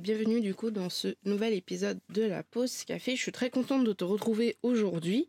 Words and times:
Bienvenue 0.00 0.40
du 0.40 0.54
coup 0.54 0.70
dans 0.70 0.88
ce 0.88 1.14
nouvel 1.24 1.52
épisode 1.52 1.98
de 2.08 2.22
la 2.22 2.42
pause 2.42 2.84
café. 2.84 3.16
Je 3.16 3.22
suis 3.22 3.32
très 3.32 3.50
contente 3.50 3.84
de 3.84 3.92
te 3.92 4.02
retrouver 4.02 4.56
aujourd'hui. 4.62 5.26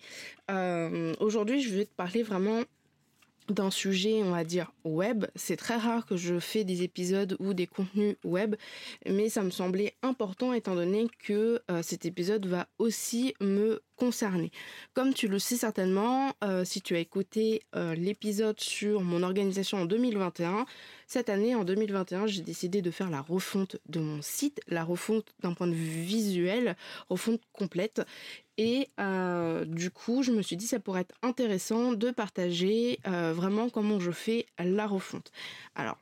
Euh, 0.49 1.13
aujourd'hui, 1.19 1.61
je 1.61 1.75
vais 1.75 1.85
te 1.85 1.93
parler 1.93 2.23
vraiment 2.23 2.63
d'un 3.49 3.69
sujet, 3.69 4.23
on 4.23 4.31
va 4.31 4.43
dire, 4.43 4.71
web. 4.83 5.25
C'est 5.35 5.55
très 5.55 5.75
rare 5.75 6.05
que 6.05 6.17
je 6.17 6.39
fais 6.39 6.63
des 6.63 6.81
épisodes 6.81 7.35
ou 7.39 7.53
des 7.53 7.67
contenus 7.67 8.15
web, 8.23 8.55
mais 9.05 9.29
ça 9.29 9.43
me 9.43 9.51
semblait 9.51 9.93
important 10.01 10.53
étant 10.53 10.75
donné 10.75 11.07
que 11.19 11.61
euh, 11.69 11.83
cet 11.83 12.05
épisode 12.05 12.47
va 12.47 12.67
aussi 12.79 13.35
me 13.41 13.81
concerné. 13.95 14.51
Comme 14.93 15.13
tu 15.13 15.27
le 15.27 15.39
sais 15.39 15.57
certainement, 15.57 16.33
euh, 16.43 16.65
si 16.65 16.81
tu 16.81 16.95
as 16.95 16.99
écouté 16.99 17.63
euh, 17.75 17.95
l'épisode 17.95 18.59
sur 18.59 19.01
mon 19.01 19.23
organisation 19.23 19.79
en 19.79 19.85
2021, 19.85 20.65
cette 21.07 21.29
année, 21.29 21.55
en 21.55 21.63
2021, 21.63 22.27
j'ai 22.27 22.41
décidé 22.41 22.81
de 22.81 22.91
faire 22.91 23.09
la 23.09 23.21
refonte 23.21 23.77
de 23.87 23.99
mon 23.99 24.21
site, 24.21 24.59
la 24.67 24.83
refonte 24.83 25.33
d'un 25.41 25.53
point 25.53 25.67
de 25.67 25.73
vue 25.73 26.01
visuel, 26.01 26.75
refonte 27.09 27.41
complète. 27.53 28.01
Et 28.57 28.89
euh, 28.99 29.65
du 29.65 29.91
coup, 29.91 30.23
je 30.23 30.31
me 30.31 30.41
suis 30.41 30.57
dit 30.57 30.67
ça 30.67 30.79
pourrait 30.79 31.01
être 31.01 31.15
intéressant 31.21 31.93
de 31.93 32.11
partager 32.11 32.99
vraiment 33.05 33.69
comment 33.69 33.99
je 33.99 34.11
fais 34.11 34.45
la 34.57 34.87
refonte. 34.87 35.31
Alors, 35.75 35.97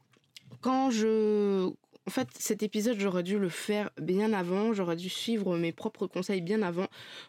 quand 0.61 0.91
je 0.91 1.71
en 2.05 2.11
fait, 2.11 2.27
cet 2.37 2.63
épisode, 2.63 2.99
j'aurais 2.99 3.23
dû 3.23 3.39
le 3.39 3.49
faire 3.49 3.89
bien 4.01 4.33
avant, 4.33 4.73
j'aurais 4.73 4.97
dû 4.97 5.09
suivre 5.09 5.57
mes 5.57 5.71
propres 5.71 6.05
conseils 6.05 6.41
bien 6.41 6.61
avant 6.61 6.87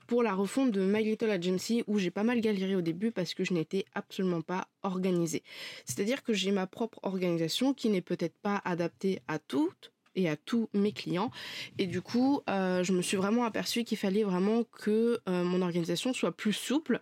pour 0.08 0.22
la 0.22 0.34
refonte 0.34 0.72
de 0.72 0.80
My 0.80 1.04
Little 1.04 1.30
Agency 1.30 1.84
où 1.86 1.98
j'ai 1.98 2.10
pas 2.10 2.24
mal 2.24 2.40
galéré 2.40 2.74
au 2.74 2.80
début 2.80 3.12
parce 3.12 3.34
que 3.34 3.44
je 3.44 3.54
n'étais 3.54 3.84
absolument 3.94 4.40
pas 4.40 4.66
organisée. 4.82 5.44
C'est-à-dire 5.84 6.24
que 6.24 6.32
j'ai 6.32 6.50
ma 6.50 6.66
propre 6.66 6.98
organisation 7.04 7.72
qui 7.72 7.88
n'est 7.88 8.00
peut-être 8.00 8.36
pas 8.38 8.60
adaptée 8.64 9.20
à 9.28 9.38
toutes 9.38 9.92
et 10.16 10.28
à 10.28 10.36
tous 10.36 10.68
mes 10.74 10.92
clients. 10.92 11.30
Et 11.78 11.86
du 11.86 12.00
coup, 12.00 12.42
euh, 12.48 12.82
je 12.82 12.92
me 12.92 13.02
suis 13.02 13.16
vraiment 13.16 13.44
aperçue 13.44 13.84
qu'il 13.84 13.98
fallait 13.98 14.24
vraiment 14.24 14.64
que 14.64 15.20
euh, 15.28 15.44
mon 15.44 15.62
organisation 15.62 16.12
soit 16.12 16.32
plus 16.32 16.52
souple 16.52 17.00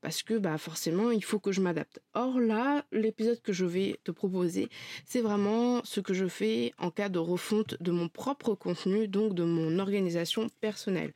parce 0.00 0.22
que 0.22 0.34
bah 0.34 0.58
forcément 0.58 1.10
il 1.10 1.24
faut 1.24 1.38
que 1.38 1.52
je 1.52 1.60
m'adapte. 1.60 2.00
Or 2.14 2.40
là, 2.40 2.84
l'épisode 2.92 3.40
que 3.40 3.52
je 3.52 3.64
vais 3.64 3.98
te 4.04 4.10
proposer, 4.10 4.68
c'est 5.04 5.20
vraiment 5.20 5.82
ce 5.84 6.00
que 6.00 6.14
je 6.14 6.26
fais 6.26 6.72
en 6.78 6.90
cas 6.90 7.08
de 7.08 7.18
refonte 7.18 7.80
de 7.80 7.90
mon 7.90 8.08
propre 8.08 8.54
contenu, 8.54 9.08
donc 9.08 9.34
de 9.34 9.44
mon 9.44 9.78
organisation 9.78 10.48
personnelle. 10.60 11.12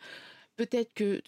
Peut-être 0.57 0.93
que 0.95 1.23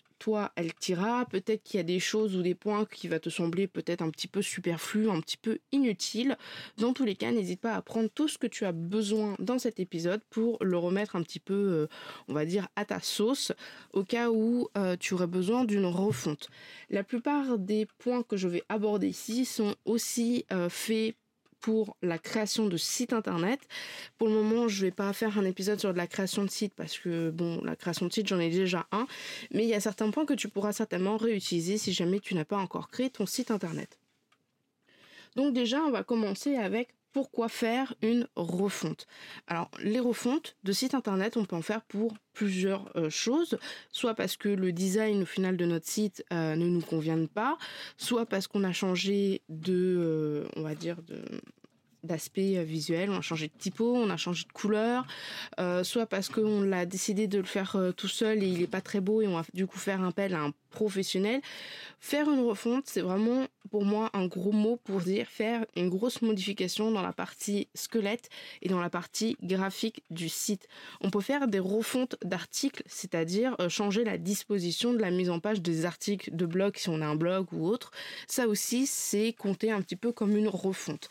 elle 0.56 0.74
t'ira, 0.74 1.26
peut-être 1.26 1.62
qu'il 1.62 1.78
y 1.78 1.80
a 1.80 1.84
des 1.84 2.00
choses 2.00 2.36
ou 2.36 2.42
des 2.42 2.54
points 2.54 2.84
qui 2.86 3.08
va 3.08 3.18
te 3.18 3.28
sembler 3.28 3.66
peut-être 3.66 4.02
un 4.02 4.10
petit 4.10 4.28
peu 4.28 4.42
superflu, 4.42 5.10
un 5.10 5.20
petit 5.20 5.36
peu 5.36 5.58
inutile. 5.72 6.36
Dans 6.78 6.92
tous 6.92 7.04
les 7.04 7.14
cas, 7.16 7.30
n'hésite 7.30 7.60
pas 7.60 7.74
à 7.74 7.82
prendre 7.82 8.08
tout 8.08 8.28
ce 8.28 8.38
que 8.38 8.46
tu 8.46 8.64
as 8.64 8.72
besoin 8.72 9.36
dans 9.38 9.58
cet 9.58 9.80
épisode 9.80 10.22
pour 10.30 10.58
le 10.62 10.76
remettre 10.76 11.16
un 11.16 11.22
petit 11.22 11.40
peu, 11.40 11.54
euh, 11.54 11.86
on 12.28 12.34
va 12.34 12.44
dire, 12.44 12.68
à 12.76 12.84
ta 12.84 13.00
sauce, 13.00 13.52
au 13.92 14.04
cas 14.04 14.30
où 14.30 14.68
euh, 14.76 14.96
tu 14.98 15.14
aurais 15.14 15.26
besoin 15.26 15.64
d'une 15.64 15.86
refonte. 15.86 16.48
La 16.90 17.04
plupart 17.04 17.58
des 17.58 17.86
points 17.98 18.22
que 18.22 18.36
je 18.36 18.48
vais 18.48 18.62
aborder 18.68 19.08
ici 19.08 19.44
sont 19.44 19.74
aussi 19.84 20.44
euh, 20.52 20.68
faits 20.68 21.16
pour 21.64 21.96
la 22.02 22.18
création 22.18 22.66
de 22.66 22.76
sites 22.76 23.14
internet. 23.14 23.58
Pour 24.18 24.28
le 24.28 24.34
moment, 24.34 24.68
je 24.68 24.84
vais 24.84 24.90
pas 24.90 25.10
faire 25.14 25.38
un 25.38 25.46
épisode 25.46 25.80
sur 25.80 25.94
de 25.94 25.96
la 25.96 26.06
création 26.06 26.44
de 26.44 26.50
sites 26.50 26.74
parce 26.74 26.98
que 26.98 27.30
bon, 27.30 27.64
la 27.64 27.74
création 27.74 28.04
de 28.04 28.12
sites, 28.12 28.28
j'en 28.28 28.38
ai 28.38 28.50
déjà 28.50 28.86
un, 28.92 29.06
mais 29.50 29.62
il 29.62 29.70
y 29.70 29.74
a 29.74 29.80
certains 29.80 30.10
points 30.10 30.26
que 30.26 30.34
tu 30.34 30.50
pourras 30.50 30.72
certainement 30.72 31.16
réutiliser 31.16 31.78
si 31.78 31.94
jamais 31.94 32.20
tu 32.20 32.34
n'as 32.34 32.44
pas 32.44 32.58
encore 32.58 32.90
créé 32.90 33.08
ton 33.08 33.24
site 33.24 33.50
internet. 33.50 33.98
Donc 35.36 35.54
déjà, 35.54 35.80
on 35.80 35.90
va 35.90 36.04
commencer 36.04 36.54
avec 36.56 36.94
pourquoi 37.14 37.48
faire 37.48 37.94
une 38.02 38.26
refonte. 38.34 39.06
Alors, 39.46 39.70
les 39.78 40.00
refontes 40.00 40.56
de 40.64 40.72
sites 40.72 40.94
internet, 40.94 41.36
on 41.36 41.44
peut 41.44 41.54
en 41.54 41.62
faire 41.62 41.80
pour 41.82 42.12
plusieurs 42.32 42.90
euh, 42.96 43.08
choses, 43.08 43.56
soit 43.92 44.14
parce 44.14 44.36
que 44.36 44.48
le 44.48 44.72
design 44.72 45.22
au 45.22 45.26
final 45.26 45.56
de 45.56 45.64
notre 45.64 45.86
site 45.86 46.24
euh, 46.32 46.56
ne 46.56 46.66
nous 46.66 46.80
convient 46.80 47.24
pas, 47.26 47.56
soit 47.96 48.26
parce 48.26 48.48
qu'on 48.48 48.64
a 48.64 48.72
changé 48.72 49.42
de, 49.48 49.96
euh, 49.98 50.48
on 50.56 50.62
va 50.62 50.74
dire, 50.74 51.02
de 51.02 51.22
d'aspect 52.04 52.62
visuel, 52.64 53.10
on 53.10 53.16
a 53.16 53.20
changé 53.20 53.48
de 53.48 53.58
typo, 53.58 53.94
on 53.96 54.10
a 54.10 54.16
changé 54.16 54.44
de 54.46 54.52
couleur, 54.52 55.06
soit 55.82 56.06
parce 56.06 56.28
qu'on 56.28 56.62
l'a 56.62 56.86
décidé 56.86 57.26
de 57.26 57.38
le 57.38 57.44
faire 57.44 57.76
tout 57.96 58.08
seul 58.08 58.42
et 58.42 58.46
il 58.46 58.62
est 58.62 58.66
pas 58.66 58.80
très 58.80 59.00
beau 59.00 59.20
et 59.20 59.26
on 59.26 59.34
va 59.34 59.44
du 59.54 59.66
coup 59.66 59.78
faire 59.78 60.02
appel 60.02 60.34
à 60.34 60.40
un 60.40 60.52
professionnel. 60.74 61.40
Faire 62.00 62.30
une 62.30 62.40
refonte, 62.40 62.84
c'est 62.86 63.00
vraiment 63.00 63.46
pour 63.70 63.84
moi 63.84 64.10
un 64.12 64.26
gros 64.26 64.52
mot 64.52 64.76
pour 64.76 65.00
dire 65.00 65.26
faire 65.26 65.64
une 65.74 65.88
grosse 65.88 66.20
modification 66.20 66.90
dans 66.90 67.00
la 67.00 67.12
partie 67.12 67.68
squelette 67.74 68.28
et 68.60 68.68
dans 68.68 68.80
la 68.80 68.90
partie 68.90 69.36
graphique 69.42 70.02
du 70.10 70.28
site. 70.28 70.68
On 71.00 71.10
peut 71.10 71.22
faire 71.22 71.48
des 71.48 71.60
refontes 71.60 72.16
d'articles, 72.22 72.82
c'est-à-dire 72.86 73.56
euh, 73.60 73.68
changer 73.68 74.04
la 74.04 74.18
disposition 74.18 74.92
de 74.92 74.98
la 74.98 75.10
mise 75.10 75.30
en 75.30 75.40
page 75.40 75.62
des 75.62 75.86
articles 75.86 76.34
de 76.34 76.44
blog 76.44 76.76
si 76.76 76.90
on 76.90 77.00
a 77.00 77.06
un 77.06 77.16
blog 77.16 77.46
ou 77.52 77.66
autre. 77.66 77.90
Ça 78.26 78.48
aussi, 78.48 78.86
c'est 78.86 79.32
compté 79.32 79.70
un 79.70 79.80
petit 79.80 79.96
peu 79.96 80.12
comme 80.12 80.36
une 80.36 80.48
refonte. 80.48 81.08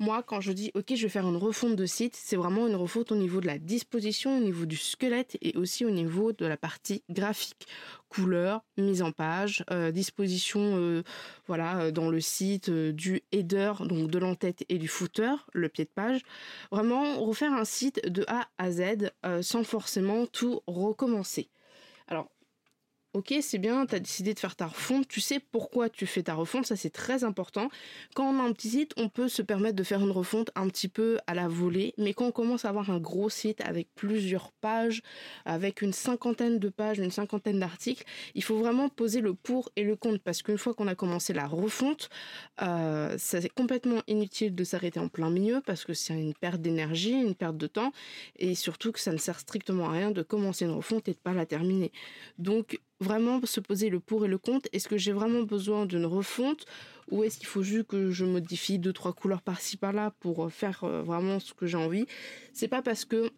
Moi, 0.00 0.22
quand 0.22 0.40
je 0.40 0.52
dis 0.52 0.70
OK, 0.72 0.94
je 0.94 1.02
vais 1.02 1.10
faire 1.10 1.28
une 1.28 1.36
refonte 1.36 1.76
de 1.76 1.84
site, 1.84 2.16
c'est 2.16 2.36
vraiment 2.36 2.66
une 2.66 2.74
refonte 2.74 3.12
au 3.12 3.16
niveau 3.16 3.42
de 3.42 3.46
la 3.46 3.58
disposition, 3.58 4.38
au 4.38 4.40
niveau 4.40 4.64
du 4.64 4.78
squelette 4.78 5.36
et 5.42 5.54
aussi 5.58 5.84
au 5.84 5.90
niveau 5.90 6.32
de 6.32 6.46
la 6.46 6.56
partie 6.56 7.04
graphique, 7.10 7.66
couleur, 8.08 8.64
mise 8.78 9.02
en 9.02 9.12
page, 9.12 9.62
euh, 9.70 9.90
disposition, 9.90 10.78
euh, 10.78 11.02
voilà, 11.46 11.80
euh, 11.82 11.90
dans 11.90 12.08
le 12.08 12.18
site 12.18 12.70
du 12.70 13.20
header, 13.30 13.74
donc 13.80 14.10
de 14.10 14.18
l'entête 14.18 14.64
et 14.70 14.78
du 14.78 14.88
footer, 14.88 15.34
le 15.52 15.68
pied 15.68 15.84
de 15.84 15.90
page. 15.90 16.22
Vraiment 16.72 17.20
refaire 17.22 17.52
un 17.52 17.66
site 17.66 18.00
de 18.08 18.24
A 18.26 18.48
à 18.56 18.72
Z 18.72 19.10
sans 19.42 19.64
forcément 19.64 20.24
tout 20.24 20.62
recommencer. 20.66 21.50
Ok, 23.12 23.34
c'est 23.40 23.58
bien, 23.58 23.86
tu 23.86 23.96
as 23.96 23.98
décidé 23.98 24.34
de 24.34 24.38
faire 24.38 24.54
ta 24.54 24.68
refonte, 24.68 25.08
tu 25.08 25.20
sais 25.20 25.40
pourquoi 25.40 25.88
tu 25.90 26.06
fais 26.06 26.22
ta 26.22 26.34
refonte, 26.34 26.66
ça 26.66 26.76
c'est 26.76 26.90
très 26.90 27.24
important. 27.24 27.68
Quand 28.14 28.32
on 28.32 28.38
a 28.38 28.44
un 28.44 28.52
petit 28.52 28.68
site, 28.68 28.92
on 28.96 29.08
peut 29.08 29.26
se 29.26 29.42
permettre 29.42 29.74
de 29.74 29.82
faire 29.82 30.00
une 30.00 30.12
refonte 30.12 30.52
un 30.54 30.68
petit 30.68 30.86
peu 30.86 31.18
à 31.26 31.34
la 31.34 31.48
volée, 31.48 31.92
mais 31.98 32.14
quand 32.14 32.26
on 32.26 32.30
commence 32.30 32.64
à 32.64 32.68
avoir 32.68 32.88
un 32.88 33.00
gros 33.00 33.28
site 33.28 33.62
avec 33.62 33.88
plusieurs 33.96 34.52
pages, 34.52 35.02
avec 35.44 35.82
une 35.82 35.92
cinquantaine 35.92 36.60
de 36.60 36.68
pages, 36.68 37.00
une 37.00 37.10
cinquantaine 37.10 37.58
d'articles, 37.58 38.04
il 38.36 38.44
faut 38.44 38.58
vraiment 38.58 38.88
poser 38.88 39.20
le 39.20 39.34
pour 39.34 39.72
et 39.74 39.82
le 39.82 39.96
contre, 39.96 40.22
parce 40.22 40.42
qu'une 40.42 40.58
fois 40.58 40.72
qu'on 40.72 40.86
a 40.86 40.94
commencé 40.94 41.32
la 41.32 41.48
refonte, 41.48 42.10
euh, 42.62 43.16
c'est 43.18 43.48
complètement 43.48 44.02
inutile 44.06 44.54
de 44.54 44.62
s'arrêter 44.62 45.00
en 45.00 45.08
plein 45.08 45.30
milieu, 45.30 45.60
parce 45.66 45.84
que 45.84 45.94
c'est 45.94 46.14
une 46.14 46.34
perte 46.34 46.60
d'énergie, 46.60 47.20
une 47.20 47.34
perte 47.34 47.56
de 47.56 47.66
temps, 47.66 47.90
et 48.36 48.54
surtout 48.54 48.92
que 48.92 49.00
ça 49.00 49.10
ne 49.10 49.18
sert 49.18 49.40
strictement 49.40 49.86
à 49.88 49.90
rien 49.94 50.12
de 50.12 50.22
commencer 50.22 50.64
une 50.64 50.70
refonte 50.70 51.08
et 51.08 51.12
de 51.12 51.18
pas 51.18 51.32
la 51.32 51.44
terminer. 51.44 51.90
Donc 52.38 52.78
vraiment 53.00 53.40
se 53.44 53.60
poser 53.60 53.88
le 53.88 54.00
pour 54.00 54.24
et 54.24 54.28
le 54.28 54.38
contre? 54.38 54.68
Est-ce 54.72 54.88
que 54.88 54.98
j'ai 54.98 55.12
vraiment 55.12 55.42
besoin 55.42 55.86
d'une 55.86 56.06
refonte? 56.06 56.66
Ou 57.10 57.24
est-ce 57.24 57.38
qu'il 57.38 57.46
faut 57.46 57.62
juste 57.62 57.88
que 57.88 58.10
je 58.10 58.24
modifie 58.24 58.78
deux 58.78 58.92
trois 58.92 59.12
couleurs 59.12 59.42
par-ci 59.42 59.76
par-là 59.76 60.12
pour 60.20 60.44
euh, 60.44 60.48
faire 60.48 60.84
euh, 60.84 61.02
vraiment 61.02 61.40
ce 61.40 61.54
que 61.54 61.66
j'ai 61.66 61.76
envie? 61.76 62.06
C'est 62.52 62.68
pas 62.68 62.82
parce 62.82 63.04
que 63.04 63.30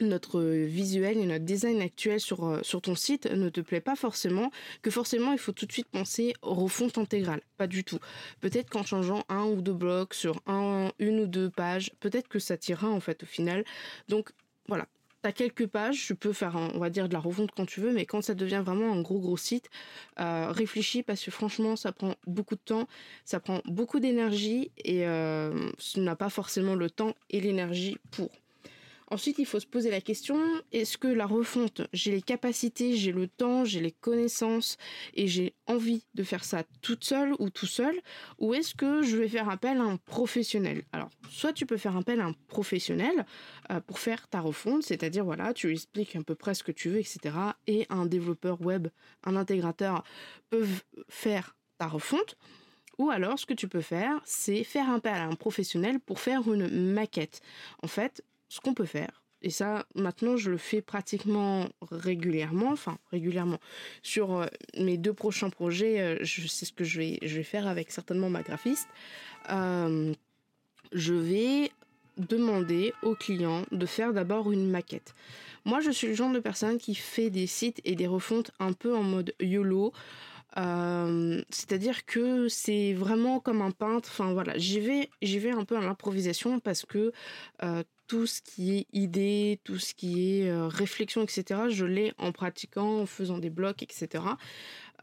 notre 0.00 0.40
visuel 0.40 1.18
et 1.18 1.26
notre 1.26 1.44
design 1.44 1.80
actuel 1.80 2.18
sur, 2.18 2.44
euh, 2.44 2.60
sur 2.62 2.80
ton 2.80 2.94
site 2.94 3.26
ne 3.26 3.48
te 3.48 3.60
plaît 3.60 3.80
pas 3.80 3.94
forcément, 3.94 4.50
que 4.82 4.90
forcément 4.90 5.32
il 5.32 5.38
faut 5.38 5.52
tout 5.52 5.66
de 5.66 5.72
suite 5.72 5.88
penser 5.88 6.34
refonte 6.42 6.98
intégrale. 6.98 7.42
Pas 7.56 7.66
du 7.66 7.84
tout. 7.84 7.98
Peut-être 8.40 8.70
qu'en 8.70 8.82
changeant 8.82 9.24
un 9.28 9.44
ou 9.44 9.62
deux 9.62 9.72
blocs 9.74 10.14
sur 10.14 10.40
un, 10.46 10.90
une 10.98 11.20
ou 11.20 11.26
deux 11.26 11.50
pages, 11.50 11.92
peut-être 12.00 12.28
que 12.28 12.38
ça 12.38 12.56
tirera 12.56 12.88
en 12.88 13.00
fait 13.00 13.22
au 13.22 13.26
final. 13.26 13.64
Donc 14.08 14.30
voilà, 14.66 14.88
Quelques 15.32 15.66
pages, 15.66 16.06
tu 16.06 16.14
peux 16.14 16.32
faire, 16.32 16.56
on 16.56 16.78
va 16.78 16.90
dire, 16.90 17.08
de 17.08 17.12
la 17.14 17.20
refonte 17.20 17.50
quand 17.56 17.66
tu 17.66 17.80
veux, 17.80 17.92
mais 17.92 18.06
quand 18.06 18.22
ça 18.22 18.34
devient 18.34 18.62
vraiment 18.64 18.92
un 18.92 19.00
gros 19.00 19.20
gros 19.20 19.36
site, 19.36 19.70
euh, 20.20 20.50
réfléchis 20.50 21.02
parce 21.02 21.24
que 21.24 21.30
franchement, 21.30 21.76
ça 21.76 21.92
prend 21.92 22.14
beaucoup 22.26 22.54
de 22.54 22.60
temps, 22.64 22.86
ça 23.24 23.40
prend 23.40 23.60
beaucoup 23.64 24.00
d'énergie 24.00 24.70
et 24.78 25.06
euh, 25.06 25.70
tu 25.78 26.00
n'as 26.00 26.16
pas 26.16 26.30
forcément 26.30 26.74
le 26.74 26.90
temps 26.90 27.14
et 27.30 27.40
l'énergie 27.40 27.98
pour. 28.10 28.30
Ensuite, 29.14 29.38
il 29.38 29.46
faut 29.46 29.60
se 29.60 29.66
poser 29.66 29.92
la 29.92 30.00
question, 30.00 30.36
est-ce 30.72 30.98
que 30.98 31.06
la 31.06 31.24
refonte, 31.24 31.82
j'ai 31.92 32.10
les 32.10 32.20
capacités, 32.20 32.96
j'ai 32.96 33.12
le 33.12 33.28
temps, 33.28 33.64
j'ai 33.64 33.78
les 33.78 33.92
connaissances 33.92 34.76
et 35.14 35.28
j'ai 35.28 35.54
envie 35.68 36.04
de 36.14 36.24
faire 36.24 36.42
ça 36.42 36.64
toute 36.82 37.04
seule 37.04 37.32
ou 37.38 37.48
tout 37.48 37.68
seul 37.68 37.94
Ou 38.40 38.54
est-ce 38.54 38.74
que 38.74 39.02
je 39.02 39.16
vais 39.16 39.28
faire 39.28 39.48
appel 39.48 39.78
à 39.78 39.84
un 39.84 39.98
professionnel? 39.98 40.82
Alors, 40.90 41.10
soit 41.30 41.52
tu 41.52 41.64
peux 41.64 41.76
faire 41.76 41.96
appel 41.96 42.20
à 42.20 42.24
un 42.24 42.32
professionnel 42.48 43.24
euh, 43.70 43.78
pour 43.78 44.00
faire 44.00 44.26
ta 44.26 44.40
refonte, 44.40 44.82
c'est-à-dire, 44.82 45.24
voilà, 45.24 45.54
tu 45.54 45.70
expliques 45.70 46.16
à 46.16 46.22
peu 46.24 46.34
près 46.34 46.54
ce 46.54 46.64
que 46.64 46.72
tu 46.72 46.88
veux, 46.88 46.98
etc. 46.98 47.36
Et 47.68 47.86
un 47.90 48.06
développeur 48.06 48.60
web, 48.62 48.88
un 49.22 49.36
intégrateur 49.36 50.02
peuvent 50.50 50.82
faire 51.08 51.54
ta 51.78 51.86
refonte. 51.86 52.36
Ou 52.98 53.10
alors, 53.10 53.38
ce 53.38 53.46
que 53.46 53.54
tu 53.54 53.68
peux 53.68 53.80
faire, 53.80 54.20
c'est 54.24 54.64
faire 54.64 54.90
appel 54.90 55.14
à 55.14 55.26
un 55.26 55.36
professionnel 55.36 56.00
pour 56.00 56.18
faire 56.18 56.52
une 56.52 56.92
maquette. 56.92 57.42
En 57.80 57.86
fait, 57.86 58.24
ce 58.54 58.60
qu'on 58.60 58.74
peut 58.74 58.84
faire, 58.84 59.24
et 59.44 59.50
ça, 59.50 59.84
maintenant, 59.94 60.38
je 60.38 60.50
le 60.50 60.56
fais 60.56 60.80
pratiquement 60.80 61.68
régulièrement, 61.90 62.70
enfin 62.70 62.96
régulièrement. 63.12 63.58
Sur 64.02 64.38
euh, 64.38 64.46
mes 64.78 64.96
deux 64.96 65.12
prochains 65.12 65.50
projets, 65.50 66.00
euh, 66.00 66.16
je 66.22 66.46
sais 66.46 66.64
ce 66.64 66.72
que 66.72 66.82
je 66.82 66.98
vais, 66.98 67.18
je 67.20 67.36
vais 67.36 67.42
faire 67.42 67.68
avec 67.68 67.92
certainement 67.92 68.30
ma 68.30 68.42
graphiste. 68.42 68.88
Euh, 69.50 70.14
je 70.92 71.12
vais 71.12 71.72
demander 72.16 72.94
au 73.02 73.14
client 73.14 73.66
de 73.70 73.84
faire 73.84 74.14
d'abord 74.14 74.50
une 74.50 74.70
maquette. 74.70 75.14
Moi, 75.66 75.80
je 75.80 75.90
suis 75.90 76.06
le 76.06 76.14
genre 76.14 76.32
de 76.32 76.40
personne 76.40 76.78
qui 76.78 76.94
fait 76.94 77.28
des 77.28 77.46
sites 77.46 77.82
et 77.84 77.96
des 77.96 78.06
refontes 78.06 78.50
un 78.60 78.72
peu 78.72 78.96
en 78.96 79.02
mode 79.02 79.34
YOLO. 79.40 79.92
c'est-à-dire 80.56 82.06
que 82.06 82.48
c'est 82.48 82.94
vraiment 82.94 83.40
comme 83.40 83.60
un 83.60 83.72
peintre. 83.72 84.08
Enfin 84.10 84.32
voilà, 84.32 84.56
j'y 84.56 84.80
vais, 84.80 85.10
j'y 85.20 85.38
vais 85.38 85.50
un 85.50 85.64
peu 85.66 85.76
à 85.76 85.80
l'improvisation 85.80 86.60
parce 86.60 86.86
que 86.86 87.12
tout 88.06 88.26
ce 88.26 88.40
qui 88.42 88.76
est 88.76 88.86
idée, 88.92 89.60
tout 89.64 89.78
ce 89.78 89.94
qui 89.94 90.40
est 90.40 90.50
euh, 90.50 90.68
réflexion, 90.68 91.22
etc., 91.22 91.62
je 91.68 91.84
l'ai 91.84 92.12
en 92.18 92.32
pratiquant, 92.32 93.00
en 93.00 93.06
faisant 93.06 93.38
des 93.38 93.50
blocs, 93.50 93.82
etc. 93.82 94.24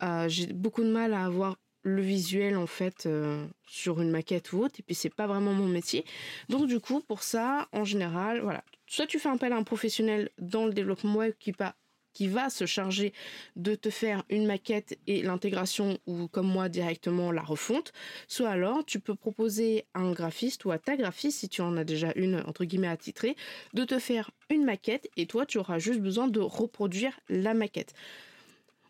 Euh, 0.03 0.27
j'ai 0.29 0.47
beaucoup 0.47 0.83
de 0.83 0.91
mal 0.91 1.13
à 1.13 1.25
avoir 1.25 1.57
le 1.83 2.01
visuel 2.01 2.57
en 2.57 2.67
fait 2.67 3.05
euh, 3.05 3.47
sur 3.67 4.01
une 4.01 4.11
maquette 4.11 4.53
ou 4.53 4.59
autre 4.59 4.75
et 4.79 4.83
puis 4.83 4.93
c'est 4.93 5.13
pas 5.13 5.25
vraiment 5.25 5.53
mon 5.53 5.67
métier 5.67 6.05
donc 6.47 6.67
du 6.67 6.79
coup 6.79 7.01
pour 7.01 7.23
ça 7.23 7.67
en 7.71 7.83
général 7.83 8.39
voilà 8.41 8.63
soit 8.85 9.07
tu 9.07 9.17
fais 9.17 9.29
appel 9.29 9.51
à 9.51 9.55
un 9.55 9.63
professionnel 9.63 10.29
dans 10.37 10.67
le 10.67 10.73
développement 10.73 11.15
web 11.15 11.33
qui 11.39 11.53
pas 11.53 11.75
qui 12.13 12.27
va 12.27 12.49
se 12.49 12.65
charger 12.65 13.13
de 13.55 13.75
te 13.75 13.89
faire 13.89 14.23
une 14.29 14.45
maquette 14.45 14.97
et 15.07 15.21
l'intégration 15.21 15.97
ou 16.07 16.27
comme 16.27 16.47
moi 16.47 16.69
directement 16.69 17.31
la 17.31 17.41
refonte. 17.41 17.93
Soit 18.27 18.49
alors 18.49 18.85
tu 18.85 18.99
peux 18.99 19.15
proposer 19.15 19.85
à 19.93 19.99
un 19.99 20.11
graphiste 20.11 20.65
ou 20.65 20.71
à 20.71 20.77
ta 20.77 20.97
graphiste, 20.97 21.39
si 21.39 21.49
tu 21.49 21.61
en 21.61 21.77
as 21.77 21.83
déjà 21.83 22.11
une 22.15 22.43
entre 22.47 22.65
guillemets 22.65 22.87
attitrée, 22.87 23.35
de 23.73 23.83
te 23.83 23.99
faire 23.99 24.31
une 24.49 24.65
maquette 24.65 25.09
et 25.17 25.25
toi 25.25 25.45
tu 25.45 25.57
auras 25.57 25.79
juste 25.79 26.01
besoin 26.01 26.27
de 26.27 26.39
reproduire 26.39 27.19
la 27.29 27.53
maquette. 27.53 27.93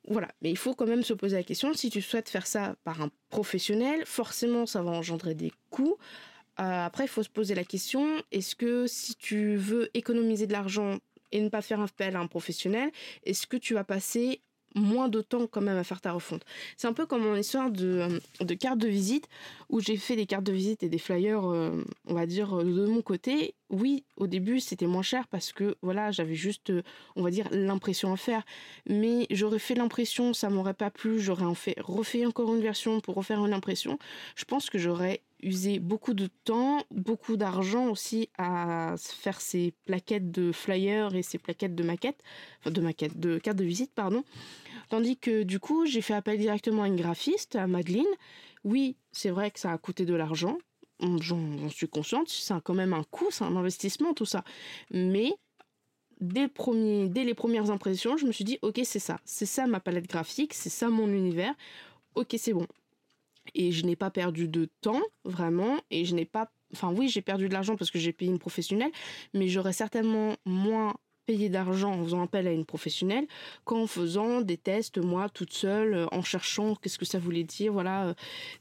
Voilà, 0.07 0.29
mais 0.41 0.49
il 0.49 0.57
faut 0.57 0.73
quand 0.73 0.87
même 0.87 1.03
se 1.03 1.13
poser 1.13 1.35
la 1.35 1.43
question, 1.43 1.73
si 1.73 1.91
tu 1.91 2.01
souhaites 2.01 2.29
faire 2.29 2.47
ça 2.47 2.75
par 2.83 3.01
un 3.01 3.11
professionnel, 3.29 4.03
forcément 4.05 4.65
ça 4.65 4.81
va 4.81 4.91
engendrer 4.91 5.35
des 5.35 5.51
coûts. 5.69 5.97
Euh, 6.59 6.85
après, 6.85 7.05
il 7.05 7.07
faut 7.07 7.23
se 7.23 7.29
poser 7.29 7.55
la 7.55 7.63
question, 7.63 8.21
est-ce 8.31 8.55
que 8.55 8.87
si 8.87 9.15
tu 9.15 9.55
veux 9.55 9.89
économiser 9.93 10.47
de 10.47 10.53
l'argent 10.53 10.97
et 11.31 11.41
ne 11.41 11.49
pas 11.49 11.61
faire 11.61 11.81
appel 11.81 12.15
à 12.15 12.19
un 12.19 12.27
professionnel, 12.27 12.91
est-ce 13.23 13.47
que 13.47 13.57
tu 13.57 13.73
vas 13.73 13.83
passer 13.83 14.41
moins 14.73 15.09
de 15.09 15.21
temps 15.21 15.47
quand 15.47 15.61
même 15.61 15.77
à 15.77 15.83
faire 15.83 16.01
ta 16.01 16.13
refonte? 16.13 16.43
C'est 16.77 16.87
un 16.87 16.93
peu 16.93 17.05
comme 17.05 17.23
mon 17.23 17.35
histoire 17.35 17.71
de, 17.71 18.19
euh, 18.39 18.43
de 18.43 18.53
carte 18.53 18.77
de 18.77 18.87
visite 18.87 19.27
où 19.69 19.79
j'ai 19.79 19.97
fait 19.97 20.15
des 20.15 20.25
cartes 20.25 20.43
de 20.43 20.53
visite 20.53 20.83
et 20.83 20.89
des 20.89 20.97
flyers, 20.97 21.45
euh, 21.45 21.83
on 22.07 22.13
va 22.13 22.25
dire, 22.25 22.57
euh, 22.57 22.63
de 22.63 22.85
mon 22.85 23.01
côté. 23.01 23.55
Oui, 23.69 24.03
au 24.17 24.27
début 24.27 24.59
c'était 24.59 24.87
moins 24.87 25.01
cher 25.01 25.27
parce 25.27 25.51
que 25.53 25.75
voilà, 25.81 26.11
j'avais 26.11 26.35
juste, 26.35 26.71
on 27.15 27.23
va 27.23 27.31
dire, 27.31 27.47
l'impression 27.51 28.11
à 28.13 28.17
faire. 28.17 28.43
Mais 28.87 29.27
j'aurais 29.29 29.59
fait 29.59 29.75
l'impression, 29.75 30.33
ça 30.33 30.49
m'aurait 30.49 30.73
pas 30.73 30.91
plu, 30.91 31.19
j'aurais 31.19 31.45
en 31.45 31.55
fait 31.55 31.75
refait 31.79 32.25
encore 32.25 32.53
une 32.53 32.61
version 32.61 32.99
pour 32.99 33.15
refaire 33.15 33.45
une 33.45 33.53
impression. 33.53 33.97
Je 34.35 34.45
pense 34.45 34.69
que 34.69 34.77
j'aurais 34.77 35.21
usé 35.43 35.79
beaucoup 35.79 36.13
de 36.13 36.27
temps, 36.43 36.83
beaucoup 36.91 37.37
d'argent 37.37 37.89
aussi 37.89 38.29
à 38.37 38.95
faire 38.97 39.41
ces 39.41 39.73
plaquettes 39.85 40.31
de 40.31 40.51
flyers 40.51 41.15
et 41.15 41.23
ces 41.23 41.37
plaquettes 41.37 41.75
de 41.75 41.83
maquettes, 41.83 42.21
enfin 42.59 42.71
de 42.71 42.81
maquettes, 42.81 43.19
de 43.19 43.37
cartes 43.37 43.57
de 43.57 43.63
visite, 43.65 43.93
pardon. 43.93 44.23
Tandis 44.89 45.17
que 45.17 45.43
du 45.43 45.59
coup, 45.59 45.85
j'ai 45.85 46.01
fait 46.01 46.13
appel 46.13 46.37
directement 46.37 46.83
à 46.83 46.87
une 46.87 46.95
graphiste, 46.95 47.55
à 47.55 47.67
Madeleine. 47.67 48.05
Oui, 48.63 48.97
c'est 49.11 49.29
vrai 49.29 49.51
que 49.51 49.59
ça 49.59 49.71
a 49.71 49.77
coûté 49.77 50.05
de 50.05 50.13
l'argent, 50.13 50.57
j'en 51.19 51.69
suis 51.69 51.87
consciente, 51.87 52.29
c'est 52.29 52.53
quand 52.63 52.75
même 52.75 52.93
un 52.93 53.03
coût, 53.03 53.27
c'est 53.31 53.43
un 53.43 53.55
investissement, 53.55 54.13
tout 54.13 54.25
ça. 54.25 54.43
Mais 54.91 55.33
dès, 56.19 56.49
les 57.23 57.33
premières 57.33 57.71
impressions, 57.71 58.17
je 58.17 58.25
me 58.25 58.31
suis 58.31 58.43
dit, 58.43 58.59
ok, 58.61 58.81
c'est 58.83 58.99
ça, 58.99 59.19
c'est 59.25 59.45
ça 59.45 59.65
ma 59.65 59.79
palette 59.79 60.07
graphique, 60.07 60.53
c'est 60.53 60.69
ça 60.69 60.89
mon 60.89 61.07
univers, 61.07 61.55
ok, 62.15 62.35
c'est 62.37 62.53
bon, 62.53 62.67
et 63.55 63.71
je 63.71 63.85
n'ai 63.85 63.95
pas 63.95 64.11
perdu 64.11 64.47
de 64.47 64.69
temps, 64.81 65.01
vraiment, 65.23 65.79
et 65.89 66.05
je 66.05 66.15
n'ai 66.15 66.25
pas... 66.25 66.51
Enfin 66.73 66.93
oui, 66.93 67.09
j'ai 67.09 67.21
perdu 67.21 67.49
de 67.49 67.53
l'argent 67.53 67.75
parce 67.75 67.91
que 67.91 67.99
j'ai 67.99 68.13
payé 68.13 68.31
une 68.31 68.39
professionnelle, 68.39 68.91
mais 69.33 69.47
j'aurais 69.47 69.73
certainement 69.73 70.35
moins 70.45 70.93
payé 71.25 71.49
d'argent 71.49 71.93
en 71.93 72.03
faisant 72.03 72.23
appel 72.23 72.47
à 72.47 72.51
une 72.51 72.65
professionnelle 72.65 73.27
qu'en 73.63 73.87
faisant 73.87 74.41
des 74.41 74.57
tests 74.57 74.97
moi 74.97 75.29
toute 75.29 75.53
seule 75.53 75.93
euh, 75.93 76.05
en 76.11 76.23
cherchant 76.23 76.75
qu'est-ce 76.75 76.97
que 76.97 77.05
ça 77.05 77.19
voulait 77.19 77.43
dire 77.43 77.73
voilà 77.73 78.07
euh, 78.07 78.13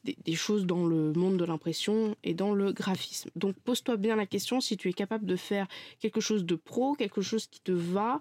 des, 0.04 0.16
des, 0.25 0.34
choses 0.34 0.66
dans 0.66 0.87
le 0.87 1.12
monde 1.12 1.36
de 1.36 1.44
l'impression 1.44 2.16
et 2.22 2.34
dans 2.34 2.52
le 2.52 2.72
graphisme. 2.72 3.31
Donc 3.34 3.56
pose-toi 3.64 3.96
bien 3.96 4.16
la 4.16 4.26
question 4.26 4.60
si 4.60 4.76
tu 4.76 4.88
es 4.88 4.93
capable 4.93 5.26
de 5.26 5.36
faire 5.36 5.66
quelque 6.00 6.20
chose 6.20 6.44
de 6.44 6.54
pro 6.54 6.94
quelque 6.94 7.22
chose 7.22 7.46
qui 7.46 7.60
te 7.60 7.72
va 7.72 8.20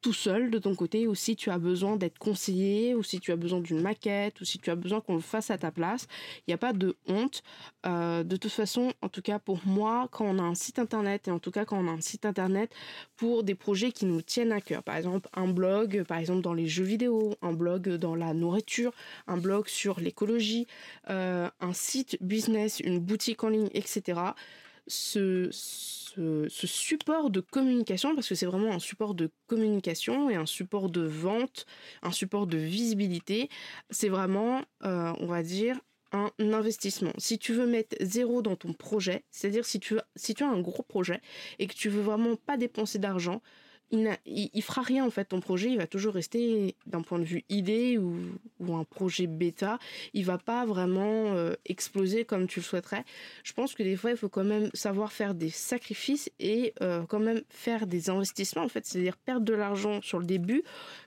tout 0.00 0.12
seul 0.12 0.50
de 0.50 0.58
ton 0.58 0.74
côté 0.74 1.06
ou 1.06 1.14
si 1.14 1.36
tu 1.36 1.50
as 1.50 1.58
besoin 1.58 1.96
d'être 1.96 2.18
conseillé 2.18 2.94
ou 2.94 3.02
si 3.02 3.20
tu 3.20 3.32
as 3.32 3.36
besoin 3.36 3.60
d'une 3.60 3.80
maquette 3.80 4.40
ou 4.40 4.44
si 4.44 4.58
tu 4.58 4.70
as 4.70 4.76
besoin 4.76 5.00
qu'on 5.00 5.14
le 5.14 5.20
fasse 5.20 5.50
à 5.50 5.58
ta 5.58 5.70
place. 5.70 6.06
Il 6.38 6.50
n'y 6.50 6.54
a 6.54 6.58
pas 6.58 6.72
de 6.72 6.96
honte. 7.06 7.42
Euh, 7.86 8.22
de 8.22 8.36
toute 8.36 8.52
façon, 8.52 8.92
en 9.02 9.08
tout 9.08 9.22
cas 9.22 9.38
pour 9.38 9.60
moi, 9.66 10.08
quand 10.10 10.24
on 10.24 10.38
a 10.38 10.42
un 10.42 10.54
site 10.54 10.78
internet 10.78 11.28
et 11.28 11.30
en 11.30 11.38
tout 11.38 11.50
cas 11.50 11.64
quand 11.64 11.78
on 11.78 11.88
a 11.88 11.92
un 11.92 12.00
site 12.00 12.24
internet 12.24 12.72
pour 13.16 13.42
des 13.42 13.54
projets 13.54 13.92
qui 13.92 14.06
nous 14.06 14.22
tiennent 14.22 14.52
à 14.52 14.60
cœur, 14.60 14.82
par 14.82 14.96
exemple 14.96 15.28
un 15.34 15.48
blog, 15.48 16.04
par 16.04 16.18
exemple 16.18 16.42
dans 16.42 16.54
les 16.54 16.66
jeux 16.66 16.84
vidéo, 16.84 17.34
un 17.42 17.52
blog 17.52 17.88
dans 17.96 18.14
la 18.14 18.34
nourriture, 18.34 18.92
un 19.26 19.36
blog 19.36 19.68
sur 19.68 20.00
l'écologie, 20.00 20.66
euh, 21.08 21.48
un 21.60 21.72
site 21.72 22.16
business, 22.20 22.80
une 22.80 22.98
boutique 22.98 23.44
en 23.44 23.48
ligne, 23.48 23.70
etc. 23.72 24.20
Ce, 24.90 25.48
support 26.66 27.30
de 27.30 27.40
communication, 27.40 28.14
parce 28.14 28.28
que 28.28 28.34
c'est 28.34 28.46
vraiment 28.46 28.72
un 28.72 28.80
support 28.80 29.14
de 29.14 29.30
communication 29.46 30.28
et 30.28 30.34
un 30.34 30.46
support 30.46 30.90
de 30.90 31.02
vente, 31.02 31.66
un 32.02 32.12
support 32.12 32.46
de 32.46 32.58
visibilité, 32.58 33.48
c'est 33.90 34.08
vraiment, 34.08 34.62
euh, 34.84 35.12
on 35.20 35.26
va 35.26 35.42
dire, 35.42 35.80
un 36.12 36.32
investissement. 36.38 37.12
Si 37.18 37.38
tu 37.38 37.52
veux 37.52 37.66
mettre 37.66 37.96
zéro 38.00 38.42
dans 38.42 38.56
ton 38.56 38.72
projet, 38.72 39.24
c'est-à-dire 39.30 39.64
si 39.64 39.78
tu, 39.78 39.94
si 40.16 40.34
tu 40.34 40.42
as 40.42 40.48
un 40.48 40.60
gros 40.60 40.82
projet 40.82 41.20
et 41.60 41.68
que 41.68 41.74
tu 41.74 41.88
veux 41.88 42.02
vraiment 42.02 42.34
pas 42.34 42.56
dépenser 42.56 42.98
d'argent, 42.98 43.42
il, 43.92 44.62
fera 44.62 44.82
rien 44.82 45.04
en 45.04 45.10
fait. 45.10 45.26
Ton 45.26 45.40
projet 45.40 45.70
il 45.70 45.78
va 45.78 45.86
toujours 45.86 46.14
rester 46.14 46.76
d'un 46.86 47.02
point 47.02 47.18
de 47.18 47.24
vue 47.24 47.44
idée 47.48 47.98
ou, 47.98 48.16
un 48.72 48.84
projet 48.84 49.26
bêta. 49.26 49.78
Il 50.14 50.24
va 50.24 50.38
pas 50.38 50.64
vraiment 50.64 51.34
euh, 51.34 51.54
exploser 51.64 52.24
comme 52.24 52.46
tu 52.46 52.60
le 52.60 52.64
souhaiterais. 52.64 53.04
Je 53.42 53.52
pense 53.52 53.74
que 53.74 53.82
des 53.82 53.96
fois 53.96 54.10
il 54.10 54.16
faut 54.16 54.28
quand 54.28 54.44
même 54.44 54.70
savoir 54.74 55.12
faire 55.12 55.34
des 55.34 55.50
sacrifices 55.50 56.30
et 56.38 56.72
euh, 56.82 57.04
quand 57.06 57.18
même 57.18 57.42
faire 57.48 57.86
des 57.86 58.10
investissements 58.10 58.62
en 58.62 58.68
fait. 58.68 58.86
C'est 58.86 58.98
à 58.98 59.02
dire 59.02 59.16
perdre 59.16 59.44
de 59.44 59.54
l'argent 59.54 60.00
sur 60.02 60.18
le 60.18 60.26
début 60.26 60.62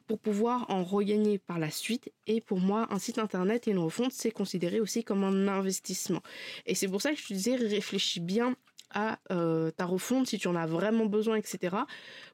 pour 0.07 0.19
pouvoir 0.19 0.65
en 0.69 0.83
regagner 0.83 1.37
par 1.39 1.59
la 1.59 1.71
suite. 1.71 2.11
Et 2.27 2.41
pour 2.41 2.59
moi 2.59 2.87
un 2.89 2.99
site 2.99 3.17
internet 3.17 3.67
et 3.67 3.71
une 3.71 3.79
refonte 3.79 4.11
c'est 4.11 4.31
considéré 4.31 4.79
aussi 4.79 5.03
comme 5.03 5.23
un 5.23 5.47
investissement. 5.47 6.21
Et 6.65 6.75
c'est 6.75 6.87
pour 6.87 7.01
ça 7.01 7.11
que 7.11 7.17
je 7.17 7.27
te 7.27 7.33
disais 7.33 7.55
réfléchis 7.55 8.19
bien 8.19 8.55
à 8.93 9.19
euh, 9.31 9.71
ta 9.71 9.85
refonte 9.85 10.27
si 10.27 10.37
tu 10.37 10.47
en 10.47 10.55
as 10.55 10.67
vraiment 10.67 11.05
besoin 11.05 11.35
etc 11.35 11.77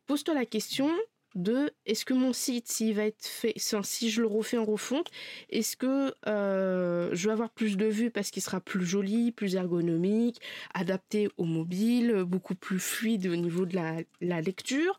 pose-toi 0.09 0.33
la 0.33 0.45
question 0.45 0.89
de 1.35 1.71
est-ce 1.85 2.03
que 2.03 2.15
mon 2.15 2.33
site 2.33 2.67
s'il 2.67 2.95
va 2.95 3.05
être 3.05 3.23
fait 3.23 3.53
si 3.83 4.09
je 4.09 4.21
le 4.21 4.27
refais 4.27 4.57
en 4.57 4.65
refonte 4.65 5.11
est-ce 5.51 5.77
que 5.77 6.15
euh, 6.25 7.11
je 7.13 7.27
vais 7.27 7.33
avoir 7.33 7.51
plus 7.51 7.77
de 7.77 7.85
vues 7.85 8.09
parce 8.09 8.31
qu'il 8.31 8.41
sera 8.41 8.59
plus 8.59 8.83
joli 8.83 9.31
plus 9.31 9.53
ergonomique 9.53 10.41
adapté 10.73 11.29
au 11.37 11.43
mobile 11.43 12.23
beaucoup 12.25 12.55
plus 12.55 12.79
fluide 12.79 13.27
au 13.27 13.35
niveau 13.35 13.67
de 13.67 13.75
la, 13.75 14.41
lecture? 14.41 14.97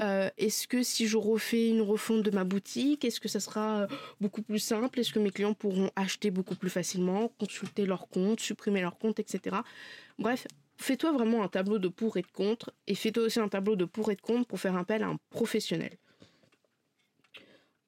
Euh, 0.00 0.28
est-ce 0.36 0.68
que 0.68 0.82
si 0.82 1.06
je 1.06 1.16
refais 1.16 1.70
une 1.70 1.80
refonte 1.80 2.22
de 2.22 2.30
ma 2.30 2.44
boutique 2.44 3.06
est-ce 3.06 3.18
que 3.18 3.28
ça 3.28 3.40
sera 3.40 3.86
beaucoup 4.20 4.42
plus 4.42 4.58
simple? 4.58 5.00
Est-ce 5.00 5.14
que 5.14 5.20
mes 5.20 5.30
clients 5.30 5.54
pourront 5.54 5.90
acheter 5.96 6.30
beaucoup 6.30 6.54
plus 6.54 6.68
facilement 6.68 7.32
consulter 7.38 7.86
leur 7.86 8.08
compte 8.10 8.40
supprimer 8.40 8.82
leur 8.82 8.98
compte 8.98 9.18
etc 9.20 9.56
bref 10.18 10.46
fais-toi 10.80 11.12
vraiment 11.12 11.42
un 11.42 11.48
tableau 11.48 11.78
de 11.78 11.88
pour 11.88 12.16
et 12.16 12.22
de 12.22 12.30
contre, 12.30 12.72
et 12.86 12.94
fais-toi 12.94 13.24
aussi 13.24 13.40
un 13.40 13.48
tableau 13.48 13.76
de 13.76 13.84
pour 13.84 14.10
et 14.10 14.16
de 14.16 14.20
contre 14.20 14.46
pour 14.46 14.60
faire 14.60 14.76
appel 14.76 15.02
à 15.02 15.08
un 15.08 15.18
professionnel. 15.30 15.96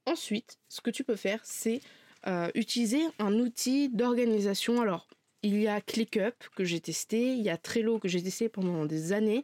Ensuite, 0.07 0.59
ce 0.69 0.81
que 0.81 0.91
tu 0.91 1.05
peux 1.05 1.17
faire, 1.17 1.41
c'est 1.45 1.81
euh, 2.27 2.51
utiliser 2.55 3.03
un 3.19 3.35
outil 3.35 3.89
d'organisation. 3.89 4.81
Alors, 4.81 5.07
il 5.43 5.61
y 5.61 5.69
a 5.69 5.81
ClickUp 5.81 6.35
que 6.55 6.65
j'ai 6.65 6.81
testé, 6.81 7.35
il 7.35 7.43
y 7.43 7.51
a 7.51 7.57
Trello 7.57 7.99
que 7.99 8.09
j'ai 8.09 8.23
testé 8.23 8.49
pendant 8.49 8.87
des 8.87 9.13
années, 9.13 9.43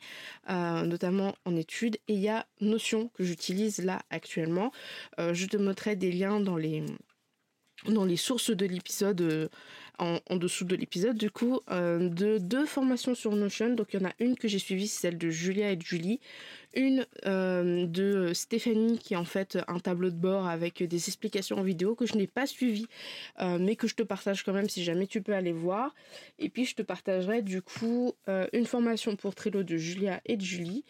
euh, 0.48 0.82
notamment 0.82 1.34
en 1.44 1.56
études, 1.56 1.96
et 2.06 2.14
il 2.14 2.20
y 2.20 2.28
a 2.28 2.46
Notion 2.60 3.08
que 3.14 3.24
j'utilise 3.24 3.78
là 3.84 4.02
actuellement. 4.10 4.72
Euh, 5.18 5.34
je 5.34 5.46
te 5.46 5.56
mettrai 5.56 5.96
des 5.96 6.12
liens 6.12 6.40
dans 6.40 6.56
les, 6.56 6.84
dans 7.86 8.04
les 8.04 8.16
sources 8.16 8.50
de 8.50 8.66
l'épisode 8.66 9.50
en, 9.98 10.36
dessous 10.36 10.64
de 10.64 10.76
l'épisode, 10.76 11.16
du 11.16 11.30
coup, 11.30 11.60
euh, 11.70 12.08
de 12.08 12.38
deux 12.38 12.66
formations 12.66 13.14
sur 13.14 13.34
Notion. 13.34 13.74
Donc, 13.74 13.88
il 13.92 14.00
y 14.00 14.04
en 14.04 14.08
a 14.08 14.12
une 14.20 14.36
que 14.36 14.46
j'ai 14.46 14.58
suivie, 14.58 14.86
c'est 14.86 15.00
celle 15.00 15.18
de 15.18 15.28
Julia 15.28 15.72
et 15.72 15.76
de 15.76 15.82
Julie. 15.82 16.20
Une 16.74 17.06
euh, 17.26 17.86
de 17.86 18.32
Stéphanie, 18.32 18.98
qui 18.98 19.14
est 19.14 19.16
en 19.16 19.24
fait 19.24 19.58
un 19.66 19.80
tableau 19.80 20.10
de 20.10 20.16
bord 20.16 20.46
avec 20.46 20.82
des 20.82 21.08
explications 21.08 21.58
en 21.58 21.62
vidéo 21.62 21.94
que 21.94 22.06
je 22.06 22.14
n'ai 22.14 22.26
pas 22.26 22.46
suivi, 22.46 22.86
euh, 23.40 23.58
mais 23.58 23.74
que 23.74 23.88
je 23.88 23.94
te 23.94 24.02
partage 24.02 24.44
quand 24.44 24.52
même 24.52 24.68
si 24.68 24.84
jamais 24.84 25.06
tu 25.06 25.20
peux 25.20 25.34
aller 25.34 25.52
voir. 25.52 25.94
Et 26.38 26.48
puis, 26.48 26.64
je 26.64 26.76
te 26.76 26.82
partagerai 26.82 27.42
du 27.42 27.62
coup 27.62 28.12
une 28.52 28.66
formation 28.66 29.16
pour 29.16 29.34
Trello 29.34 29.62
de 29.62 29.76
Julia 29.76 30.20
et 30.26 30.36
de 30.36 30.42
Julie, 30.42 30.84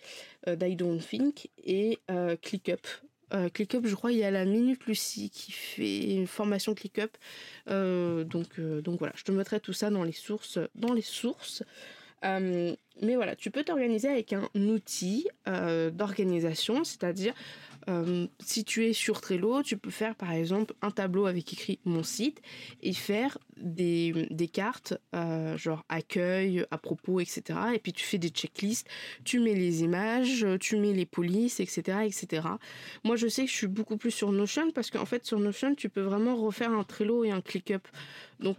d'I 0.47 0.77
Don't 0.77 1.01
Think, 1.01 1.49
et 1.65 1.99
ClickUp 2.43 2.87
euh, 3.35 3.49
ClickUp, 3.49 3.87
je 3.87 3.95
crois, 3.95 4.13
il 4.13 4.19
y 4.19 4.25
a 4.25 4.31
la 4.31 4.45
Minute 4.45 4.87
Lucie 4.87 5.31
qui 5.31 5.53
fait 5.53 6.15
une 6.15 6.27
formation 6.27 6.75
ClickUp. 6.75 7.17
Euh, 7.69 8.25
donc, 8.25 8.59
euh, 8.59 8.81
donc 8.81 8.99
voilà, 8.99 9.13
je 9.17 9.25
te 9.25 9.33
mettrai 9.33 9.61
tout 9.61 9.73
ça 9.73 9.91
dans 9.91 10.05
les 10.05 10.13
sources. 10.13 10.59
Dans 10.75 10.93
les 10.93 11.03
sources. 11.03 11.63
Mais 13.03 13.17
voilà, 13.17 13.37
tu 13.37 13.51
peux 13.51 13.65
t'organiser 13.65 14.09
avec 14.09 14.33
un 14.33 14.49
outil 14.55 15.29
d'organisation, 15.47 16.85
c'est-à-dire 16.85 17.35
euh, 17.89 18.27
si 18.41 18.65
tu 18.65 18.87
es 18.87 18.93
sur 18.93 19.21
Trello, 19.21 19.63
tu 19.63 19.77
peux 19.79 19.91
faire 19.91 20.15
par 20.15 20.33
exemple 20.33 20.75
un 20.83 20.91
tableau 20.91 21.27
avec 21.27 21.53
écrit 21.53 21.79
mon 21.85 22.03
site 22.03 22.43
et 22.83 22.93
faire 22.93 23.39
des, 23.57 24.51
cartes 24.53 24.95
euh, 25.15 25.57
genre 25.57 25.85
accueil, 25.89 26.67
à 26.71 26.79
propos, 26.79 27.21
etc. 27.21 27.43
Et 27.75 27.79
puis 27.79 27.93
tu 27.93 28.05
fais 28.05 28.19
des 28.19 28.29
checklists, 28.29 28.87
tu 29.25 29.41
mets 29.41 29.55
les 29.55 29.83
images, 29.83 30.47
tu 30.61 30.77
mets 30.77 30.93
les 30.93 31.07
polices, 31.07 31.61
etc. 31.61 31.99
etc. 32.05 32.47
Moi 33.05 33.17
je 33.17 33.27
sais 33.27 33.45
que 33.45 33.51
je 33.51 33.57
suis 33.57 33.67
beaucoup 33.67 33.97
plus 33.97 34.11
sur 34.11 34.33
Notion 34.33 34.71
parce 34.71 34.91
qu'en 34.91 35.07
fait 35.07 35.25
sur 35.25 35.39
Notion 35.39 35.75
tu 35.75 35.89
peux 35.89 36.03
vraiment 36.03 36.37
refaire 36.37 36.71
un 36.71 36.85
Trello 36.85 37.25
et 37.25 37.31
un 37.31 37.41
ClickUp. 37.41 37.89
Donc 38.41 38.59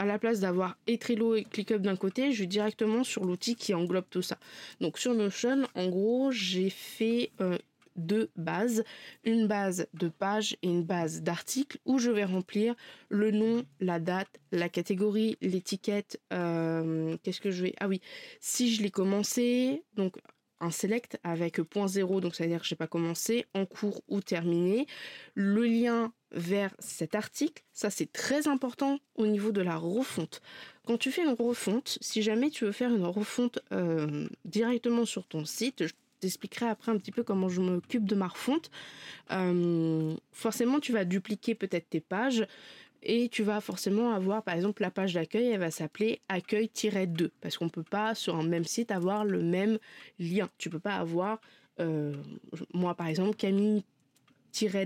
à 0.00 0.06
la 0.06 0.18
place 0.18 0.40
d'avoir 0.40 0.78
et 0.86 0.96
Trello 0.96 1.34
et 1.34 1.44
ClickUp 1.44 1.82
d'un 1.82 1.94
côté, 1.94 2.32
je 2.32 2.40
vais 2.40 2.46
directement 2.46 3.04
sur 3.04 3.22
l'outil 3.22 3.54
qui 3.54 3.74
englobe 3.74 4.06
tout 4.08 4.22
ça. 4.22 4.38
Donc 4.80 4.96
sur 4.98 5.12
Notion, 5.12 5.68
en 5.74 5.88
gros, 5.88 6.32
j'ai 6.32 6.70
fait 6.70 7.32
euh, 7.42 7.58
deux 7.96 8.30
bases, 8.34 8.82
une 9.24 9.46
base 9.46 9.88
de 9.92 10.08
page 10.08 10.56
et 10.62 10.68
une 10.68 10.84
base 10.84 11.20
d'article 11.20 11.78
où 11.84 11.98
je 11.98 12.10
vais 12.10 12.24
remplir 12.24 12.74
le 13.10 13.30
nom, 13.30 13.62
la 13.78 14.00
date, 14.00 14.40
la 14.52 14.70
catégorie, 14.70 15.36
l'étiquette. 15.42 16.18
Euh, 16.32 17.18
qu'est-ce 17.22 17.42
que 17.42 17.50
je 17.50 17.64
vais 17.64 17.74
Ah 17.78 17.86
oui, 17.86 18.00
si 18.40 18.74
je 18.74 18.82
l'ai 18.82 18.90
commencé, 18.90 19.82
donc 19.96 20.16
un 20.60 20.70
select 20.70 21.18
avec 21.24 21.60
point 21.62 21.88
zéro, 21.88 22.20
donc 22.20 22.34
ça 22.34 22.44
veut 22.44 22.50
dire 22.50 22.60
que 22.60 22.66
j'ai 22.66 22.76
pas 22.76 22.86
commencé, 22.86 23.46
en 23.54 23.66
cours 23.66 24.02
ou 24.08 24.20
terminé. 24.20 24.86
Le 25.34 25.64
lien 25.64 26.12
vers 26.32 26.74
cet 26.78 27.14
article, 27.14 27.64
ça 27.72 27.90
c'est 27.90 28.12
très 28.12 28.46
important 28.46 28.98
au 29.16 29.26
niveau 29.26 29.52
de 29.52 29.60
la 29.60 29.76
refonte. 29.76 30.40
Quand 30.86 30.98
tu 30.98 31.10
fais 31.10 31.22
une 31.22 31.36
refonte, 31.38 31.98
si 32.00 32.22
jamais 32.22 32.50
tu 32.50 32.64
veux 32.64 32.72
faire 32.72 32.94
une 32.94 33.04
refonte 33.04 33.58
euh, 33.72 34.28
directement 34.44 35.04
sur 35.04 35.26
ton 35.26 35.44
site, 35.44 35.84
t'expliquerai 36.20 36.66
après 36.66 36.92
un 36.92 36.98
petit 36.98 37.12
peu 37.12 37.22
comment 37.22 37.48
je 37.48 37.60
m'occupe 37.60 38.04
de 38.04 38.14
ma 38.14 38.28
refonte. 38.28 38.70
Euh, 39.32 40.14
forcément, 40.32 40.78
tu 40.78 40.92
vas 40.92 41.04
dupliquer 41.04 41.54
peut-être 41.54 41.88
tes 41.90 42.00
pages 42.00 42.46
et 43.02 43.28
tu 43.28 43.42
vas 43.42 43.60
forcément 43.60 44.12
avoir, 44.12 44.42
par 44.42 44.54
exemple, 44.54 44.82
la 44.82 44.90
page 44.90 45.14
d'accueil, 45.14 45.48
elle 45.48 45.60
va 45.60 45.70
s'appeler 45.70 46.20
accueil-2 46.28 47.30
parce 47.40 47.56
qu'on 47.56 47.66
ne 47.66 47.70
peut 47.70 47.82
pas 47.82 48.14
sur 48.14 48.36
un 48.36 48.42
même 48.42 48.64
site 48.64 48.90
avoir 48.90 49.24
le 49.24 49.42
même 49.42 49.78
lien. 50.18 50.48
Tu 50.58 50.68
peux 50.68 50.78
pas 50.78 50.96
avoir, 50.96 51.40
euh, 51.80 52.14
moi 52.74 52.94
par 52.94 53.06
exemple, 53.06 53.36
Camille 53.36 53.84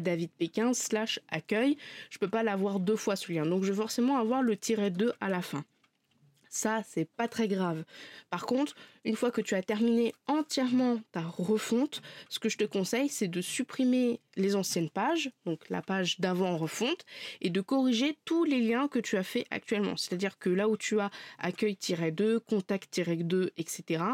David 0.00 0.30
Pékin 0.30 0.75
slash 0.75 1.21
accueil, 1.28 1.76
je 2.11 2.18
peux 2.18 2.28
pas 2.28 2.42
l'avoir 2.42 2.80
deux 2.80 2.97
fois 2.97 3.16
ce 3.16 3.33
lien. 3.33 3.47
Donc 3.47 3.64
je 3.64 3.73
vais 3.73 3.76
forcément 3.76 4.18
avoir 4.18 4.42
le 4.42 4.56
tiret 4.56 4.90
2 4.90 5.12
à 5.21 5.28
la 5.28 5.42
fin. 5.42 5.64
Ça, 6.54 6.82
c'est 6.87 7.11
pas 7.16 7.26
très 7.26 7.49
grave. 7.49 7.84
Par 8.30 8.46
contre, 8.46 8.76
une 9.04 9.16
fois 9.16 9.32
que 9.32 9.40
tu 9.40 9.56
as 9.56 9.62
terminé 9.62 10.14
entièrement 10.28 11.00
ta 11.11 11.20
refonte, 11.20 12.00
ce 12.28 12.38
que 12.38 12.49
je 12.49 12.56
te 12.56 12.62
conseille, 12.62 13.08
c'est 13.08 13.26
de 13.26 13.40
supprimer 13.40 14.20
les 14.37 14.54
anciennes 14.54 14.88
pages, 14.88 15.32
donc 15.46 15.68
la 15.68 15.82
page 15.82 16.20
d'avant 16.20 16.56
refonte, 16.56 17.04
et 17.40 17.50
de 17.50 17.61
corriger 17.61 18.16
tous 18.25 18.44
les 18.44 18.61
liens 18.61 18.87
que 18.87 19.00
tu 19.00 19.16
as 19.16 19.25
fait 19.25 19.46
actuellement. 19.50 19.96
C'est-à-dire 19.96 20.38
que 20.38 20.49
là 20.49 20.68
où 20.68 20.76
tu 20.76 21.00
as 21.00 21.11
accueil-2, 21.40 22.38
contact-2, 22.38 23.50
etc., 23.56 24.04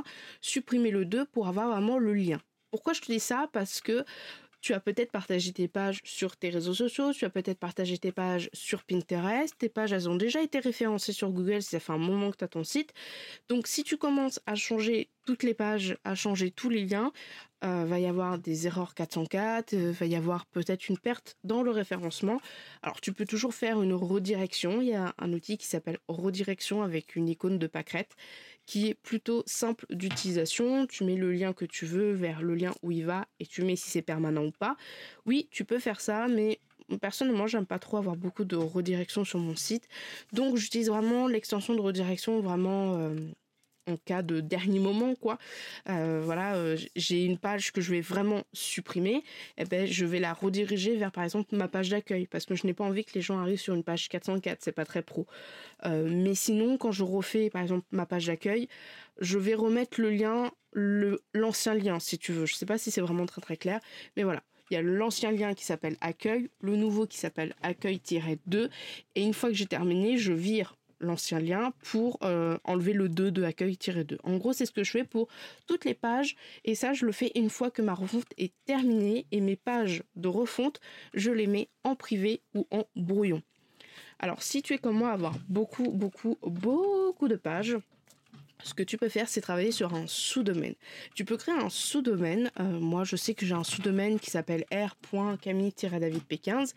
supprimer 0.41 0.93
le 0.93 1.05
2 1.05 1.27
pour 1.27 1.47
avoir 1.47 1.69
vraiment 1.69 1.99
le 1.99 2.15
lien. 2.15 2.41
Pourquoi 2.71 2.95
je 2.95 3.03
te 3.03 3.13
dis 3.13 3.21
ça? 3.21 3.51
Parce 3.53 3.83
que 3.83 4.03
tu 4.61 4.75
as 4.75 4.81
peut-être 4.81 5.11
partagé 5.11 5.53
tes 5.53 5.69
pages 5.69 6.01
sur 6.05 6.37
tes 6.37 6.51
réseaux 6.51 6.75
sociaux, 6.75 7.13
tu 7.13 7.25
as 7.25 7.31
peut-être 7.31 7.59
partagé 7.59 7.99
tes 7.99 8.13
pages 8.13 8.51
sur 8.53 8.85
Pinterest, 8.85 9.57
tes 9.59 9.69
pages 9.69 9.93
elles 9.93 10.09
ont 10.09 10.17
déjà 10.17 10.43
été 10.43 10.59
référencées 10.59 11.13
sur 11.13 11.31
Google 11.31 11.63
si 11.63 11.71
ça 11.71 11.81
fait 11.81 11.93
un 11.93 11.99
moment 11.99 12.31
que 12.31 12.37
tu 12.37 12.45
as 12.45 12.49
ton 12.49 12.65
site. 12.65 12.93
Donc 13.49 13.67
si 13.67 13.85
tu 13.85 13.97
commences 13.97 14.41
à 14.47 14.55
changer 14.55 15.09
toutes 15.27 15.43
les 15.43 15.55
pages, 15.55 15.97
à 16.05 16.15
changer 16.15 16.51
tous 16.51 16.71
les 16.71 16.85
liens, 16.85 17.13
euh, 17.63 17.85
va 17.85 18.01
y 18.01 18.07
avoir 18.07 18.39
des 18.39 18.67
erreurs 18.67 18.95
404, 18.95 19.75
euh, 19.75 19.93
va 19.93 20.07
y 20.07 20.17
avoir 20.17 20.47
peut-être 20.47 20.89
une 20.89 20.97
perte 20.97 21.37
dans 21.45 21.63
le 21.63 21.71
référencement. 21.71 22.41
Alors 22.83 23.01
tu 23.03 23.13
peux 23.13 23.27
toujours 23.27 23.53
faire 23.53 23.83
une 23.83 23.93
redirection, 23.93 24.81
il 24.81 24.89
y 24.89 24.95
a 24.95 25.15
un 25.19 25.33
outil 25.35 25.59
qui 25.59 25.67
s'appelle 25.67 25.99
redirection 26.09 26.83
avec 26.83 27.17
une 27.17 27.29
icône 27.29 27.59
de 27.59 27.67
pâquerette 27.67 28.17
qui 28.71 28.87
est 28.87 28.95
plutôt 28.95 29.43
simple 29.47 29.85
d'utilisation. 29.91 30.87
Tu 30.87 31.03
mets 31.03 31.17
le 31.17 31.33
lien 31.33 31.53
que 31.53 31.65
tu 31.65 31.87
veux 31.87 32.13
vers 32.13 32.41
le 32.41 32.55
lien 32.55 32.73
où 32.85 32.93
il 32.93 33.05
va 33.05 33.27
et 33.41 33.47
tu 33.47 33.65
mets 33.65 33.75
si 33.75 33.91
c'est 33.91 34.01
permanent 34.01 34.45
ou 34.45 34.53
pas. 34.53 34.77
Oui, 35.27 35.49
tu 35.51 35.65
peux 35.65 35.81
faire 35.81 36.01
ça, 36.01 36.29
mais 36.29 36.61
personnellement, 37.01 37.49
j'aime 37.49 37.67
pas 37.67 37.81
trop 37.81 37.97
avoir 37.97 38.15
beaucoup 38.15 38.45
de 38.45 38.55
redirection 38.55 39.25
sur 39.25 39.41
mon 39.41 39.57
site. 39.57 39.89
Donc 40.33 40.57
j'utilise 40.57 40.89
vraiment 40.89 41.27
l'extension 41.27 41.75
de 41.75 41.81
redirection 41.81 42.39
vraiment 42.39 42.97
euh, 42.97 43.17
en 43.87 43.97
cas 43.97 44.23
de 44.23 44.41
dernier 44.41 44.79
moment 44.79 45.15
quoi. 45.15 45.39
Euh, 45.89 46.21
voilà 46.25 46.55
euh, 46.57 46.77
j'ai 46.97 47.25
une 47.25 47.39
page 47.39 47.73
que 47.73 47.81
je 47.81 47.91
vais 47.91 48.01
vraiment 48.01 48.43
supprimer. 48.53 49.17
Et 49.17 49.23
eh 49.59 49.65
ben 49.65 49.87
je 49.87 50.05
vais 50.05 50.21
la 50.21 50.33
rediriger 50.33 50.97
vers 50.97 51.13
par 51.13 51.25
exemple 51.25 51.55
ma 51.57 51.69
page 51.69 51.91
d'accueil 51.91 52.27
parce 52.27 52.47
que 52.47 52.55
je 52.55 52.67
n'ai 52.67 52.75
pas 52.75 52.85
envie 52.85 53.05
que 53.05 53.13
les 53.15 53.21
gens 53.21 53.39
arrivent 53.39 53.61
sur 53.61 53.75
une 53.75 53.85
page 53.85 54.09
404 54.09 54.59
c'est 54.61 54.73
pas 54.73 54.85
très 54.85 55.03
pro. 55.03 55.27
Euh, 55.85 56.09
mais 56.11 56.35
sinon 56.35 56.77
quand 56.79 56.93
je 56.93 57.05
refais 57.05 57.51
par 57.51 57.63
exemple 57.63 57.87
ma 57.91 58.07
page 58.07 58.27
d'accueil 58.27 58.69
je 59.21 59.39
vais 59.39 59.55
remettre 59.55 60.01
le 60.01 60.11
lien 60.11 60.51
l'ancien 60.73 61.75
lien 61.75 61.99
si 61.99 62.19
tu 62.19 62.33
veux. 62.33 62.47
Je 62.47 62.55
sais 62.55 62.67
pas 62.67 62.79
si 62.79 62.91
c'est 62.91 63.01
vraiment 63.01 63.27
très 63.27 63.41
très 63.41 63.57
clair 63.57 63.81
mais 64.17 64.23
voilà. 64.23 64.43
Il 64.71 64.75
y 64.75 64.77
a 64.77 64.83
l'ancien 64.83 65.33
lien 65.33 65.53
qui 65.53 65.65
s'appelle 65.65 65.97
accueil, 66.01 66.49
le 66.61 66.77
nouveau 66.77 67.05
qui 67.05 67.19
s'appelle 67.19 67.57
accueil-2, 67.61 68.71
et 69.17 69.23
une 69.23 69.35
fois 69.35 69.49
que 69.49 69.57
j'ai 69.57 69.67
terminé, 69.67 70.17
je 70.17 70.33
vire 70.33 70.77
l'ancien 71.01 71.41
lien 71.41 71.73
pour 71.83 72.19
euh, 72.23 72.59
enlever 72.65 72.93
le 72.93 73.09
2 73.09 73.31
de 73.31 73.43
accueil-2. 73.43 74.19
En 74.23 74.37
gros, 74.37 74.53
c'est 74.53 74.67
ce 74.67 74.73
que 74.73 74.85
je 74.85 74.91
fais 74.91 75.05
pour 75.05 75.29
toutes 75.67 75.85
les 75.85 75.95
pages 75.95 76.37
et 76.65 76.75
ça, 76.75 76.93
je 76.93 77.07
le 77.07 77.13
fais 77.13 77.33
une 77.35 77.51
fois 77.51 77.71
que 77.71 77.83
ma 77.83 77.95
refonte 77.95 78.33
est 78.39 78.53
terminée 78.65 79.27
et 79.33 79.41
mes 79.41 79.57
pages 79.57 80.03
de 80.17 80.29
refonte, 80.29 80.81
je 81.15 81.31
les 81.31 81.47
mets 81.47 81.69
en 81.85 81.97
privé 81.97 82.43
ou 82.55 82.67
en 82.71 82.85
brouillon. 82.97 83.43
Alors, 84.19 84.43
si 84.43 84.63
tu 84.63 84.75
es 84.75 84.79
comme 84.79 84.99
moi, 84.99 85.11
avoir 85.11 85.37
beaucoup, 85.49 85.91
beaucoup, 85.91 86.37
beaucoup 86.43 87.27
de 87.29 87.37
pages, 87.37 87.79
ce 88.65 88.75
que 88.75 88.83
tu 88.83 88.97
peux 88.97 89.09
faire, 89.09 89.29
c'est 89.29 89.41
travailler 89.41 89.73
sur 89.73 89.95
un 89.95 90.07
sous-domaine. 90.07 90.75
Tu 91.15 91.25
peux 91.25 91.37
créer 91.37 91.55
un 91.55 91.71
sous-domaine. 91.71 92.51
Euh, 92.59 92.65
moi, 92.65 93.05
je 93.05 93.17
sais 93.17 93.35
que 93.35 93.47
j'ai 93.47 93.55
un 93.55 93.65
sous-domaine 93.65 94.19
qui 94.19 94.31
s'appelle 94.31 94.65
r.camille-davidp15 94.73 96.75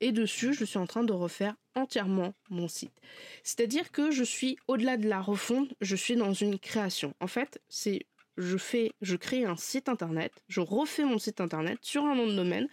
et 0.00 0.12
dessus, 0.12 0.54
je 0.54 0.64
suis 0.64 0.78
en 0.78 0.86
train 0.86 1.04
de 1.04 1.12
refaire 1.12 1.54
entièrement 1.74 2.34
mon 2.48 2.68
site. 2.68 2.94
C'est-à-dire 3.42 3.90
que 3.92 4.10
je 4.10 4.24
suis 4.24 4.56
au-delà 4.68 4.96
de 4.96 5.08
la 5.08 5.20
refonte, 5.20 5.74
je 5.80 5.96
suis 5.96 6.16
dans 6.16 6.32
une 6.32 6.58
création. 6.58 7.14
En 7.20 7.26
fait, 7.26 7.60
c'est 7.68 8.06
je 8.36 8.58
fais, 8.58 8.92
je 9.00 9.16
crée 9.16 9.44
un 9.44 9.56
site 9.56 9.88
internet, 9.88 10.32
je 10.48 10.60
refais 10.60 11.04
mon 11.04 11.18
site 11.18 11.40
internet 11.40 11.78
sur 11.82 12.04
un 12.04 12.14
nom 12.14 12.26
de 12.26 12.34
domaine 12.34 12.68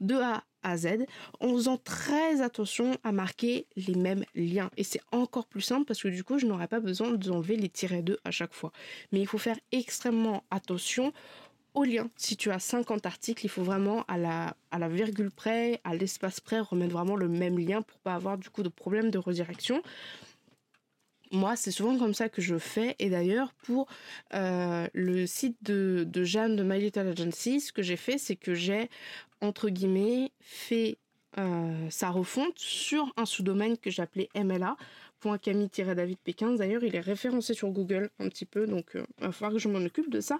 de 0.00 0.16
A 0.16 0.44
en 1.40 1.52
faisant 1.54 1.76
très 1.78 2.40
attention 2.40 2.96
à 3.04 3.12
marquer 3.12 3.66
les 3.76 3.94
mêmes 3.94 4.24
liens. 4.34 4.70
Et 4.76 4.84
c'est 4.84 5.00
encore 5.12 5.46
plus 5.46 5.60
simple 5.60 5.84
parce 5.84 6.02
que 6.02 6.08
du 6.08 6.24
coup, 6.24 6.38
je 6.38 6.46
n'aurai 6.46 6.68
pas 6.68 6.80
besoin 6.80 7.12
d'enlever 7.12 7.56
les 7.56 7.68
tirets 7.68 8.02
2 8.02 8.18
à 8.24 8.30
chaque 8.30 8.54
fois. 8.54 8.72
Mais 9.12 9.20
il 9.20 9.26
faut 9.26 9.38
faire 9.38 9.58
extrêmement 9.72 10.44
attention 10.50 11.12
aux 11.74 11.84
liens. 11.84 12.08
Si 12.16 12.36
tu 12.36 12.50
as 12.50 12.58
50 12.58 13.06
articles, 13.06 13.44
il 13.44 13.48
faut 13.48 13.62
vraiment 13.62 14.04
à 14.08 14.16
la, 14.18 14.88
virgule 14.88 15.30
près, 15.30 15.80
à 15.84 15.94
l'espace 15.94 16.40
près, 16.40 16.58
remettre 16.58 16.92
vraiment 16.92 17.16
le 17.16 17.28
même 17.28 17.58
lien 17.58 17.82
pour 17.82 17.98
pas 18.00 18.14
avoir 18.14 18.38
du 18.38 18.48
coup 18.48 18.62
de 18.62 18.68
problème 18.68 19.10
de 19.10 19.18
redirection 19.18 19.82
moi, 21.32 21.56
c'est 21.56 21.70
souvent 21.70 21.98
comme 21.98 22.14
ça 22.14 22.28
que 22.28 22.40
je 22.40 22.56
fais. 22.56 22.94
Et 22.98 23.10
d'ailleurs, 23.10 23.52
pour 23.64 23.88
euh, 24.34 24.86
le 24.94 25.26
site 25.26 25.56
de, 25.62 26.06
Jeanne 26.24 26.56
de 26.56 26.62
My 26.62 26.80
Little 26.80 27.08
Agency, 27.08 27.60
ce 27.60 27.72
que 27.72 27.82
j'ai 27.82 27.96
fait, 27.96 28.18
c'est 28.18 28.36
que 28.36 28.54
j'ai, 28.54 28.88
entre 29.40 29.68
guillemets, 29.68 30.30
fait 30.40 30.98
euh, 31.38 31.90
sa 31.90 32.10
refonte 32.10 32.58
sur 32.58 33.12
un 33.16 33.26
sous-domaine 33.26 33.76
que 33.76 33.90
j'appelais 33.90 34.28
mla.camille-david 34.34 36.18
Pékin. 36.18 36.54
D'ailleurs, 36.54 36.84
il 36.84 36.94
est 36.94 37.00
référencé 37.00 37.54
sur 37.54 37.68
Google 37.70 38.10
un 38.18 38.28
petit 38.28 38.46
peu, 38.46 38.66
donc 38.66 38.96
euh, 38.96 39.04
il 39.18 39.26
va 39.26 39.32
falloir 39.32 39.52
que 39.52 39.58
je 39.58 39.68
m'en 39.68 39.84
occupe 39.84 40.10
de 40.10 40.20
ça. 40.20 40.38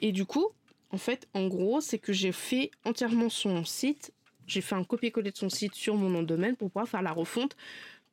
et 0.00 0.12
du 0.12 0.24
coup, 0.24 0.48
en 0.90 0.98
fait, 0.98 1.26
en 1.34 1.46
gros, 1.48 1.80
c'est 1.80 1.98
que 1.98 2.12
j'ai 2.12 2.32
fait 2.32 2.70
entièrement 2.84 3.28
son 3.28 3.64
site 3.64 4.12
j'ai 4.46 4.60
fait 4.60 4.74
un 4.74 4.84
copier-coller 4.84 5.32
de 5.32 5.36
son 5.36 5.48
site 5.48 5.74
sur 5.74 5.96
mon 5.96 6.08
nom 6.08 6.22
de 6.22 6.26
domaine 6.26 6.56
pour 6.56 6.70
pouvoir 6.70 6.88
faire 6.88 7.02
la 7.02 7.12
refonte 7.12 7.56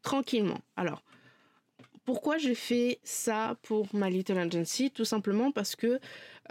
tranquillement. 0.02 0.60
Alors, 0.76 1.04
pourquoi 2.06 2.38
j'ai 2.38 2.56
fait 2.56 3.00
ça 3.04 3.56
pour 3.62 3.88
ma 3.94 4.10
Little 4.10 4.38
Agency? 4.38 4.92
Tout 4.92 5.06
simplement 5.06 5.52
parce 5.52 5.76
que 5.76 6.00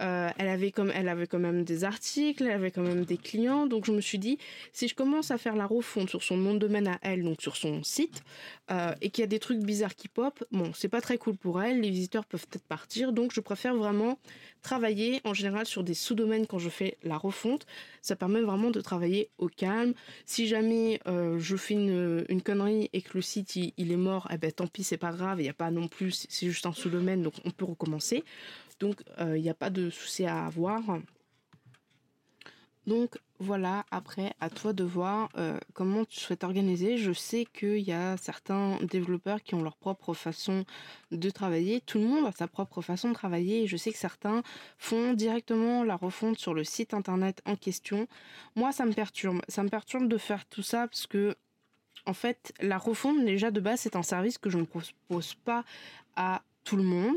euh, 0.00 0.30
elle, 0.38 0.48
avait 0.48 0.70
comme, 0.70 0.90
elle 0.94 1.08
avait 1.08 1.26
quand 1.26 1.38
même 1.38 1.64
des 1.64 1.84
articles, 1.84 2.44
elle 2.44 2.52
avait 2.52 2.70
quand 2.70 2.82
même 2.82 3.04
des 3.04 3.16
clients. 3.16 3.66
Donc 3.66 3.84
je 3.84 3.92
me 3.92 4.00
suis 4.00 4.18
dit, 4.18 4.38
si 4.72 4.88
je 4.88 4.94
commence 4.94 5.30
à 5.30 5.38
faire 5.38 5.56
la 5.56 5.66
refonte 5.66 6.08
sur 6.08 6.22
son 6.22 6.36
nom 6.36 6.54
de 6.54 6.58
domaine 6.58 6.88
à 6.88 6.98
elle, 7.02 7.22
donc 7.22 7.42
sur 7.42 7.56
son 7.56 7.82
site, 7.82 8.22
euh, 8.70 8.94
et 9.00 9.10
qu'il 9.10 9.22
y 9.22 9.24
a 9.24 9.28
des 9.28 9.38
trucs 9.38 9.58
bizarres 9.58 9.94
qui 9.94 10.08
pop, 10.08 10.44
bon, 10.50 10.72
c'est 10.74 10.88
pas 10.88 11.00
très 11.00 11.18
cool 11.18 11.36
pour 11.36 11.62
elle. 11.62 11.80
Les 11.80 11.90
visiteurs 11.90 12.24
peuvent 12.24 12.46
peut-être 12.46 12.66
partir. 12.66 13.12
Donc 13.12 13.32
je 13.34 13.40
préfère 13.40 13.74
vraiment 13.74 14.18
travailler 14.62 15.20
en 15.24 15.34
général 15.34 15.66
sur 15.66 15.82
des 15.84 15.94
sous-domaines 15.94 16.46
quand 16.46 16.58
je 16.58 16.70
fais 16.70 16.96
la 17.02 17.18
refonte. 17.18 17.66
Ça 18.00 18.16
permet 18.16 18.40
vraiment 18.40 18.70
de 18.70 18.80
travailler 18.80 19.30
au 19.38 19.48
calme. 19.48 19.92
Si 20.24 20.46
jamais 20.46 21.00
euh, 21.06 21.38
je 21.38 21.56
fais 21.56 21.74
une, 21.74 22.42
connerie 22.42 22.88
et 22.92 23.02
que 23.02 23.10
le 23.14 23.22
site 23.22 23.56
il, 23.56 23.92
est 23.92 23.96
mort, 23.96 24.28
eh 24.32 24.38
ben 24.38 24.50
tant 24.50 24.66
pis, 24.66 24.84
c'est 24.84 24.96
pas 24.96 25.12
grave. 25.12 25.40
Il 25.40 25.44
n'y 25.44 25.48
a 25.48 25.54
pas 25.54 25.70
non 25.70 25.88
plus, 25.88 26.26
c'est 26.28 26.46
juste 26.46 26.66
un 26.66 26.72
sous-domaine, 26.72 27.22
donc 27.22 27.34
on 27.44 27.50
peut 27.50 27.64
recommencer. 27.64 28.24
Donc, 28.82 29.00
il 29.16 29.22
euh, 29.22 29.38
n'y 29.38 29.48
a 29.48 29.54
pas 29.54 29.70
de 29.70 29.90
souci 29.90 30.26
à 30.26 30.44
avoir. 30.44 30.82
Donc 32.88 33.16
voilà, 33.38 33.86
après, 33.92 34.34
à 34.40 34.50
toi 34.50 34.72
de 34.72 34.82
voir 34.82 35.28
euh, 35.36 35.56
comment 35.72 36.04
tu 36.04 36.18
souhaites 36.18 36.42
organiser. 36.42 36.96
Je 36.96 37.12
sais 37.12 37.44
qu'il 37.44 37.78
y 37.78 37.92
a 37.92 38.16
certains 38.16 38.78
développeurs 38.82 39.40
qui 39.44 39.54
ont 39.54 39.62
leur 39.62 39.76
propre 39.76 40.14
façon 40.14 40.64
de 41.12 41.30
travailler. 41.30 41.80
Tout 41.80 42.00
le 42.00 42.06
monde 42.06 42.26
a 42.26 42.32
sa 42.32 42.48
propre 42.48 42.82
façon 42.82 43.10
de 43.10 43.14
travailler. 43.14 43.68
Je 43.68 43.76
sais 43.76 43.92
que 43.92 43.98
certains 43.98 44.42
font 44.78 45.12
directement 45.12 45.84
la 45.84 45.94
refonte 45.94 46.40
sur 46.40 46.52
le 46.52 46.64
site 46.64 46.92
internet 46.92 47.40
en 47.46 47.54
question. 47.54 48.08
Moi, 48.56 48.72
ça 48.72 48.84
me 48.84 48.92
perturbe. 48.92 49.42
Ça 49.46 49.62
me 49.62 49.68
perturbe 49.68 50.08
de 50.08 50.18
faire 50.18 50.44
tout 50.46 50.62
ça 50.62 50.88
parce 50.88 51.06
que, 51.06 51.36
en 52.04 52.14
fait, 52.14 52.52
la 52.60 52.78
refonte, 52.78 53.24
déjà 53.24 53.52
de 53.52 53.60
base, 53.60 53.78
c'est 53.78 53.94
un 53.94 54.02
service 54.02 54.38
que 54.38 54.50
je 54.50 54.58
ne 54.58 54.64
propose 54.64 55.34
pas 55.44 55.64
à 56.16 56.42
tout 56.64 56.76
le 56.76 56.82
monde. 56.82 57.16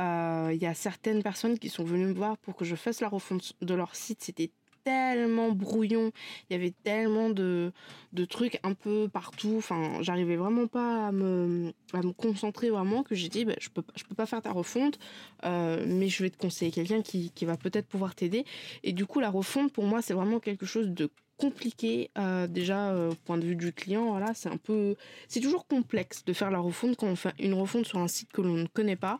Euh, 0.00 0.50
il 0.52 0.62
y 0.62 0.66
a 0.66 0.74
certaines 0.74 1.22
personnes 1.22 1.58
qui 1.58 1.68
sont 1.68 1.84
venues 1.84 2.06
me 2.06 2.14
voir 2.14 2.38
pour 2.38 2.56
que 2.56 2.64
je 2.64 2.74
fasse 2.74 3.00
la 3.00 3.08
refonte 3.08 3.52
de 3.60 3.74
leur 3.74 3.94
site. 3.94 4.22
C'était 4.22 4.50
tellement 4.82 5.52
brouillon, 5.52 6.10
il 6.48 6.54
y 6.54 6.56
avait 6.56 6.72
tellement 6.82 7.28
de, 7.28 7.72
de 8.12 8.24
trucs 8.24 8.58
un 8.62 8.74
peu 8.74 9.08
partout. 9.12 9.56
Enfin, 9.58 10.00
j'arrivais 10.00 10.36
vraiment 10.36 10.66
pas 10.66 11.08
à 11.08 11.12
me, 11.12 11.72
concentrer 12.16 12.70
vraiment 12.70 13.02
que 13.02 13.14
j'ai 13.14 13.28
dit, 13.28 13.44
bah, 13.44 13.54
je 13.60 13.68
peux, 13.68 13.82
peux 13.82 14.14
pas 14.14 14.26
faire 14.26 14.42
ta 14.42 14.52
refonte, 14.52 14.98
euh, 15.44 15.84
mais 15.86 16.08
je 16.08 16.22
vais 16.22 16.30
te 16.30 16.38
conseiller 16.38 16.70
quelqu'un 16.70 17.02
qui, 17.02 17.30
qui 17.30 17.44
va 17.44 17.56
peut-être 17.56 17.86
pouvoir 17.86 18.14
t'aider. 18.14 18.44
Et 18.82 18.92
du 18.92 19.06
coup, 19.06 19.20
la 19.20 19.30
refonte, 19.30 19.72
pour 19.72 19.84
moi, 19.84 20.02
c'est 20.02 20.14
vraiment 20.14 20.40
quelque 20.40 20.66
chose 20.66 20.88
de 20.88 21.10
compliqué 21.40 22.10
euh, 22.18 22.46
déjà 22.46 22.90
euh, 22.90 23.12
point 23.24 23.38
de 23.38 23.44
vue 23.44 23.56
du 23.56 23.72
client 23.72 24.10
voilà 24.10 24.34
c'est 24.34 24.50
un 24.50 24.58
peu 24.58 24.94
c'est 25.26 25.40
toujours 25.40 25.66
complexe 25.66 26.24
de 26.24 26.32
faire 26.32 26.50
la 26.50 26.58
refonte 26.58 26.96
quand 26.96 27.06
on 27.06 27.16
fait 27.16 27.32
une 27.38 27.54
refonte 27.54 27.86
sur 27.86 27.98
un 27.98 28.08
site 28.08 28.30
que 28.30 28.42
l'on 28.42 28.54
ne 28.54 28.66
connaît 28.66 28.96
pas 28.96 29.18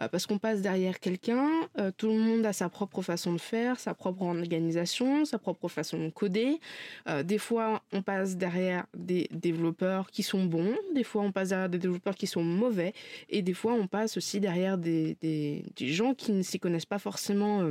euh, 0.00 0.08
parce 0.08 0.26
qu'on 0.26 0.38
passe 0.38 0.60
derrière 0.60 1.00
quelqu'un 1.00 1.48
tout 1.96 2.08
le 2.08 2.18
monde 2.18 2.44
a 2.44 2.52
sa 2.52 2.68
propre 2.68 3.00
façon 3.00 3.32
de 3.32 3.40
faire 3.40 3.80
sa 3.80 3.94
propre 3.94 4.22
organisation 4.22 5.24
sa 5.24 5.38
propre 5.38 5.68
façon 5.68 5.98
de 5.98 6.10
coder. 6.10 6.60
Des 7.24 7.38
fois 7.38 7.82
on 7.92 8.02
passe 8.02 8.36
derrière 8.36 8.86
des 8.94 9.28
développeurs 9.32 10.10
qui 10.10 10.22
sont 10.22 10.44
bons 10.44 10.74
des 10.94 11.04
fois 11.04 11.22
on 11.22 11.32
passe 11.32 11.50
derrière 11.50 11.68
des 11.68 11.78
développeurs 11.78 12.14
qui 12.14 12.26
sont 12.26 12.42
mauvais 12.42 12.92
et 13.30 13.42
des 13.42 13.54
fois 13.54 13.72
on 13.72 13.86
passe 13.86 14.16
aussi 14.16 14.40
derrière 14.40 14.76
des, 14.76 15.16
des, 15.20 15.64
des 15.76 15.88
gens 15.88 16.14
qui 16.14 16.32
ne 16.32 16.42
s'y 16.42 16.58
connaissent 16.60 16.86
pas 16.86 16.98
forcément 16.98 17.62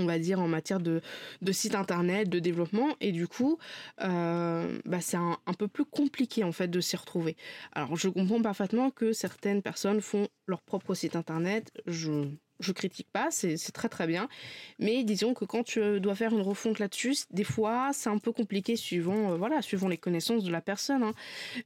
on 0.00 0.06
va 0.06 0.18
dire 0.18 0.40
en 0.40 0.48
matière 0.48 0.80
de, 0.80 1.00
de 1.42 1.52
site 1.52 1.74
internet, 1.74 2.28
de 2.28 2.38
développement 2.38 2.96
et 3.00 3.12
du 3.12 3.28
coup 3.28 3.58
euh, 4.02 4.78
bah, 4.84 5.00
c'est 5.00 5.16
un, 5.16 5.38
un, 5.46 5.52
peu 5.54 5.68
plus 5.68 5.84
compliqué 5.84 6.44
en 6.44 6.52
fait 6.52 6.68
de 6.68 6.80
s'y 6.80 6.96
retrouver. 6.96 7.36
Alors 7.72 7.96
je 7.96 8.08
comprends 8.08 8.42
parfaitement 8.42 8.90
que 8.90 9.12
certaines 9.12 9.62
personnes 9.62 10.00
font 10.00 10.28
leur 10.46 10.62
propre 10.62 10.94
site 10.94 11.16
internet, 11.16 11.70
je 11.86 12.26
je 12.60 12.72
critique 12.72 13.08
pas, 13.12 13.30
c'est 13.30 13.56
très 13.72 13.88
très 13.88 14.06
bien. 14.06 14.28
Mais 14.78 15.04
disons 15.04 15.34
que 15.34 15.44
quand 15.44 15.64
tu 15.64 16.00
dois 16.00 16.14
faire 16.14 16.32
une 16.32 16.42
refonte 16.42 16.78
là-dessus, 16.78 17.16
des 17.30 17.44
fois 17.44 17.90
c'est 17.92 18.10
un 18.10 18.18
peu 18.18 18.32
compliqué 18.32 18.76
suivant, 18.76 19.32
euh, 19.32 19.36
voilà, 19.36 19.62
suivant 19.62 19.88
les 19.88 19.98
connaissances 19.98 20.44
de 20.44 20.50
la 20.50 20.60
personne. 20.60 21.02
Hein. 21.02 21.12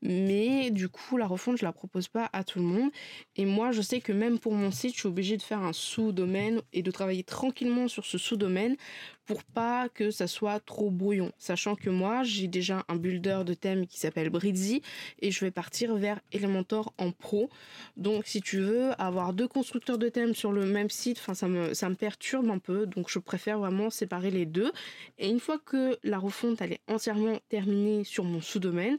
Mais 0.03 0.71
du 0.71 0.89
coup, 0.89 1.17
la 1.17 1.27
refonte, 1.27 1.59
je 1.59 1.65
la 1.65 1.73
propose 1.73 2.09
pas 2.09 2.31
à 2.33 2.45
tout 2.45 2.59
le 2.59 2.65
monde. 2.65 2.91
Et 3.37 3.45
moi, 3.45 3.73
je 3.73 3.83
sais 3.83 4.01
que 4.01 4.13
même 4.13 4.39
pour 4.39 4.55
mon 4.55 4.71
site, 4.71 4.95
je 4.95 5.01
suis 5.01 5.09
obligée 5.09 5.37
de 5.37 5.43
faire 5.43 5.63
un 5.63 5.73
sous-domaine 5.73 6.61
et 6.73 6.83
de 6.83 6.91
travailler 6.91 7.25
tranquillement 7.25 7.89
sur 7.89 8.05
ce 8.05 8.19
sous-domaine 8.19 8.77
pour 9.27 9.43
pas 9.45 9.89
que 9.89 10.11
ça 10.11 10.27
soit 10.27 10.61
trop 10.61 10.91
brouillon. 10.91 11.33
Sachant 11.39 11.75
que 11.75 11.91
moi, 11.91 12.23
j'ai 12.23 12.49
déjà 12.49 12.85
un 12.89 12.97
builder 12.97 13.41
de 13.45 13.55
thème 13.55 13.87
qui 13.87 13.99
s'appelle 13.99 14.31
Bridzy 14.31 14.83
et 15.21 15.31
je 15.31 15.45
vais 15.45 15.51
partir 15.51 15.95
vers 15.97 16.21
Elementor 16.33 16.93
en 16.99 17.11
pro. 17.11 17.49
Donc, 17.97 18.27
si 18.27 18.41
tu 18.41 18.59
veux 18.61 18.91
avoir 19.01 19.33
deux 19.33 19.49
constructeurs 19.49 19.99
de 19.99 20.09
thèmes 20.09 20.35
sur 20.35 20.53
le 20.53 20.67
même 20.67 20.91
site, 20.91 21.19
enfin, 21.19 21.35
ça 21.35 21.49
me, 21.49 21.75
ça 21.75 21.89
me 21.89 21.95
perturbe 21.95 22.51
un 22.51 22.59
peu. 22.59 22.87
Donc, 22.87 23.09
je 23.09 23.19
préfère 23.19 23.59
vraiment 23.59 23.91
séparer 23.91 24.31
les 24.31 24.47
deux. 24.47 24.73
Et 25.19 25.29
une 25.29 25.41
fois 25.41 25.59
que 25.59 25.99
la 26.03 26.19
refonte, 26.19 26.61
elle 26.61 26.73
est 26.73 26.81
entièrement 26.89 27.39
terminée 27.49 28.05
sur 28.05 28.25
mon 28.25 28.41
sous-domaine, 28.41 28.99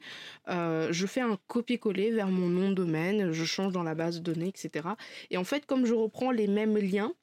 euh, 0.49 0.89
je 0.91 1.05
fais 1.05 1.21
un 1.21 1.37
copier-coller 1.47 2.11
vers 2.11 2.27
mon 2.27 2.47
nom 2.47 2.69
de 2.69 2.75
domaine, 2.75 3.31
je 3.31 3.45
change 3.45 3.73
dans 3.73 3.83
la 3.83 3.95
base 3.95 4.21
de 4.21 4.33
données, 4.33 4.49
etc. 4.49 4.89
Et 5.29 5.37
en 5.37 5.43
fait, 5.43 5.65
comme 5.65 5.85
je 5.85 5.93
reprends 5.93 6.31
les 6.31 6.47
mêmes 6.47 6.77
liens, 6.77 7.13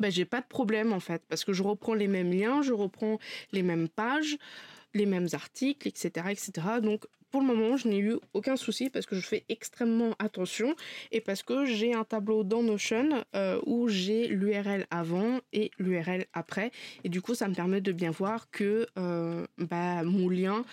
ben, 0.00 0.10
j'ai 0.10 0.24
pas 0.24 0.40
de 0.40 0.46
problème 0.46 0.92
en 0.92 1.00
fait, 1.00 1.22
parce 1.28 1.44
que 1.44 1.52
je 1.52 1.62
reprends 1.62 1.94
les 1.94 2.08
mêmes 2.08 2.32
liens, 2.32 2.62
je 2.62 2.72
reprends 2.72 3.18
les 3.52 3.62
mêmes 3.62 3.88
pages, 3.88 4.38
les 4.94 5.06
mêmes 5.06 5.28
articles, 5.32 5.86
etc. 5.86 6.26
etc. 6.30 6.52
Donc 6.82 7.06
pour 7.32 7.40
le 7.40 7.46
moment, 7.46 7.78
je 7.78 7.88
n'ai 7.88 7.98
eu 7.98 8.16
aucun 8.34 8.56
souci 8.56 8.90
parce 8.90 9.06
que 9.06 9.16
je 9.16 9.26
fais 9.26 9.44
extrêmement 9.48 10.14
attention 10.18 10.76
et 11.12 11.20
parce 11.22 11.42
que 11.42 11.64
j'ai 11.64 11.94
un 11.94 12.04
tableau 12.04 12.44
dans 12.44 12.62
Notion 12.62 13.24
euh, 13.34 13.58
où 13.64 13.88
j'ai 13.88 14.28
l'URL 14.28 14.86
avant 14.90 15.40
et 15.54 15.70
l'URL 15.78 16.26
après. 16.34 16.70
Et 17.04 17.08
du 17.08 17.22
coup, 17.22 17.34
ça 17.34 17.48
me 17.48 17.54
permet 17.54 17.80
de 17.80 17.90
bien 17.92 18.10
voir 18.10 18.50
que 18.50 18.86
euh, 18.98 19.46
bah, 19.56 20.02
mon 20.04 20.28
lien 20.28 20.64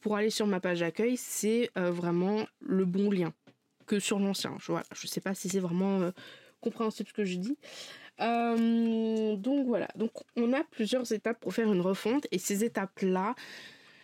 pour 0.00 0.16
aller 0.16 0.30
sur 0.30 0.46
ma 0.48 0.58
page 0.58 0.80
d'accueil, 0.80 1.16
c'est 1.16 1.70
euh, 1.78 1.92
vraiment 1.92 2.46
le 2.60 2.84
bon 2.84 3.10
lien 3.10 3.32
que 3.86 4.00
sur 4.00 4.18
l'ancien. 4.18 4.56
Je 4.60 4.72
ne 4.72 5.08
sais 5.08 5.20
pas 5.20 5.34
si 5.34 5.48
c'est 5.48 5.60
vraiment 5.60 6.10
compréhensible 6.60 7.08
ce 7.08 7.14
que 7.14 7.24
je 7.24 7.36
dis. 7.36 7.56
Euh, 8.20 9.36
donc 9.36 9.66
voilà, 9.66 9.88
donc 9.94 10.10
on 10.36 10.52
a 10.52 10.64
plusieurs 10.64 11.10
étapes 11.12 11.38
pour 11.40 11.54
faire 11.54 11.72
une 11.72 11.80
refonte 11.80 12.26
et 12.32 12.38
ces 12.38 12.64
étapes-là, 12.64 13.34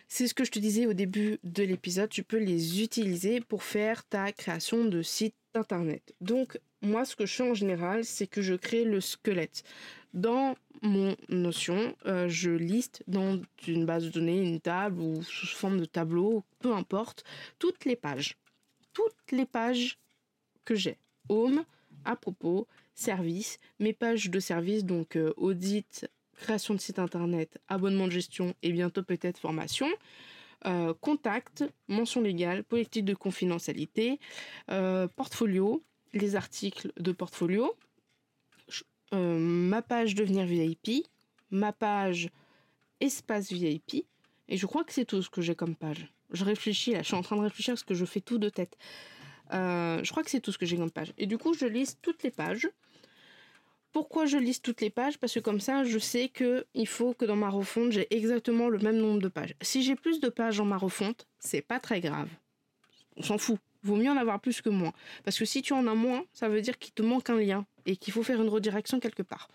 c'est 0.07 0.27
ce 0.27 0.33
que 0.33 0.45
je 0.45 0.51
te 0.51 0.59
disais 0.59 0.85
au 0.85 0.93
début 0.93 1.39
de 1.43 1.63
l'épisode, 1.63 2.09
tu 2.09 2.23
peux 2.23 2.37
les 2.37 2.81
utiliser 2.81 3.41
pour 3.41 3.63
faire 3.63 4.05
ta 4.05 4.31
création 4.31 4.85
de 4.85 5.01
site 5.01 5.35
internet. 5.53 6.13
Donc 6.21 6.59
moi 6.81 7.03
ce 7.03 7.15
que 7.15 7.25
je 7.25 7.35
fais 7.35 7.49
en 7.49 7.53
général, 7.53 8.05
c'est 8.05 8.27
que 8.27 8.41
je 8.41 8.53
crée 8.53 8.85
le 8.85 9.01
squelette. 9.01 9.63
Dans 10.13 10.55
mon 10.81 11.17
notion, 11.27 11.93
euh, 12.05 12.29
je 12.29 12.51
liste 12.51 13.03
dans 13.07 13.41
une 13.67 13.85
base 13.85 14.05
de 14.05 14.09
données, 14.11 14.41
une 14.41 14.61
table 14.61 15.01
ou 15.01 15.21
sous 15.23 15.47
forme 15.47 15.79
de 15.79 15.85
tableau, 15.85 16.43
peu 16.59 16.73
importe, 16.73 17.25
toutes 17.59 17.83
les 17.83 17.97
pages. 17.97 18.37
Toutes 18.93 19.31
les 19.31 19.45
pages 19.45 19.97
que 20.63 20.73
j'ai. 20.73 20.97
Home, 21.27 21.65
à 22.05 22.15
propos, 22.15 22.67
service, 22.93 23.59
mes 23.79 23.93
pages 23.93 24.29
de 24.29 24.39
service, 24.39 24.85
donc 24.85 25.15
euh, 25.15 25.33
audit, 25.37 26.07
création 26.37 26.73
de 26.73 26.79
site 26.79 26.99
internet, 26.99 27.59
abonnement 27.67 28.05
de 28.05 28.11
gestion 28.11 28.53
et 28.61 28.71
bientôt 28.71 29.03
peut-être 29.03 29.37
formation. 29.37 29.87
Euh, 30.65 30.93
contact, 30.93 31.63
mention 31.87 32.21
légale, 32.21 32.63
politique 32.63 33.05
de 33.05 33.13
confidentialité, 33.13 34.19
euh, 34.71 35.07
portfolio, 35.07 35.83
les 36.13 36.35
articles 36.35 36.91
de 36.97 37.11
portfolio, 37.11 37.75
ma 39.11 39.81
page 39.81 40.13
devenir 40.13 40.45
VIP, 40.45 41.05
ma 41.49 41.71
page 41.71 42.29
espace 42.99 43.51
VIP, 43.51 44.05
et 44.47 44.57
je 44.57 44.65
crois 44.65 44.83
que 44.83 44.93
c'est 44.93 45.05
tout 45.05 45.21
ce 45.21 45.29
que 45.29 45.41
j'ai 45.41 45.55
comme 45.55 45.75
page. 45.75 46.11
Je 46.31 46.43
réfléchis 46.43 46.91
là, 46.91 47.01
je 47.01 47.07
suis 47.07 47.15
en 47.15 47.21
train 47.21 47.37
de 47.37 47.41
réfléchir 47.41 47.73
parce 47.73 47.83
que 47.83 47.93
je 47.93 48.05
fais 48.05 48.21
tout 48.21 48.37
de 48.37 48.49
tête. 48.49 48.77
Je 49.51 50.11
crois 50.11 50.23
que 50.23 50.29
c'est 50.29 50.39
tout 50.39 50.51
ce 50.51 50.57
que 50.57 50.65
j'ai 50.65 50.77
comme 50.77 50.91
page. 50.91 51.13
Et 51.17 51.25
du 51.25 51.37
coup, 51.37 51.53
je 51.53 51.65
liste 51.65 51.99
toutes 52.01 52.23
les 52.23 52.31
pages. 52.31 52.67
Pourquoi 53.91 54.25
je 54.25 54.37
liste 54.37 54.65
toutes 54.65 54.81
les 54.81 54.89
pages? 54.89 55.17
Parce 55.17 55.33
que 55.33 55.39
comme 55.39 55.61
ça, 55.61 55.85
je 55.85 55.97
sais 55.99 56.27
que 56.27 56.65
il 56.73 56.87
faut 56.87 57.13
que 57.13 57.23
dans 57.23 57.37
ma 57.37 57.49
refonte, 57.49 57.93
j'ai 57.93 58.13
exactement 58.13 58.67
le 58.67 58.77
même 58.79 58.97
nombre 58.97 59.21
de 59.21 59.29
pages. 59.29 59.55
Si 59.61 59.83
j'ai 59.83 59.95
plus 59.95 60.19
de 60.19 60.27
pages 60.27 60.57
dans 60.57 60.65
ma 60.65 60.77
refonte, 60.77 61.27
c'est 61.39 61.61
pas 61.61 61.79
très 61.79 62.01
grave. 62.01 62.27
On 63.15 63.23
s'en 63.23 63.37
fout. 63.37 63.57
Vaut 63.83 63.95
mieux 63.95 64.09
en 64.09 64.17
avoir 64.17 64.41
plus 64.41 64.61
que 64.61 64.69
moins. 64.69 64.91
Parce 65.23 65.37
que 65.37 65.45
si 65.45 65.61
tu 65.61 65.71
en 65.71 65.87
as 65.87 65.93
moins, 65.93 66.25
ça 66.33 66.49
veut 66.49 66.59
dire 66.59 66.77
qu'il 66.79 66.91
te 66.91 67.03
manque 67.03 67.29
un 67.29 67.39
lien 67.39 67.65
et 67.85 67.95
qu'il 67.95 68.11
faut 68.11 68.23
faire 68.23 68.41
une 68.41 68.49
redirection 68.49 68.99
quelque 68.99 69.23
part. 69.23 69.47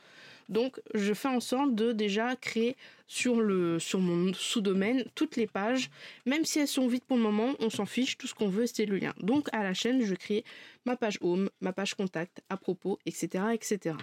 Donc 0.51 0.81
je 0.95 1.15
fais 1.15 1.29
en 1.29 1.41
sorte 1.41 1.75
de 1.77 1.93
déjà 1.93 2.35
créer 2.37 2.77
sur, 3.07 3.37
mon 3.37 4.33
sous-domaine 4.35 5.05
toutes 5.15 5.37
les 5.37 5.47
pages, 5.47 5.91
même 6.27 6.45
si 6.45 6.59
elles 6.59 6.69
sont 6.69 6.89
vides 6.89 7.05
pour 7.05 7.17
le 7.17 7.23
moment, 7.23 7.55
on 7.61 7.71
s'en 7.71 7.87
fiche, 7.87 8.19
tout 8.19 8.27
ce 8.27 8.35
qu'on 8.35 8.49
veut 8.49 8.67
c'est 8.67 8.85
le 8.85 8.99
lien. 8.99 9.15
Donc 9.21 9.49
à 9.53 9.63
la 9.63 9.75
chaîne, 9.75 10.03
je 10.03 10.15
crée 10.15 10.45
ma 10.85 10.97
page 10.97 11.19
home, 11.21 11.51
ma 11.61 11.73
page 11.73 11.95
contact, 11.95 12.43
à 12.49 12.57
propos, 12.57 12.99
etc. 13.07 13.45
etc. 13.53 13.97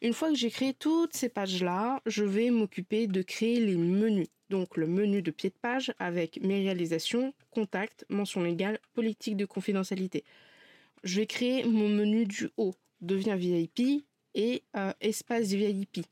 Une 0.00 0.14
fois 0.14 0.30
que 0.30 0.34
j'ai 0.34 0.50
créé 0.50 0.72
toutes 0.72 1.14
ces 1.14 1.28
pages-là, 1.28 2.00
je 2.06 2.24
vais 2.24 2.50
m'occuper 2.50 3.06
de 3.06 3.22
créer 3.22 3.60
les 3.60 3.76
menus. 3.76 4.28
Donc 4.48 4.76
le 4.76 4.86
menu 4.86 5.22
de 5.22 5.30
pied 5.30 5.50
de 5.50 5.58
page 5.60 5.92
avec 5.98 6.40
mes 6.42 6.62
réalisations, 6.62 7.34
contact, 7.50 8.06
mention 8.08 8.42
légale, 8.42 8.78
politique 8.94 9.36
de 9.36 9.44
confidentialité. 9.44 10.24
Je 11.04 11.20
vais 11.20 11.26
créer 11.26 11.64
mon 11.64 11.88
menu 11.88 12.26
du 12.26 12.48
haut, 12.56 12.74
devient 13.00 13.36
VIP 13.36 14.04
et 14.34 14.62
euh, 14.76 14.92
espace 15.00 15.48
VIP. 15.48 16.04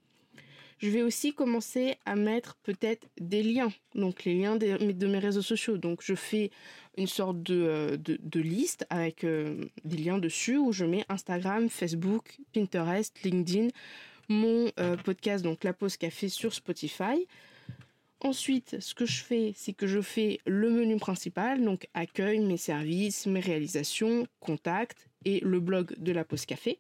Je 0.79 0.89
vais 0.89 1.03
aussi 1.03 1.35
commencer 1.35 1.97
à 2.07 2.17
mettre 2.17 2.57
peut-être 2.63 3.07
des 3.21 3.43
liens, 3.43 3.71
donc 3.95 4.25
les 4.25 4.35
liens 4.35 4.57
de, 4.57 5.07
mes 5.07 5.19
réseaux 5.19 5.43
sociaux. 5.43 5.77
Donc 5.77 6.01
je 6.03 6.15
fais 6.15 6.51
une 6.97 7.07
sorte 7.07 7.43
de, 7.43 7.99
euh, 8.01 8.17
liste 8.35 8.87
avec 8.89 9.25
euh, 9.25 9.67
des 9.85 9.99
liens 9.99 10.19
dessus 10.19 10.57
où 10.57 10.73
je 10.73 10.87
mets 10.87 11.05
Instagram, 11.11 11.69
Facebook, 11.69 12.39
Pinterest, 12.55 13.15
LinkedIn, 13.23 13.69
mon 14.29 14.71
podcast, 15.05 15.45
donc 15.45 15.65
La 15.65 15.73
Pause 15.73 15.97
Café 15.97 16.29
sur 16.29 16.55
Spotify. 16.55 17.27
Ensuite, 18.23 18.79
ce 18.81 18.95
que 18.95 19.07
je 19.07 19.23
fais, 19.23 19.53
c'est 19.57 19.73
que 19.73 19.87
je 19.87 20.01
fais 20.01 20.41
le 20.47 20.71
menu 20.71 20.97
principal, 20.99 21.65
donc 21.65 21.89
accueil, 21.95 22.41
mes 22.41 22.59
services, 22.59 23.27
mes 23.27 23.41
réalisations, 23.41 24.27
contacts 24.41 25.09
et 25.25 25.41
le 25.41 25.59
blog 25.59 25.95
de 25.99 26.13
la 26.13 26.25
pause 26.25 26.45
café. 26.45 26.79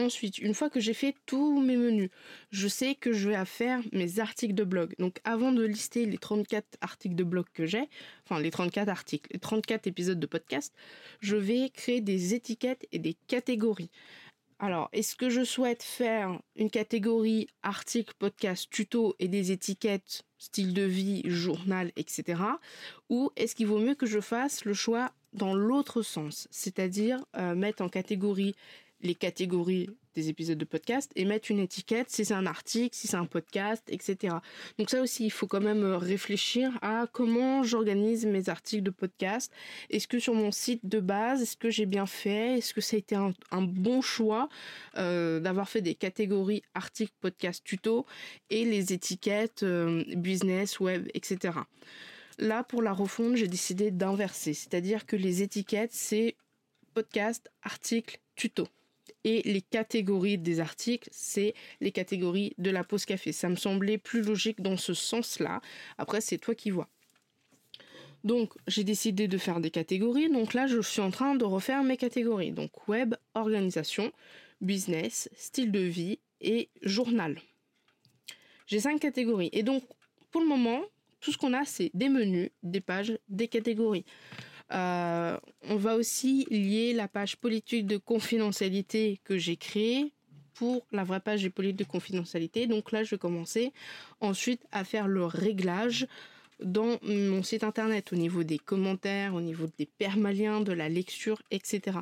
Ensuite, 0.00 0.38
une 0.38 0.54
fois 0.54 0.70
que 0.70 0.80
j'ai 0.80 0.94
fait 0.94 1.14
tous 1.26 1.60
mes 1.60 1.76
menus, 1.76 2.08
je 2.50 2.68
sais 2.68 2.94
que 2.94 3.12
je 3.12 3.28
vais 3.28 3.44
faire 3.44 3.80
mes 3.92 4.18
articles 4.18 4.54
de 4.54 4.64
blog. 4.64 4.94
Donc 4.98 5.20
avant 5.24 5.52
de 5.52 5.62
lister 5.62 6.06
les 6.06 6.16
34 6.16 6.78
articles 6.80 7.14
de 7.14 7.24
blog 7.24 7.44
que 7.52 7.66
j'ai, 7.66 7.88
enfin 8.24 8.40
les 8.40 8.50
34 8.50 8.88
articles, 8.88 9.28
les 9.30 9.38
34 9.38 9.86
épisodes 9.86 10.18
de 10.18 10.26
podcast, 10.26 10.74
je 11.20 11.36
vais 11.36 11.68
créer 11.68 12.00
des 12.00 12.34
étiquettes 12.34 12.86
et 12.92 12.98
des 12.98 13.14
catégories. 13.26 13.90
Alors, 14.58 14.88
est-ce 14.92 15.16
que 15.16 15.28
je 15.28 15.44
souhaite 15.44 15.82
faire 15.82 16.40
une 16.56 16.70
catégorie 16.70 17.48
article, 17.62 18.14
podcast, 18.18 18.68
tuto 18.70 19.16
et 19.18 19.28
des 19.28 19.52
étiquettes 19.52 20.24
style 20.40 20.72
de 20.72 20.82
vie, 20.82 21.22
journal, 21.26 21.92
etc. 21.96 22.42
Ou 23.10 23.30
est-ce 23.36 23.54
qu'il 23.54 23.66
vaut 23.66 23.78
mieux 23.78 23.94
que 23.94 24.06
je 24.06 24.20
fasse 24.20 24.64
le 24.64 24.72
choix 24.74 25.12
dans 25.32 25.54
l'autre 25.54 26.02
sens, 26.02 26.48
c'est-à-dire 26.50 27.24
euh, 27.36 27.54
mettre 27.54 27.82
en 27.82 27.88
catégorie 27.88 28.56
les 29.02 29.14
catégories 29.14 29.88
des 30.14 30.28
épisodes 30.28 30.58
de 30.58 30.64
podcast 30.64 31.10
et 31.14 31.24
mettre 31.24 31.50
une 31.50 31.60
étiquette 31.60 32.10
si 32.10 32.24
c'est 32.24 32.34
un 32.34 32.46
article, 32.46 32.96
si 32.96 33.06
c'est 33.06 33.16
un 33.16 33.26
podcast, 33.26 33.82
etc. 33.88 34.34
Donc 34.78 34.90
ça 34.90 35.00
aussi, 35.00 35.24
il 35.24 35.30
faut 35.30 35.46
quand 35.46 35.60
même 35.60 35.84
euh, 35.84 35.96
réfléchir 35.96 36.78
à 36.82 37.06
comment 37.12 37.62
j'organise 37.62 38.26
mes 38.26 38.48
articles 38.48 38.82
de 38.82 38.90
podcast. 38.90 39.52
Est-ce 39.88 40.08
que 40.08 40.18
sur 40.18 40.34
mon 40.34 40.50
site 40.50 40.86
de 40.86 41.00
base, 41.00 41.42
est-ce 41.42 41.56
que 41.56 41.70
j'ai 41.70 41.86
bien 41.86 42.06
fait? 42.06 42.58
Est-ce 42.58 42.74
que 42.74 42.80
ça 42.80 42.96
a 42.96 42.98
été 42.98 43.14
un, 43.14 43.32
bon 43.62 44.00
choix 44.00 44.48
euh, 44.96 45.38
d'avoir 45.38 45.68
fait 45.68 45.80
des 45.80 45.94
catégories 45.94 46.62
articles, 46.74 47.12
podcast, 47.20 47.62
tuto 47.64 48.06
et 48.48 48.64
les 48.64 48.92
étiquettes 48.92 49.62
euh, 49.62 50.02
business, 50.16 50.80
web, 50.80 51.08
etc. 51.14 51.58
Là, 52.38 52.64
pour 52.64 52.82
la 52.82 52.92
refonte, 52.92 53.36
j'ai 53.36 53.48
décidé 53.48 53.90
d'inverser, 53.90 54.54
c'est-à-dire 54.54 55.06
que 55.06 55.14
les 55.14 55.42
étiquettes, 55.42 55.92
c'est 55.92 56.36
podcast, 56.94 57.50
article, 57.62 58.18
tuto 58.34 58.66
et 59.24 59.42
les 59.42 59.60
catégories 59.60 60.38
des 60.38 60.60
articles, 60.60 61.08
c'est 61.12 61.54
les 61.80 61.92
catégories 61.92 62.54
de 62.58 62.70
la 62.70 62.84
pause 62.84 63.04
café. 63.04 63.32
Ça 63.32 63.48
me 63.48 63.56
semblait 63.56 63.98
plus 63.98 64.22
logique 64.22 64.60
dans 64.60 64.76
ce 64.76 64.94
sens-là. 64.94 65.60
Après, 65.98 66.20
c'est 66.20 66.38
toi 66.38 66.54
qui 66.54 66.70
vois. 66.70 66.88
Donc, 68.24 68.52
j'ai 68.66 68.84
décidé 68.84 69.28
de 69.28 69.38
faire 69.38 69.60
des 69.60 69.70
catégories. 69.70 70.28
Donc 70.28 70.54
là, 70.54 70.66
je 70.66 70.80
suis 70.80 71.00
en 71.00 71.10
train 71.10 71.34
de 71.34 71.44
refaire 71.44 71.82
mes 71.82 71.96
catégories. 71.96 72.52
Donc, 72.52 72.88
web, 72.88 73.14
organisation, 73.34 74.12
business, 74.60 75.30
style 75.36 75.72
de 75.72 75.80
vie 75.80 76.18
et 76.40 76.68
journal. 76.82 77.40
J'ai 78.66 78.80
cinq 78.80 79.00
catégories. 79.00 79.50
Et 79.52 79.62
donc, 79.62 79.84
pour 80.30 80.40
le 80.40 80.46
moment, 80.46 80.82
tout 81.20 81.32
ce 81.32 81.38
qu'on 81.38 81.52
a, 81.52 81.64
c'est 81.64 81.90
des 81.94 82.08
menus, 82.08 82.50
des 82.62 82.80
pages, 82.80 83.18
des 83.28 83.48
catégories. 83.48 84.04
Euh, 84.72 85.36
on 85.68 85.76
va 85.76 85.96
aussi 85.96 86.46
lier 86.50 86.92
la 86.92 87.08
page 87.08 87.36
politique 87.36 87.86
de 87.86 87.96
confidentialité 87.96 89.20
que 89.24 89.36
j'ai 89.36 89.56
créée 89.56 90.12
pour 90.54 90.86
la 90.92 91.04
vraie 91.04 91.20
page 91.20 91.42
des 91.42 91.50
politiques 91.50 91.78
de 91.78 91.84
confidentialité. 91.84 92.66
Donc 92.66 92.92
là, 92.92 93.02
je 93.02 93.10
vais 93.10 93.18
commencer 93.18 93.72
ensuite 94.20 94.62
à 94.72 94.84
faire 94.84 95.08
le 95.08 95.24
réglage 95.24 96.06
dans 96.62 96.98
mon 97.02 97.42
site 97.42 97.64
internet 97.64 98.12
au 98.12 98.16
niveau 98.16 98.44
des 98.44 98.58
commentaires, 98.58 99.34
au 99.34 99.40
niveau 99.40 99.66
des 99.78 99.86
permaliens, 99.86 100.60
de 100.60 100.72
la 100.72 100.88
lecture, 100.88 101.40
etc. 101.50 101.98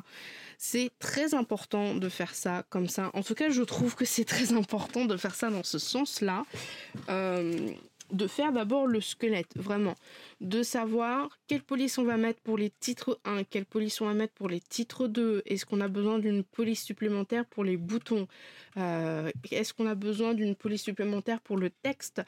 C'est 0.57 0.91
très 0.99 1.33
important 1.33 1.95
de 1.95 2.09
faire 2.09 2.35
ça 2.35 2.65
comme 2.69 2.87
ça. 2.87 3.09
En 3.13 3.23
tout 3.23 3.35
cas, 3.35 3.49
je 3.49 3.61
trouve 3.61 3.95
que 3.95 4.05
c'est 4.05 4.25
très 4.25 4.53
important 4.53 5.05
de 5.05 5.17
faire 5.17 5.35
ça 5.35 5.49
dans 5.49 5.63
ce 5.63 5.79
sens-là. 5.79 6.43
Euh, 7.09 7.71
de 8.11 8.27
faire 8.27 8.51
d'abord 8.51 8.87
le 8.87 9.01
squelette, 9.01 9.55
vraiment. 9.55 9.95
De 10.41 10.63
savoir 10.63 11.39
quelle 11.47 11.63
police 11.63 11.97
on 11.97 12.03
va 12.03 12.17
mettre 12.17 12.41
pour 12.41 12.57
les 12.57 12.69
titres 12.69 13.19
1, 13.25 13.43
quelle 13.43 13.65
police 13.65 14.01
on 14.01 14.05
va 14.05 14.13
mettre 14.13 14.33
pour 14.33 14.49
les 14.49 14.59
titres 14.59 15.07
2, 15.07 15.43
est-ce 15.45 15.65
qu'on 15.65 15.81
a 15.81 15.87
besoin 15.87 16.19
d'une 16.19 16.43
police 16.43 16.83
supplémentaire 16.83 17.45
pour 17.45 17.63
les 17.63 17.77
boutons, 17.77 18.27
euh, 18.77 19.29
est-ce 19.51 19.73
qu'on 19.73 19.87
a 19.87 19.95
besoin 19.95 20.33
d'une 20.33 20.55
police 20.55 20.83
supplémentaire 20.83 21.41
pour 21.41 21.57
le 21.57 21.69
texte, 21.69 22.21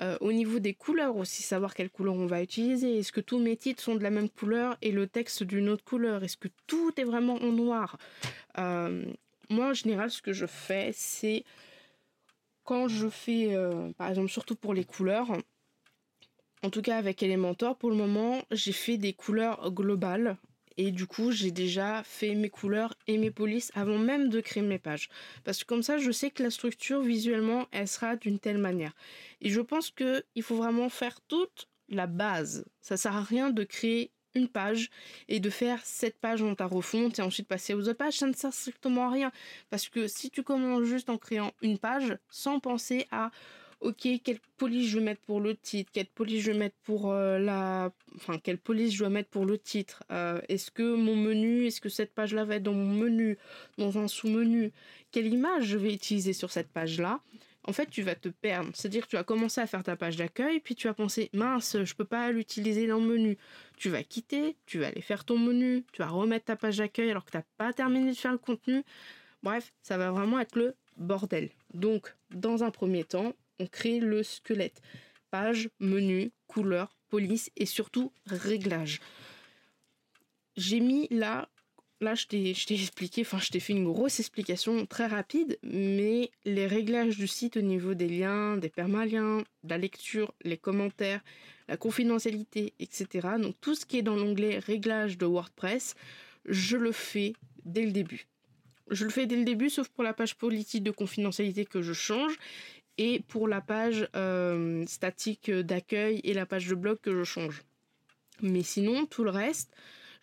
euh, 0.00 0.16
au 0.20 0.32
niveau 0.32 0.58
des 0.58 0.74
couleurs 0.74 1.16
aussi, 1.16 1.42
savoir 1.42 1.74
quelle 1.74 1.90
couleur 1.90 2.14
on 2.14 2.26
va 2.26 2.42
utiliser, 2.42 2.98
est-ce 2.98 3.12
que 3.12 3.20
tous 3.20 3.38
mes 3.38 3.56
titres 3.56 3.82
sont 3.82 3.94
de 3.94 4.02
la 4.02 4.10
même 4.10 4.28
couleur 4.28 4.76
et 4.82 4.90
le 4.90 5.06
texte 5.06 5.42
d'une 5.44 5.68
autre 5.68 5.84
couleur, 5.84 6.24
est-ce 6.24 6.36
que 6.36 6.48
tout 6.66 6.92
est 6.96 7.04
vraiment 7.04 7.36
en 7.36 7.52
noir? 7.52 7.96
Euh, 8.58 9.04
moi, 9.50 9.70
en 9.70 9.74
général, 9.74 10.10
ce 10.10 10.22
que 10.22 10.32
je 10.32 10.46
fais, 10.46 10.90
c'est 10.92 11.44
quand 12.64 12.88
je 12.88 13.08
fais, 13.08 13.54
euh, 13.54 13.92
par 13.92 14.08
exemple, 14.08 14.30
surtout 14.30 14.56
pour 14.56 14.74
les 14.74 14.84
couleurs, 14.84 15.28
en 16.62 16.70
tout 16.70 16.82
cas 16.82 16.96
avec 16.96 17.22
Elementor, 17.22 17.76
pour 17.76 17.90
le 17.90 17.96
moment, 17.96 18.42
j'ai 18.50 18.72
fait 18.72 18.96
des 18.96 19.12
couleurs 19.12 19.70
globales. 19.70 20.38
Et 20.76 20.90
du 20.90 21.06
coup, 21.06 21.30
j'ai 21.30 21.52
déjà 21.52 22.02
fait 22.02 22.34
mes 22.34 22.50
couleurs 22.50 22.94
et 23.06 23.16
mes 23.16 23.30
polices 23.30 23.70
avant 23.74 23.98
même 23.98 24.28
de 24.28 24.40
créer 24.40 24.62
mes 24.62 24.78
pages. 24.78 25.08
Parce 25.44 25.62
que 25.62 25.66
comme 25.66 25.84
ça, 25.84 25.98
je 25.98 26.10
sais 26.10 26.30
que 26.30 26.42
la 26.42 26.50
structure, 26.50 27.00
visuellement, 27.00 27.66
elle 27.70 27.86
sera 27.86 28.16
d'une 28.16 28.40
telle 28.40 28.58
manière. 28.58 28.92
Et 29.40 29.50
je 29.50 29.60
pense 29.60 29.90
qu'il 29.90 30.42
faut 30.42 30.56
vraiment 30.56 30.88
faire 30.88 31.20
toute 31.28 31.68
la 31.88 32.08
base. 32.08 32.64
Ça 32.80 32.96
sert 32.96 33.14
à 33.14 33.22
rien 33.22 33.50
de 33.50 33.62
créer 33.62 34.10
une 34.34 34.48
page 34.48 34.90
et 35.28 35.40
de 35.40 35.50
faire 35.50 35.80
cette 35.84 36.18
page 36.18 36.40
dans 36.40 36.54
ta 36.54 36.66
refonte 36.66 37.18
et 37.18 37.22
ensuite 37.22 37.48
passer 37.48 37.74
aux 37.74 37.88
autres 37.88 37.92
pages, 37.92 38.18
ça 38.18 38.26
ne 38.26 38.32
sert 38.32 38.52
strictement 38.52 39.08
à 39.08 39.10
rien. 39.10 39.32
Parce 39.70 39.88
que 39.88 40.06
si 40.06 40.30
tu 40.30 40.42
commences 40.42 40.84
juste 40.84 41.10
en 41.10 41.18
créant 41.18 41.52
une 41.62 41.78
page 41.78 42.16
sans 42.30 42.60
penser 42.60 43.06
à 43.10 43.30
ok, 43.80 44.08
quelle 44.24 44.38
police 44.56 44.88
je 44.88 44.98
vais 44.98 45.04
mettre 45.04 45.20
pour 45.22 45.40
le 45.40 45.54
titre, 45.54 45.90
quelle 45.92 46.06
police 46.06 46.42
je 46.42 46.52
vais 46.52 46.58
mettre 46.58 46.76
pour 46.84 47.12
euh, 47.12 47.38
la. 47.38 47.92
Enfin, 48.16 48.38
quelle 48.38 48.58
police 48.58 48.94
je 48.94 49.00
dois 49.00 49.10
mettre 49.10 49.28
pour 49.28 49.44
le 49.44 49.58
titre. 49.58 50.02
Euh, 50.10 50.40
est-ce 50.48 50.70
que 50.70 50.94
mon 50.94 51.16
menu, 51.16 51.66
est-ce 51.66 51.80
que 51.80 51.88
cette 51.88 52.14
page-là 52.14 52.44
va 52.44 52.56
être 52.56 52.62
dans 52.62 52.72
mon 52.72 52.94
menu, 52.94 53.36
dans 53.76 53.98
un 53.98 54.08
sous-menu 54.08 54.72
Quelle 55.10 55.26
image 55.26 55.64
je 55.64 55.78
vais 55.78 55.92
utiliser 55.92 56.32
sur 56.32 56.50
cette 56.50 56.68
page-là 56.68 57.20
en 57.66 57.72
fait, 57.72 57.86
tu 57.86 58.02
vas 58.02 58.14
te 58.14 58.28
perdre. 58.28 58.70
C'est-à-dire 58.74 59.04
que 59.04 59.10
tu 59.10 59.16
vas 59.16 59.24
commencer 59.24 59.60
à 59.60 59.66
faire 59.66 59.82
ta 59.82 59.96
page 59.96 60.16
d'accueil, 60.16 60.60
puis 60.60 60.74
tu 60.74 60.86
vas 60.86 60.94
penser, 60.94 61.30
mince, 61.32 61.82
je 61.82 61.94
peux 61.94 62.04
pas 62.04 62.30
l'utiliser 62.30 62.86
dans 62.86 62.98
le 62.98 63.06
menu. 63.06 63.38
Tu 63.78 63.88
vas 63.88 64.02
quitter, 64.02 64.56
tu 64.66 64.78
vas 64.78 64.88
aller 64.88 65.00
faire 65.00 65.24
ton 65.24 65.38
menu, 65.38 65.84
tu 65.92 66.02
vas 66.02 66.08
remettre 66.08 66.46
ta 66.46 66.56
page 66.56 66.78
d'accueil 66.78 67.10
alors 67.10 67.24
que 67.24 67.30
tu 67.30 67.36
n'as 67.38 67.44
pas 67.56 67.72
terminé 67.72 68.10
de 68.10 68.16
faire 68.16 68.32
le 68.32 68.38
contenu. 68.38 68.82
Bref, 69.42 69.72
ça 69.82 69.96
va 69.96 70.10
vraiment 70.10 70.38
être 70.40 70.56
le 70.56 70.74
bordel. 70.96 71.50
Donc, 71.72 72.14
dans 72.30 72.64
un 72.64 72.70
premier 72.70 73.04
temps, 73.04 73.32
on 73.58 73.66
crée 73.66 73.98
le 73.98 74.22
squelette. 74.22 74.80
Page, 75.30 75.68
menu, 75.80 76.32
couleur, 76.46 76.96
police 77.08 77.50
et 77.56 77.66
surtout 77.66 78.12
réglage. 78.26 79.00
J'ai 80.56 80.80
mis 80.80 81.08
là 81.10 81.48
là, 82.00 82.14
je 82.14 82.26
t'ai 82.26 82.50
expliqué, 82.50 83.22
enfin, 83.22 83.38
je 83.38 83.50
t'ai 83.50 83.60
fait 83.60 83.72
une 83.72 83.84
grosse 83.84 84.20
explication 84.20 84.86
très 84.86 85.06
rapide, 85.06 85.58
mais 85.62 86.30
les 86.44 86.66
réglages 86.66 87.16
du 87.16 87.26
site 87.26 87.56
au 87.56 87.62
niveau 87.62 87.94
des 87.94 88.08
liens, 88.08 88.56
des 88.56 88.68
permaliens, 88.68 89.42
la 89.68 89.78
lecture, 89.78 90.32
les 90.42 90.56
commentaires, 90.56 91.22
la 91.68 91.76
confidentialité, 91.76 92.74
etc. 92.78 93.28
Donc, 93.40 93.54
tout 93.60 93.74
ce 93.74 93.86
qui 93.86 93.98
est 93.98 94.02
dans 94.02 94.16
l'onglet 94.16 94.58
réglages 94.58 95.18
de 95.18 95.26
WordPress, 95.26 95.94
je 96.46 96.76
le 96.76 96.92
fais 96.92 97.34
dès 97.64 97.84
le 97.84 97.92
début. 97.92 98.26
Je 98.90 99.04
le 99.04 99.10
fais 99.10 99.26
dès 99.26 99.36
le 99.36 99.44
début, 99.44 99.70
sauf 99.70 99.88
pour 99.88 100.04
la 100.04 100.12
page 100.12 100.36
politique 100.36 100.82
de 100.82 100.90
confidentialité 100.90 101.64
que 101.64 101.80
je 101.80 101.94
change 101.94 102.38
et 102.98 103.20
pour 103.28 103.48
la 103.48 103.60
page 103.60 104.06
euh, 104.14 104.84
statique 104.86 105.50
d'accueil 105.50 106.20
et 106.22 106.34
la 106.34 106.46
page 106.46 106.66
de 106.68 106.74
blog 106.74 106.98
que 107.00 107.16
je 107.16 107.24
change. 107.24 107.62
Mais 108.42 108.62
sinon, 108.62 109.06
tout 109.06 109.24
le 109.24 109.30
reste, 109.30 109.74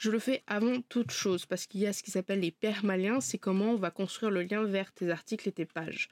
je 0.01 0.09
le 0.09 0.17
fais 0.17 0.41
avant 0.47 0.81
toute 0.89 1.11
chose 1.11 1.45
parce 1.45 1.67
qu'il 1.67 1.81
y 1.81 1.85
a 1.85 1.93
ce 1.93 2.01
qui 2.01 2.09
s'appelle 2.09 2.39
les 2.39 2.49
permaliens, 2.49 3.21
c'est 3.21 3.37
comment 3.37 3.73
on 3.73 3.75
va 3.75 3.91
construire 3.91 4.31
le 4.31 4.41
lien 4.41 4.63
vers 4.63 4.91
tes 4.91 5.11
articles 5.11 5.47
et 5.47 5.51
tes 5.51 5.65
pages. 5.65 6.09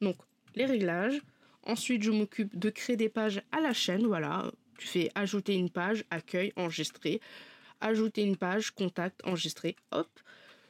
Donc, 0.00 0.16
les 0.54 0.64
réglages. 0.64 1.20
Ensuite, 1.62 2.02
je 2.02 2.10
m'occupe 2.10 2.58
de 2.58 2.70
créer 2.70 2.96
des 2.96 3.10
pages 3.10 3.42
à 3.52 3.60
la 3.60 3.74
chaîne. 3.74 4.06
Voilà, 4.06 4.50
tu 4.78 4.86
fais 4.86 5.10
ajouter 5.14 5.54
une 5.54 5.68
page, 5.68 6.04
accueil, 6.10 6.54
enregistrer. 6.56 7.20
Ajouter 7.82 8.22
une 8.22 8.38
page, 8.38 8.70
contact, 8.70 9.20
enregistrer. 9.26 9.76
Hop. 9.90 10.08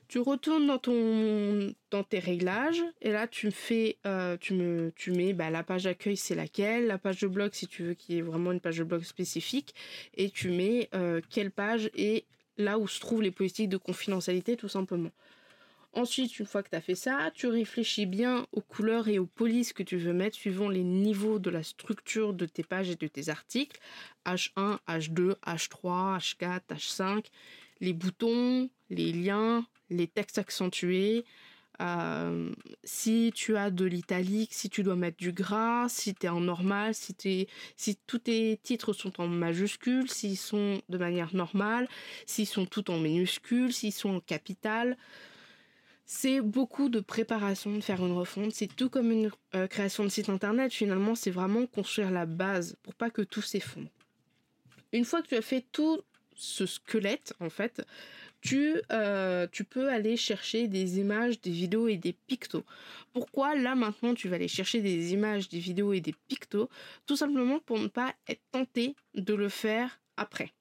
Tu 0.09 0.19
retournes 0.19 0.67
dans 0.67 0.79
ton 0.79 1.73
dans 1.91 2.03
tes 2.03 2.19
réglages 2.19 2.83
et 3.01 3.11
là 3.11 3.27
tu 3.27 3.51
fais 3.51 3.99
euh, 4.07 4.37
tu 4.41 4.55
me 4.55 4.93
tu 4.95 5.11
mets 5.11 5.33
bah, 5.33 5.51
la 5.51 5.65
page 5.65 5.87
accueil 5.87 6.17
c'est 6.17 6.37
laquelle 6.37 6.87
la 6.87 6.97
page 6.97 7.21
de 7.21 7.27
blog 7.27 7.53
si 7.55 7.67
tu 7.67 7.83
veux 7.83 7.95
qu'il 7.95 8.15
y 8.15 8.19
ait 8.19 8.23
vraiment 8.23 8.53
une 8.53 8.61
page 8.61 8.79
de 8.79 8.85
blog 8.85 9.03
spécifique 9.03 9.75
et 10.15 10.31
tu 10.31 10.51
mets 10.51 10.89
euh, 10.95 11.21
quelle 11.29 11.51
page 11.51 11.91
et 11.97 12.25
là 12.59 12.79
où 12.79 12.89
se 12.89 13.01
trouvent 13.01 13.23
les 13.23 13.31
politiques 13.31 13.69
de 13.69 13.77
confidentialité 13.77 14.57
tout 14.57 14.69
simplement. 14.69 15.11
Ensuite, 15.97 16.39
une 16.39 16.45
fois 16.45 16.63
que 16.63 16.69
tu 16.69 16.77
as 16.77 16.83
fait 16.83 16.95
ça, 16.95 17.31
tu 17.33 17.47
réfléchis 17.47 18.05
bien 18.05 18.47
aux 18.53 18.61
couleurs 18.61 19.09
et 19.09 19.19
aux 19.19 19.25
polices 19.25 19.73
que 19.73 19.83
tu 19.83 19.97
veux 19.97 20.13
mettre 20.13 20.37
suivant 20.37 20.69
les 20.69 20.85
niveaux 20.85 21.39
de 21.39 21.49
la 21.49 21.63
structure 21.63 22.35
de 22.35 22.45
tes 22.45 22.63
pages 22.63 22.91
et 22.91 22.97
de 22.97 23.07
tes 23.07 23.31
articles. 23.31 23.81
H1, 24.27 24.79
H2, 24.87 25.37
H3, 25.47 26.19
H4, 26.19 26.61
H5, 26.69 27.25
les 27.81 27.95
boutons, 27.95 28.69
les 28.91 29.11
liens, 29.11 29.67
les 29.89 30.07
textes 30.07 30.37
accentués, 30.37 31.25
euh, 31.81 32.53
si 32.85 33.33
tu 33.35 33.57
as 33.57 33.71
de 33.71 33.85
l'italique, 33.85 34.55
si 34.55 34.71
tu 34.71 34.83
dois 34.83 34.97
mettre 34.97 35.19
du 35.19 35.33
gras, 35.33 35.89
si 35.89 36.15
tu 36.15 36.27
es 36.27 36.29
en 36.29 36.41
normal, 36.41 36.95
si, 36.95 37.49
si 37.77 37.97
tous 38.07 38.19
tes 38.19 38.59
titres 38.63 38.93
sont 38.93 39.21
en 39.21 39.29
majuscules, 39.29 40.11
s'ils 40.11 40.39
sont 40.39 40.81
de 40.89 40.99
manière 40.99 41.35
normale, 41.35 41.89
s'ils 42.27 42.47
sont 42.47 42.67
tout 42.67 42.91
en 42.91 42.99
minuscules, 42.99 43.73
s'ils 43.73 43.93
sont 43.93 44.17
en 44.17 44.21
capital. 44.21 44.97
C'est 46.05 46.41
beaucoup 46.41 46.89
de 46.89 47.01
préparation 47.01 47.75
de 47.75 47.81
faire 47.81 48.05
une 48.05 48.13
refonte. 48.13 48.53
C'est 48.53 48.75
tout 48.75 48.89
comme 48.89 49.11
une 49.11 49.31
euh, 49.57 49.67
création 49.67 50.05
de 50.05 50.09
site 50.09 50.29
internet. 50.29 50.73
Finalement, 50.73 51.17
c'est 51.17 51.33
vraiment 51.33 51.67
construire 51.67 52.13
la 52.13 52.27
base 52.27 52.77
pour 52.85 52.95
pas 52.95 53.11
que 53.11 53.23
tout 53.23 53.43
s'effondre. 53.43 53.89
Une 54.93 55.05
fois 55.05 55.21
que 55.21 55.29
tu 55.29 55.35
as 55.35 55.43
fait 55.43 55.65
tout 55.73 56.01
ce 56.37 56.65
squelette, 56.65 57.35
en 57.41 57.51
fait, 57.51 57.85
tu, 58.41 58.81
euh, 58.93 59.47
tu 59.51 59.65
peux 59.65 59.89
aller 59.91 60.17
chercher 60.17 60.69
des 60.69 60.99
images, 60.99 61.41
des 61.41 61.51
vidéos 61.51 61.89
et 61.89 61.97
des 61.97 62.13
pictos. 62.13 62.65
Pourquoi 63.13 63.55
là 63.55 63.75
maintenant 63.75 64.15
tu 64.15 64.29
vas 64.29 64.37
aller 64.37 64.49
chercher 64.49 64.81
des 64.81 65.13
images, 65.13 65.49
des 65.49 65.59
vidéos 65.59 65.93
et 65.93 66.01
des 66.01 66.15
pictos? 66.29 66.69
Tout 67.07 67.17
simplement 67.17 67.59
pour 67.61 67.79
ne 67.79 67.89
pas 67.89 68.15
être 68.29 68.43
tenté 68.53 68.95
de 69.15 69.35
le 69.35 69.49
faire 69.49 70.01
après. 70.17 70.53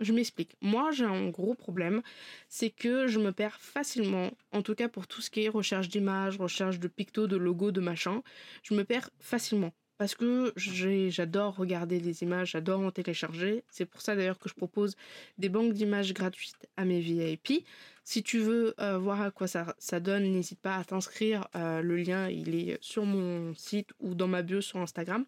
Je 0.00 0.12
m'explique. 0.12 0.56
Moi, 0.60 0.90
j'ai 0.90 1.04
un 1.04 1.28
gros 1.28 1.54
problème, 1.54 2.02
c'est 2.48 2.70
que 2.70 3.06
je 3.06 3.20
me 3.20 3.30
perds 3.30 3.60
facilement, 3.60 4.32
en 4.50 4.62
tout 4.62 4.74
cas 4.74 4.88
pour 4.88 5.06
tout 5.06 5.20
ce 5.20 5.30
qui 5.30 5.44
est 5.44 5.48
recherche 5.48 5.88
d'images, 5.88 6.36
recherche 6.36 6.80
de 6.80 6.88
pictos, 6.88 7.26
de 7.28 7.36
logos, 7.36 7.70
de 7.70 7.80
machin, 7.80 8.22
je 8.62 8.74
me 8.74 8.84
perds 8.84 9.10
facilement 9.20 9.72
parce 9.98 10.14
que 10.14 10.52
j'adore 10.56 11.56
regarder 11.56 12.00
les 12.00 12.22
images, 12.22 12.52
j'adore 12.52 12.80
en 12.80 12.90
télécharger. 12.90 13.64
C'est 13.70 13.84
pour 13.84 14.00
ça 14.00 14.16
d'ailleurs 14.16 14.38
que 14.38 14.48
je 14.48 14.54
propose 14.54 14.96
des 15.38 15.48
banques 15.48 15.72
d'images 15.72 16.12
gratuites 16.12 16.68
à 16.76 16.84
mes 16.84 17.00
VIP. 17.00 17.64
Si 18.04 18.22
tu 18.22 18.38
veux 18.38 18.74
euh, 18.80 18.98
voir 18.98 19.22
à 19.22 19.30
quoi 19.30 19.46
ça, 19.46 20.00
donne, 20.00 20.24
n'hésite 20.24 20.60
pas 20.60 20.76
à 20.76 20.84
t'inscrire. 20.84 21.48
Euh, 21.56 21.80
le 21.80 21.96
lien, 21.96 22.28
il 22.28 22.54
est 22.54 22.78
sur 22.82 23.04
mon 23.04 23.54
site 23.54 23.90
ou 24.00 24.14
dans 24.14 24.28
ma 24.28 24.42
bio 24.42 24.60
sur 24.60 24.78
Instagram. 24.78 25.24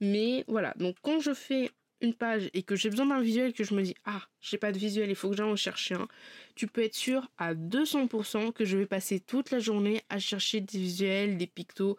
Mais 0.00 0.44
voilà, 0.48 0.74
donc 0.76 0.96
quand 1.02 1.20
je 1.20 1.34
fais 1.34 1.70
une 2.00 2.14
page 2.14 2.50
et 2.54 2.62
que 2.62 2.76
j'ai 2.76 2.90
besoin 2.90 3.06
d'un 3.06 3.20
visuel 3.20 3.52
que 3.52 3.64
je 3.64 3.74
me 3.74 3.82
dis 3.82 3.94
ah 4.04 4.22
j'ai 4.40 4.58
pas 4.58 4.70
de 4.70 4.78
visuel 4.78 5.10
il 5.10 5.16
faut 5.16 5.30
que 5.30 5.36
j'aille 5.36 5.50
en 5.50 5.56
chercher 5.56 5.94
un 5.94 6.06
tu 6.54 6.66
peux 6.66 6.82
être 6.82 6.94
sûr 6.94 7.28
à 7.38 7.54
200% 7.54 8.52
que 8.52 8.64
je 8.64 8.76
vais 8.76 8.86
passer 8.86 9.18
toute 9.18 9.50
la 9.50 9.58
journée 9.58 10.02
à 10.08 10.18
chercher 10.18 10.60
des 10.60 10.78
visuels 10.78 11.36
des 11.36 11.46
pictos 11.46 11.96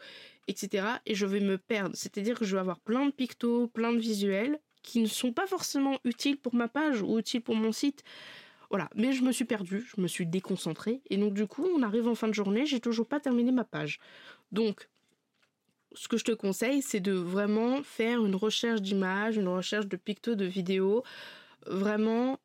etc. 0.50 0.88
Et 1.06 1.16
je 1.16 1.26
vais 1.26 1.40
me 1.40 1.58
perdre. 1.58 1.96
C'est-à-dire 1.96 2.38
que 2.38 2.46
je 2.46 2.56
vais 2.56 2.60
avoir 2.60 2.80
plein 2.80 3.06
de 3.06 3.12
pictos, 3.12 3.68
plein 3.68 3.94
de 3.94 4.00
visuels 4.00 4.60
qui 4.84 5.02
ne 5.02 5.08
sont 5.08 5.34
pas 5.34 5.48
forcément 5.48 6.00
utiles 6.04 6.38
pour 6.38 6.56
ma 6.56 6.68
page 6.68 7.02
ou 7.02 7.20
utiles 7.20 7.42
pour 7.42 7.56
mon 7.56 7.72
site. 7.72 8.04
Voilà, 8.70 8.90
mais 8.96 9.14
je 9.14 9.24
me 9.24 9.32
suis 9.32 9.46
perdue, 9.46 9.88
je 9.96 10.00
me 10.00 10.08
suis 10.08 10.28
déconcentrée, 10.28 11.02
et 11.10 11.18
donc 11.18 11.34
du 11.34 11.48
coup, 11.48 11.68
on 11.76 11.82
arrive 11.82 12.08
en 12.08 12.14
fin 12.14 12.28
de 12.28 12.34
journée, 12.34 12.68
j'ai 12.68 12.80
toujours 12.80 13.08
pas 13.08 13.20
terminé 13.20 13.52
ma 13.52 13.64
page. 13.64 14.00
Donc, 14.52 14.90
ce 15.94 16.08
que 16.08 16.18
je 16.18 16.24
te 16.24 16.32
conseille, 16.32 16.84
c'est 16.84 17.00
de 17.00 17.14
vraiment 17.14 17.82
faire 17.82 18.24
une 18.24 18.36
recherche 18.36 18.82
d'images, 18.82 19.38
une 19.38 19.48
recherche 19.48 19.88
de 19.88 19.98
pictos, 19.98 20.36
de 20.36 20.46
vidéos, 20.46 21.04
vraiment 21.66 22.40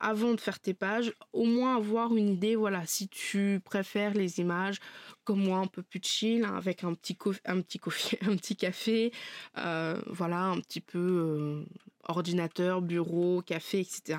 avant 0.00 0.34
de 0.34 0.40
faire 0.40 0.60
tes 0.60 0.74
pages, 0.74 1.12
au 1.32 1.44
moins 1.44 1.76
avoir 1.76 2.14
une 2.14 2.28
idée, 2.28 2.56
voilà, 2.56 2.84
si 2.86 3.08
tu 3.08 3.60
préfères 3.64 4.14
les 4.14 4.40
images 4.40 4.78
comme 5.24 5.42
moi 5.44 5.58
un 5.58 5.66
peu 5.66 5.82
plus 5.82 6.00
chill, 6.02 6.44
hein, 6.44 6.54
avec 6.56 6.84
un 6.84 6.94
petit, 6.94 7.18
un 7.44 7.60
petit, 7.60 7.80
un 8.22 8.36
petit 8.36 8.56
café, 8.56 9.12
euh, 9.58 10.00
voilà, 10.06 10.44
un 10.44 10.60
petit 10.60 10.80
peu 10.80 10.98
euh, 10.98 11.64
ordinateur, 12.08 12.80
bureau, 12.80 13.42
café, 13.42 13.80
etc. 13.80 14.18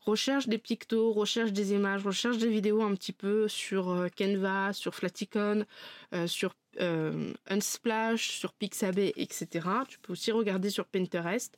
Recherche 0.00 0.46
des 0.46 0.58
pictos, 0.58 1.12
recherche 1.12 1.52
des 1.52 1.72
images, 1.72 2.04
recherche 2.04 2.38
des 2.38 2.48
vidéos 2.48 2.82
un 2.82 2.94
petit 2.94 3.12
peu 3.12 3.48
sur 3.48 3.88
euh, 3.88 4.08
Canva, 4.08 4.72
sur 4.72 4.94
Flaticon, 4.94 5.64
sur 6.26 6.54
Unsplash, 7.48 8.30
sur 8.30 8.52
Pixabay, 8.52 9.12
etc. 9.16 9.68
Tu 9.88 9.98
peux 10.00 10.12
aussi 10.12 10.32
regarder 10.32 10.70
sur 10.70 10.86
Pinterest 10.86 11.56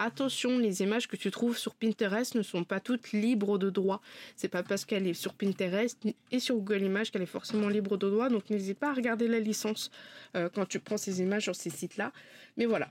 attention, 0.00 0.58
les 0.58 0.82
images 0.82 1.06
que 1.06 1.16
tu 1.16 1.30
trouves 1.30 1.56
sur 1.56 1.74
Pinterest 1.74 2.34
ne 2.34 2.42
sont 2.42 2.64
pas 2.64 2.80
toutes 2.80 3.12
libres 3.12 3.58
de 3.58 3.70
droit. 3.70 4.00
C'est 4.34 4.48
pas 4.48 4.62
parce 4.62 4.84
qu'elle 4.84 5.06
est 5.06 5.14
sur 5.14 5.34
Pinterest 5.34 5.98
et 6.32 6.40
sur 6.40 6.56
Google 6.56 6.82
Images 6.82 7.10
qu'elle 7.10 7.22
est 7.22 7.26
forcément 7.26 7.68
libre 7.68 7.96
de 7.96 8.10
droit. 8.10 8.28
Donc 8.28 8.50
n'hésite 8.50 8.78
pas 8.78 8.90
à 8.90 8.94
regarder 8.94 9.28
la 9.28 9.38
licence 9.38 9.90
euh, 10.36 10.48
quand 10.52 10.66
tu 10.66 10.80
prends 10.80 10.96
ces 10.96 11.20
images 11.20 11.44
sur 11.44 11.54
ces 11.54 11.70
sites-là. 11.70 12.12
Mais 12.56 12.66
voilà. 12.66 12.88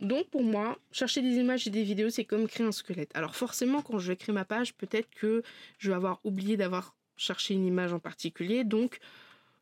Donc 0.00 0.28
pour 0.28 0.42
moi, 0.42 0.78
chercher 0.92 1.20
des 1.20 1.34
images 1.36 1.66
et 1.66 1.70
des 1.70 1.82
vidéos, 1.82 2.10
c'est 2.10 2.24
comme 2.24 2.46
créer 2.46 2.66
un 2.66 2.72
squelette. 2.72 3.10
Alors 3.14 3.34
forcément, 3.34 3.82
quand 3.82 3.98
je 3.98 4.08
vais 4.08 4.16
créer 4.16 4.34
ma 4.34 4.44
page, 4.44 4.74
peut-être 4.74 5.08
que 5.10 5.42
je 5.78 5.90
vais 5.90 5.96
avoir 5.96 6.20
oublié 6.24 6.56
d'avoir 6.56 6.94
cherché 7.16 7.54
une 7.54 7.66
image 7.66 7.92
en 7.92 7.98
particulier. 7.98 8.64
Donc 8.64 8.98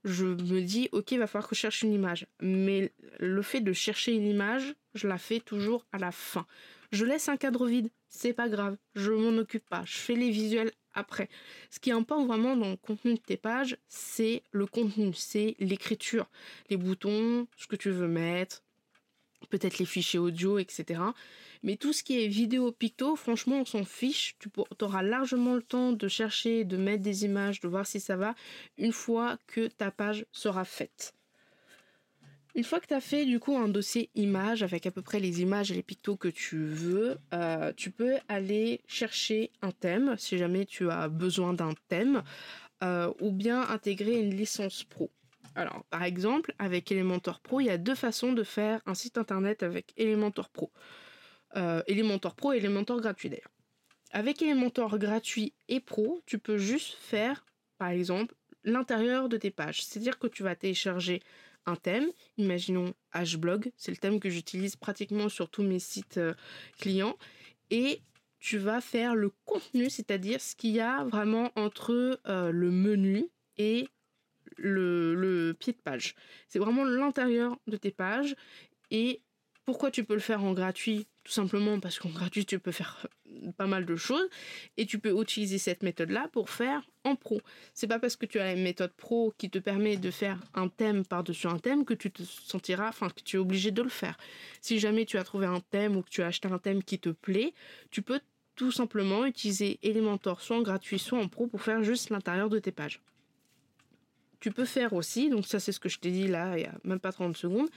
je 0.04 0.26
me 0.26 0.62
dis, 0.62 0.88
ok, 0.92 1.12
il 1.12 1.18
va 1.18 1.26
falloir 1.26 1.48
que 1.48 1.54
je 1.54 1.60
cherche 1.60 1.82
une 1.82 1.92
image. 1.92 2.26
Mais 2.40 2.92
le 3.18 3.42
fait 3.42 3.60
de 3.60 3.72
chercher 3.72 4.12
une 4.12 4.26
image, 4.26 4.74
je 4.94 5.06
la 5.08 5.18
fais 5.18 5.40
toujours 5.40 5.86
à 5.92 5.98
la 5.98 6.12
fin. 6.12 6.46
Je 6.90 7.05
laisse 7.05 7.29
un 7.29 7.37
cadre 7.37 7.66
vide, 7.66 7.88
c'est 8.09 8.33
pas 8.33 8.48
grave, 8.48 8.76
je 8.94 9.12
m'en 9.12 9.38
occupe 9.38 9.68
pas, 9.68 9.85
je 9.85 9.96
fais 9.96 10.16
les 10.16 10.31
visuels 10.31 10.72
après. 10.92 11.29
Ce 11.70 11.79
qui 11.79 11.92
importe 11.92 12.26
vraiment 12.26 12.57
dans 12.57 12.70
le 12.70 12.76
contenu 12.76 13.14
de 13.14 13.20
tes 13.20 13.37
pages, 13.37 13.76
c'est 13.88 14.42
le 14.50 14.66
contenu, 14.66 15.14
c'est 15.14 15.55
l'écriture, 15.61 16.29
les 16.68 16.76
boutons, 16.76 17.46
ce 17.57 17.68
que 17.68 17.76
tu 17.76 17.90
veux 17.90 18.09
mettre, 18.09 18.64
peut-être 19.50 19.79
les 19.79 19.87
fichiers 19.87 20.18
audio, 20.18 20.59
etc. 20.59 21.00
Mais 21.62 21.76
tout 21.76 21.92
ce 21.92 22.03
qui 22.03 22.22
est 22.22 22.29
vidéo 22.29 22.72
picto, 22.72 23.16
franchement, 23.16 23.61
on 23.61 23.64
s'en 23.64 23.85
fiche. 23.85 24.37
Tu 24.38 24.48
auras 24.81 25.03
largement 25.03 25.55
le 25.55 25.62
temps 25.62 25.92
de 25.92 26.09
chercher, 26.09 26.64
de 26.64 26.76
mettre 26.76 27.03
des 27.03 27.24
images, 27.24 27.61
de 27.61 27.68
voir 27.68 27.87
si 27.87 28.00
ça 28.00 28.16
va, 28.16 28.35
une 28.79 28.92
fois 28.92 29.38
que 29.46 29.68
ta 29.68 29.90
page 29.90 30.26
sera 30.33 30.64
faite. 30.64 31.14
Une 32.54 32.64
fois 32.64 32.80
que 32.80 32.86
tu 32.86 32.94
as 32.94 33.00
fait 33.00 33.24
du 33.26 33.38
coup 33.38 33.56
un 33.56 33.68
dossier 33.68 34.10
image 34.14 34.62
avec 34.62 34.86
à 34.86 34.90
peu 34.90 35.02
près 35.02 35.20
les 35.20 35.40
images 35.40 35.70
et 35.70 35.74
les 35.74 35.82
pictos 35.82 36.16
que 36.16 36.28
tu 36.28 36.66
veux, 36.66 37.16
euh, 37.32 37.72
tu 37.76 37.90
peux 37.90 38.16
aller 38.28 38.80
chercher 38.88 39.52
un 39.62 39.70
thème 39.70 40.16
si 40.18 40.36
jamais 40.36 40.66
tu 40.66 40.90
as 40.90 41.08
besoin 41.08 41.54
d'un 41.54 41.74
thème 41.88 42.22
euh, 42.82 43.12
ou 43.20 43.30
bien 43.30 43.60
intégrer 43.68 44.20
une 44.20 44.34
licence 44.34 44.82
pro. 44.82 45.10
Alors 45.54 45.84
par 45.90 46.02
exemple 46.02 46.52
avec 46.58 46.90
Elementor 46.90 47.40
Pro, 47.40 47.60
il 47.60 47.66
y 47.66 47.70
a 47.70 47.78
deux 47.78 47.94
façons 47.94 48.32
de 48.32 48.42
faire 48.42 48.80
un 48.86 48.94
site 48.94 49.16
internet 49.16 49.62
avec 49.62 49.92
Elementor 49.96 50.48
Pro. 50.48 50.72
Euh, 51.56 51.82
Elementor 51.86 52.34
Pro 52.34 52.52
et 52.52 52.58
Elementor 52.58 53.00
gratuit 53.00 53.30
d'ailleurs. 53.30 53.50
Avec 54.12 54.42
Elementor 54.42 54.98
gratuit 54.98 55.54
et 55.68 55.78
pro, 55.78 56.20
tu 56.26 56.38
peux 56.38 56.58
juste 56.58 56.94
faire 56.94 57.44
par 57.78 57.88
exemple 57.88 58.34
l'intérieur 58.64 59.28
de 59.28 59.36
tes 59.36 59.50
pages. 59.50 59.84
C'est-à-dire 59.84 60.18
que 60.18 60.26
tu 60.26 60.42
vas 60.42 60.56
télécharger 60.56 61.22
un 61.70 61.76
thème, 61.76 62.09
imaginons 62.37 62.92
Hblog, 63.14 63.72
c'est 63.76 63.90
le 63.90 63.96
thème 63.96 64.20
que 64.20 64.30
j'utilise 64.30 64.76
pratiquement 64.76 65.28
sur 65.28 65.48
tous 65.48 65.62
mes 65.62 65.78
sites 65.78 66.18
euh, 66.18 66.35
clients, 66.78 67.16
et 67.70 68.02
tu 68.38 68.59
vas 68.59 68.80
faire 68.80 69.14
le 69.14 69.30
contenu, 69.44 69.90
c'est-à-dire 69.90 70.40
ce 70.40 70.56
qu'il 70.56 70.70
y 70.70 70.80
a 70.80 71.04
vraiment 71.04 71.50
entre 71.56 72.20
euh, 72.26 72.50
le 72.50 72.70
menu 72.70 73.26
et 73.56 73.88
le, 74.56 75.14
le 75.14 75.54
pied 75.54 75.72
de 75.72 75.78
page. 75.78 76.14
C'est 76.48 76.59
vraiment 76.59 76.85
l'intérieur 76.85 77.56
de 77.66 77.76
tes 77.76 77.90
pages, 77.92 78.35
et 78.90 79.22
pourquoi 79.70 79.92
tu 79.92 80.02
peux 80.02 80.14
le 80.14 80.20
faire 80.20 80.42
en 80.42 80.52
gratuit 80.52 81.06
Tout 81.22 81.30
simplement 81.30 81.78
parce 81.78 82.00
qu'en 82.00 82.09
gratuit, 82.09 82.44
tu 82.44 82.59
peux 82.59 82.72
faire 82.72 83.06
pas 83.56 83.68
mal 83.68 83.87
de 83.87 83.94
choses 83.94 84.28
et 84.76 84.85
tu 84.85 84.98
peux 84.98 85.16
utiliser 85.22 85.59
cette 85.59 85.85
méthode-là 85.85 86.26
pour 86.33 86.50
faire 86.50 86.83
en 87.04 87.14
pro. 87.14 87.40
C'est 87.72 87.87
pas 87.87 88.00
parce 88.00 88.16
que 88.16 88.26
tu 88.26 88.40
as 88.40 88.52
une 88.52 88.64
méthode 88.64 88.92
pro 88.92 89.33
qui 89.38 89.48
te 89.48 89.61
permet 89.61 89.96
de 89.96 90.11
faire 90.11 90.40
un 90.54 90.66
thème 90.66 91.04
par-dessus 91.06 91.46
un 91.46 91.61
thème 91.61 91.85
que 91.85 91.94
tu 91.94 92.11
te 92.11 92.24
sentiras, 92.24 92.88
enfin 92.88 93.11
que 93.11 93.22
tu 93.22 93.37
es 93.37 93.38
obligé 93.38 93.70
de 93.70 93.80
le 93.80 93.88
faire. 93.88 94.16
Si 94.61 94.80
jamais 94.80 95.04
tu 95.04 95.18
as 95.18 95.22
trouvé 95.22 95.46
un 95.46 95.61
thème 95.61 95.96
ou 95.96 96.02
que 96.02 96.11
tu 96.11 96.24
as 96.24 96.26
acheté 96.26 96.48
un 96.48 96.59
thème 96.59 96.83
qui 96.83 96.98
te 96.98 97.11
plaît, 97.11 97.54
tu 97.92 98.02
peux 98.02 98.18
tout 98.56 98.72
simplement 98.72 99.24
utiliser 99.24 99.78
Elementor 99.85 100.40
soit 100.40 100.56
en 100.56 100.62
gratuit 100.62 100.98
soit 100.98 101.20
en 101.20 101.28
pro 101.28 101.46
pour 101.46 101.62
faire 101.62 101.85
juste 101.85 102.11
l'intérieur 102.11 102.48
de 102.48 102.59
tes 102.59 102.72
pages. 102.72 103.00
tu 104.40 104.50
peux 104.50 104.64
faire 104.64 104.94
aussi, 104.94 105.30
donc 105.30 105.46
ça 105.46 105.61
c'est 105.61 105.70
ce 105.70 105.78
que 105.78 105.88
je 105.88 106.00
t'ai 106.00 106.11
dit 106.11 106.26
là 106.26 106.59
il 106.59 106.62
y 106.62 106.66
a 106.66 106.74
même 106.83 106.98
pas 106.98 107.12
30 107.12 107.37
secondes, 107.37 107.68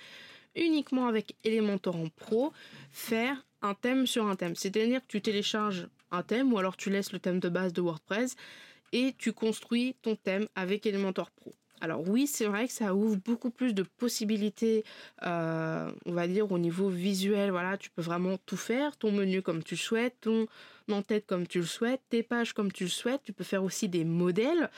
uniquement 0.56 1.08
avec 1.08 1.36
Elementor 1.44 1.96
en 1.96 2.10
Pro, 2.10 2.54
faire 2.92 3.46
un 3.62 3.74
thème 3.74 4.06
sur 4.08 4.28
un 4.28 4.36
thème. 4.36 4.56
C'est-à-dire 4.56 5.02
que 5.02 5.08
tu 5.08 5.22
télécharges 5.22 5.88
un 6.12 6.24
thème 6.24 6.54
ou 6.54 6.58
alors 6.58 6.78
tu 6.78 6.90
laisses 6.90 7.12
le 7.12 7.20
thème 7.20 7.40
de 7.40 7.50
base 7.50 7.74
de 7.74 7.82
WordPress 7.82 8.36
et 8.92 9.16
tu 9.18 9.34
construis 9.34 9.96
ton 10.02 10.16
thème 10.16 10.48
avec 10.56 10.86
Elementor 10.86 11.32
Pro. 11.32 11.54
Alors 11.84 12.08
oui, 12.08 12.28
c'est 12.28 12.46
vrai 12.46 12.66
que 12.66 12.72
ça 12.72 12.96
ouvre 12.96 13.18
beaucoup 13.18 13.50
plus 13.50 13.74
de 13.74 13.84
possibilités, 13.84 14.86
euh, 15.24 15.92
on 16.06 16.14
va 16.14 16.30
dire 16.30 16.50
au 16.50 16.58
niveau 16.58 16.88
visuel. 16.88 17.52
Voilà, 17.52 17.78
tu 17.78 17.90
peux 17.90 18.02
vraiment 18.02 18.38
tout 18.46 18.56
faire, 18.56 18.96
ton 18.96 19.12
menu 19.12 19.42
comme 19.42 19.62
tu 19.62 19.76
le 19.76 19.80
souhaites, 19.80 20.16
ton 20.22 20.48
en-tête 20.90 21.26
comme 21.26 21.46
tu 21.46 21.60
le 21.60 21.66
souhaites, 21.66 22.00
tes 22.10 22.24
pages 22.24 22.54
comme 22.54 22.72
tu 22.72 22.86
le 22.86 22.90
souhaites. 22.90 23.22
Tu 23.26 23.34
peux 23.34 23.44
faire 23.44 23.66
aussi 23.66 23.90
des 23.90 24.06
modèles. 24.06 24.70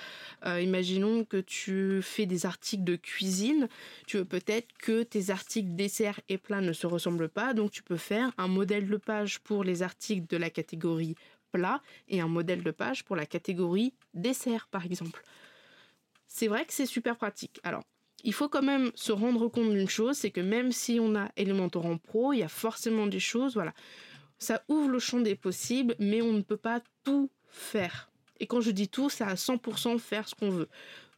Euh, 0.48 0.60
imaginons 0.60 1.26
que 1.26 1.38
tu 1.38 2.02
fais 2.02 2.26
des 2.26 2.48
articles 2.48 2.84
de 2.84 2.96
cuisine. 2.96 3.70
Tu 4.08 4.18
veux 4.18 4.26
peut-être 4.26 4.70
que 4.80 5.04
tes 5.04 5.30
articles 5.30 5.76
dessert 5.76 6.20
et 6.28 6.40
plat 6.40 6.60
ne 6.60 6.74
se 6.74 6.88
ressemblent 6.88 7.30
pas, 7.30 7.54
donc 7.54 7.70
tu 7.70 7.84
peux 7.84 7.98
faire 7.98 8.32
un 8.40 8.48
modèle 8.48 8.90
de 8.90 8.98
page 8.98 9.42
pour 9.42 9.64
les 9.64 9.84
articles 9.84 10.26
de 10.28 10.38
la 10.38 10.50
catégorie 10.50 11.14
plat 11.52 11.84
et 12.10 12.20
un 12.20 12.28
modèle 12.28 12.64
de 12.64 12.72
page 12.72 13.04
pour 13.04 13.16
la 13.16 13.28
catégorie 13.28 13.94
dessert, 14.16 14.68
par 14.72 14.86
exemple 14.86 15.22
c'est 16.28 16.48
vrai 16.48 16.66
que 16.66 16.74
c'est 16.74 16.86
super 16.86 17.18
pratique. 17.18 17.60
Alors, 17.64 17.84
il 18.24 18.34
faut 18.34 18.50
quand 18.50 18.64
même 18.64 18.92
se 18.96 19.12
rendre 19.12 19.48
compte 19.48 19.72
d'une 19.72 19.90
chose, 19.90 20.18
c'est 20.18 20.32
que 20.32 20.42
même 20.42 20.72
si 20.72 21.00
on 21.00 21.16
a 21.16 21.30
Elementor 21.38 21.86
en 21.86 21.98
Pro, 21.98 22.34
il 22.34 22.40
y 22.40 22.44
a 22.44 22.48
forcément 22.48 23.08
des 23.08 23.20
choses, 23.20 23.54
voilà. 23.54 23.74
Ça 24.38 24.64
ouvre 24.68 24.90
le 24.90 25.00
champ 25.00 25.20
des 25.20 25.36
possibles, 25.36 25.96
mais 26.00 26.22
on 26.22 26.34
ne 26.34 26.42
peut 26.42 26.58
pas 26.58 26.82
tout 27.04 27.30
faire. 27.48 28.10
Et 28.40 28.48
quand 28.48 28.62
je 28.62 28.72
dis 28.72 28.90
tout, 28.90 29.10
c'est 29.10 29.24
à 29.24 29.36
100% 29.36 29.98
faire 30.00 30.28
ce 30.28 30.36
qu'on 30.36 30.50
veut. 30.50 30.68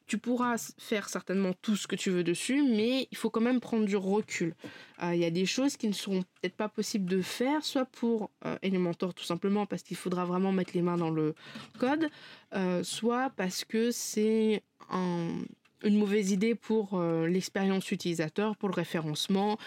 Tu 0.08 0.17
pourras 0.17 0.56
faire 0.78 1.10
certainement 1.10 1.52
tout 1.62 1.76
ce 1.76 1.86
que 1.86 1.96
tu 1.96 2.10
veux 2.10 2.24
dessus, 2.24 2.63
mais 2.63 3.08
il 3.12 3.17
faut 3.17 3.30
quand 3.30 3.41
même 3.41 3.60
prendre 3.60 3.86
du 3.86 3.98
recul. 3.98 4.56
Euh, 5.04 5.13
il 5.13 5.20
y 5.20 5.26
a 5.26 5.30
des 5.30 5.46
choses 5.46 5.76
qui 5.76 5.88
ne 5.88 5.93
seront 5.93 6.22
peut-être 6.22 6.56
pas 6.56 6.70
possibles 6.70 7.10
de 7.10 7.22
faire, 7.22 7.63
soit 7.65 7.86
pour 7.86 8.32
euh, 8.46 8.58
Elementor 8.62 9.13
tout 9.13 9.26
simplement 9.26 9.65
parce 9.65 9.84
qu'il 9.84 9.98
faudra 9.98 10.24
vraiment 10.24 10.54
mettre 10.54 10.72
les 10.74 10.82
mains 10.82 10.98
dans 10.98 11.10
le 11.10 11.36
code, 11.78 12.10
euh, 12.56 12.84
soit 12.84 13.32
parce 13.36 13.65
que 13.65 13.91
c'est 13.91 14.63
une 15.84 15.98
mauvaise 15.98 16.32
idée 16.32 16.56
pour 16.56 17.02
l'expérience 17.02 17.91
utilisateur, 17.91 18.56
pour 18.56 18.70
le 18.70 18.74
référencement, 18.74 19.58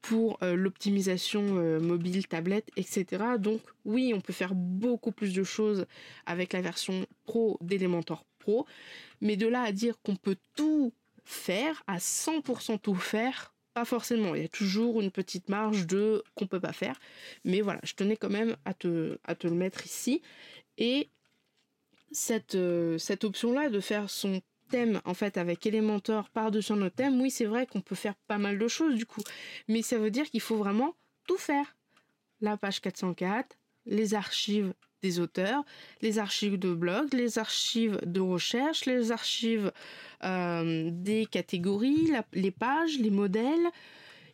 pour 0.00 0.38
l'optimisation 0.40 1.42
mobile, 1.80 2.28
tablette, 2.28 2.70
etc. 2.76 3.24
Donc 3.40 3.60
oui, 3.84 4.12
on 4.14 4.20
peut 4.20 4.32
faire 4.32 4.54
beaucoup 4.54 5.10
plus 5.10 5.34
de 5.34 5.42
choses 5.42 5.84
avec 6.26 6.52
la 6.52 6.60
version 6.60 7.06
pro 7.24 7.58
d'Elementor 7.60 8.24
Mais 9.20 9.36
de 9.36 9.46
là 9.46 9.62
à 9.62 9.72
dire 9.72 9.94
qu'on 10.02 10.16
peut 10.16 10.36
tout 10.54 10.92
faire, 11.24 11.82
à 11.86 11.98
100% 11.98 12.78
tout 12.80 12.94
faire, 12.94 13.52
pas 13.74 13.84
forcément. 13.84 14.34
Il 14.34 14.42
y 14.42 14.44
a 14.44 14.48
toujours 14.48 15.00
une 15.00 15.10
petite 15.10 15.48
marge 15.48 15.86
de 15.86 16.22
qu'on 16.34 16.46
peut 16.46 16.60
pas 16.60 16.72
faire. 16.72 16.98
Mais 17.44 17.60
voilà, 17.60 17.80
je 17.84 17.94
tenais 17.94 18.16
quand 18.16 18.30
même 18.30 18.56
à 18.64 18.74
te, 18.74 19.18
à 19.24 19.34
te 19.34 19.46
le 19.46 19.54
mettre 19.54 19.84
ici. 19.86 20.22
Et 20.78 21.08
cette, 22.10 22.54
euh, 22.54 22.98
cette 22.98 23.24
option-là 23.24 23.68
de 23.68 23.80
faire 23.80 24.08
son 24.10 24.40
thème 24.70 25.00
en 25.04 25.14
fait 25.14 25.36
avec 25.36 25.66
Elementor 25.66 26.28
par-dessus 26.30 26.74
notre 26.74 26.96
thème, 26.96 27.20
oui 27.20 27.30
c'est 27.30 27.46
vrai 27.46 27.66
qu'on 27.66 27.80
peut 27.80 27.94
faire 27.94 28.14
pas 28.26 28.38
mal 28.38 28.58
de 28.58 28.68
choses 28.68 28.94
du 28.94 29.06
coup. 29.06 29.22
Mais 29.66 29.82
ça 29.82 29.98
veut 29.98 30.10
dire 30.10 30.28
qu'il 30.30 30.40
faut 30.40 30.56
vraiment 30.56 30.94
tout 31.26 31.38
faire. 31.38 31.76
La 32.40 32.56
page 32.56 32.80
404, 32.80 33.56
les 33.86 34.14
archives 34.14 34.72
des 35.02 35.20
auteurs, 35.20 35.64
les 36.02 36.18
archives 36.18 36.58
de 36.58 36.72
blog, 36.72 37.12
les 37.12 37.38
archives 37.38 37.98
de 38.04 38.20
recherche, 38.20 38.86
les 38.86 39.12
archives 39.12 39.72
euh, 40.24 40.90
des 40.92 41.26
catégories, 41.26 42.12
les 42.32 42.50
pages, 42.50 42.98
les 42.98 43.10
modèles. 43.10 43.68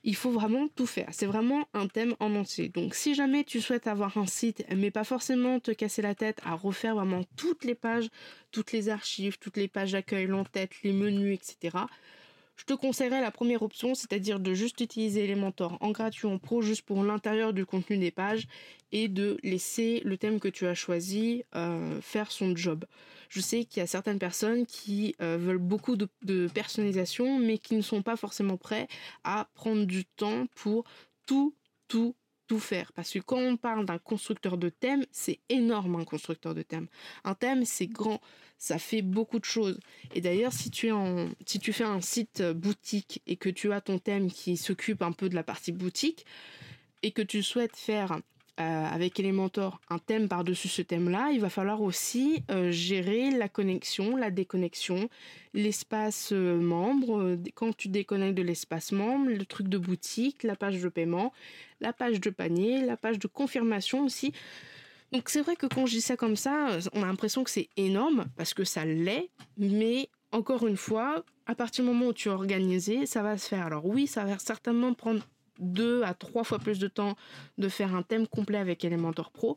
Il 0.07 0.16
faut 0.16 0.31
vraiment 0.31 0.68
tout 0.68 0.87
faire. 0.87 1.09
C'est 1.12 1.24
vraiment 1.24 1.66
un 1.72 1.87
thème 1.87 2.14
en 2.20 2.35
entier. 2.35 2.68
Donc 2.68 2.94
si 2.94 3.14
jamais 3.14 3.42
tu 3.42 3.62
souhaites 3.62 3.87
avoir 3.87 4.18
un 4.18 4.27
site, 4.27 4.62
mais 4.77 4.90
pas 4.90 5.05
forcément 5.05 5.61
te 5.61 5.70
casser 5.70 6.03
la 6.03 6.14
tête 6.14 6.40
à 6.44 6.55
refaire 6.55 6.94
vraiment 6.94 7.22
toutes 7.37 7.64
les 7.64 7.74
pages, 7.74 8.11
toutes 8.50 8.72
les 8.72 8.90
archives, 8.90 9.38
toutes 9.38 9.57
les 9.57 9.68
pages 9.68 9.92
d'accueil, 9.92 10.27
l'entête, 10.27 10.72
les 10.83 10.92
menus, 10.92 11.38
etc 11.38 11.87
je 12.57 12.64
te 12.64 12.73
conseillerais 12.73 13.21
la 13.21 13.31
première 13.31 13.62
option, 13.62 13.95
c'est-à-dire 13.95 14.38
de 14.40 14.55
juste 14.55 14.81
utiliser 14.81 15.25
Elementor 15.25 15.77
en 15.81 15.90
gratuit 15.90 16.27
en 16.27 16.38
pro 16.38 16.62
juste 16.62 16.83
pour 16.83 17.03
l'intérieur 17.03 17.53
du 17.53 17.67
contenu 17.67 17.99
des 17.99 18.11
pages 18.11 18.47
et 18.93 19.09
de 19.09 19.38
laisser 19.43 20.01
le 20.05 20.17
thème 20.17 20.38
que 20.38 20.49
tu 20.49 20.67
as 20.67 20.75
choisi 20.75 21.45
euh, 21.57 22.01
faire 22.01 22.31
son 22.31 22.55
job. 22.55 22.85
Je 23.29 23.40
sais 23.40 23.64
qu'il 23.64 23.81
y 23.81 23.83
a 23.83 23.88
certaines 23.88 24.21
personnes 24.21 24.67
qui 24.67 25.17
euh, 25.21 25.37
veulent 25.37 25.59
beaucoup 25.59 25.97
de, 25.97 26.09
de, 26.23 26.47
personnalisation 26.47 27.38
mais 27.40 27.59
qui 27.59 27.75
ne 27.75 27.83
sont 27.83 28.03
pas 28.03 28.17
forcément 28.17 28.57
prêts 28.57 28.87
à 29.25 29.49
prendre 29.55 29.85
du 29.85 30.05
temps 30.05 30.47
pour 30.55 30.85
tout, 31.27 31.55
tout, 31.88 32.14
tout 32.46 32.59
faire. 32.59 32.92
Parce 32.92 33.11
que 33.11 33.18
quand 33.18 33.38
on 33.38 33.57
parle 33.57 33.87
d'un 33.87 33.98
constructeur 33.98 34.59
de 34.59 34.68
thème, 34.68 35.04
c'est 35.11 35.40
énorme 35.48 35.96
un 35.96 36.04
constructeur 36.04 36.54
de 36.54 36.62
thème. 36.62 36.88
Un 37.24 37.35
thème, 37.35 37.64
c'est 37.64 37.87
grand, 37.87 38.20
ça 38.59 38.78
fait 38.78 39.02
beaucoup 39.02 39.38
de 39.38 39.44
choses. 39.44 39.78
Et 40.14 40.20
d'ailleurs, 40.20 40.52
si 40.52 40.70
tu 40.70 40.90
si 41.46 41.59
tu 41.59 41.72
fais 41.72 41.85
un 41.85 42.00
site 42.00 42.42
boutique 42.42 43.22
et 43.26 43.37
que 43.37 43.48
tu 43.48 43.72
as 43.72 43.80
ton 43.80 43.98
thème 43.98 44.30
qui 44.30 44.57
s'occupe 44.57 45.02
un 45.02 45.12
peu 45.12 45.28
de 45.28 45.35
la 45.35 45.42
partie 45.42 45.72
boutique 45.72 46.26
et 47.02 47.12
que 47.12 47.22
tu 47.22 47.42
souhaites 47.42 47.76
faire 47.76 48.20
euh, 48.61 48.87
avec 48.87 49.19
Elementor 49.19 49.81
un 49.90 49.99
thème 49.99 50.29
par-dessus 50.29 50.69
ce 50.69 50.81
thème-là, 50.81 51.31
il 51.33 51.40
va 51.40 51.51
falloir 51.51 51.83
aussi 51.83 52.45
euh, 52.53 52.71
gérer 52.71 53.33
la 53.33 53.49
connexion, 53.49 54.17
la 54.17 54.31
déconnexion, 54.31 55.09
l'espace 55.55 56.31
euh, 56.33 56.61
membre, 56.61 57.37
quand 57.55 57.77
tu 57.77 57.88
déconnectes 57.88 58.37
de 58.37 58.43
l'espace 58.43 58.93
membre, 58.93 59.31
le 59.31 59.45
truc 59.45 59.69
de 59.69 59.77
boutique, 59.77 60.45
la 60.45 60.55
page 60.55 60.81
de 60.81 60.88
paiement, 60.88 61.33
la 61.81 61.93
page 61.93 62.21
de 62.21 62.31
panier, 62.31 62.85
la 62.85 62.97
page 62.97 63.19
de 63.19 63.27
confirmation 63.27 64.05
aussi. 64.05 64.33
Donc 65.11 65.31
c'est 65.31 65.40
vrai 65.40 65.57
que 65.57 65.67
quand 65.67 65.87
je 65.87 65.97
dis 65.97 66.01
ça 66.01 66.17
comme 66.17 66.37
ça, 66.37 66.79
on 66.93 67.03
a 67.03 67.07
l'impression 67.07 67.43
que 67.43 67.51
c'est 67.51 67.69
énorme, 67.77 68.27
parce 68.37 68.55
que 68.55 68.62
ça 68.62 68.85
l'est, 68.85 69.31
mais 69.59 70.09
encore 70.31 70.67
une 70.67 70.77
fois, 70.77 71.25
à 71.47 71.55
partir 71.55 71.85
du 71.85 71.90
moment 71.90 72.07
où 72.07 72.12
tu 72.12 72.29
es 72.29 72.33
organisé, 72.33 73.07
ça 73.07 73.23
va 73.23 73.37
se 73.37 73.49
faire. 73.49 73.67
Alors 73.67 73.85
oui, 73.85 74.07
ça 74.07 74.25
va 74.25 74.38
certainement 74.38 74.95
prendre 74.95 75.27
deux 75.59 76.03
à 76.03 76.14
trois 76.14 76.45
fois 76.45 76.59
plus 76.59 76.79
de 76.79 76.88
temps 76.88 77.17
de 77.59 77.69
faire 77.69 77.95
un 77.95 78.03
thème 78.03 78.27
complet 78.27 78.59
avec 78.59 78.85
Elementor 78.85 79.31
Pro, 79.31 79.57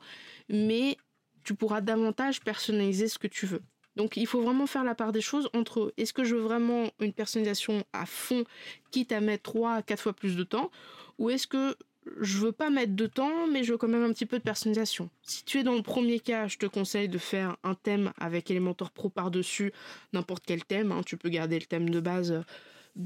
mais 0.49 0.97
tu 1.43 1.55
pourras 1.55 1.81
davantage 1.81 2.41
personnaliser 2.41 3.07
ce 3.07 3.17
que 3.17 3.27
tu 3.27 3.45
veux. 3.45 3.61
Donc 3.95 4.15
il 4.15 4.27
faut 4.27 4.41
vraiment 4.41 4.67
faire 4.67 4.83
la 4.83 4.95
part 4.95 5.11
des 5.11 5.21
choses 5.21 5.49
entre 5.53 5.93
est-ce 5.97 6.13
que 6.13 6.23
je 6.23 6.35
veux 6.35 6.41
vraiment 6.41 6.91
une 6.99 7.13
personnalisation 7.13 7.83
à 7.93 8.05
fond, 8.05 8.43
quitte 8.91 9.11
à 9.11 9.21
mettre 9.21 9.43
trois 9.43 9.73
à 9.75 9.81
quatre 9.81 10.01
fois 10.01 10.13
plus 10.13 10.35
de 10.35 10.43
temps, 10.43 10.69
ou 11.17 11.31
est-ce 11.31 11.47
que 11.47 11.75
je 12.19 12.37
veux 12.37 12.51
pas 12.51 12.69
mettre 12.69 12.95
de 12.95 13.07
temps, 13.07 13.47
mais 13.51 13.63
je 13.63 13.71
veux 13.71 13.77
quand 13.77 13.87
même 13.87 14.03
un 14.03 14.13
petit 14.13 14.25
peu 14.25 14.37
de 14.37 14.43
personnalisation. 14.43 15.09
Si 15.23 15.43
tu 15.43 15.59
es 15.59 15.63
dans 15.63 15.75
le 15.75 15.81
premier 15.81 16.19
cas, 16.19 16.47
je 16.47 16.57
te 16.57 16.65
conseille 16.65 17.09
de 17.09 17.17
faire 17.17 17.57
un 17.63 17.75
thème 17.75 18.13
avec 18.17 18.49
Elementor 18.49 18.91
Pro 18.91 19.09
par-dessus 19.09 19.73
n'importe 20.13 20.43
quel 20.45 20.63
thème. 20.63 20.91
Hein. 20.91 21.01
Tu 21.05 21.17
peux 21.17 21.29
garder 21.29 21.59
le 21.59 21.65
thème 21.65 21.89
de 21.89 21.99
base 21.99 22.43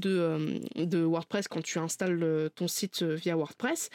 euh, 0.04 0.58
de, 0.76 1.02
WordPress 1.02 1.48
quand 1.48 1.62
tu 1.62 1.78
installes 1.78 2.50
ton 2.54 2.68
site 2.68 3.02
euh, 3.02 3.14
via 3.14 3.36
WordPress. 3.36 3.90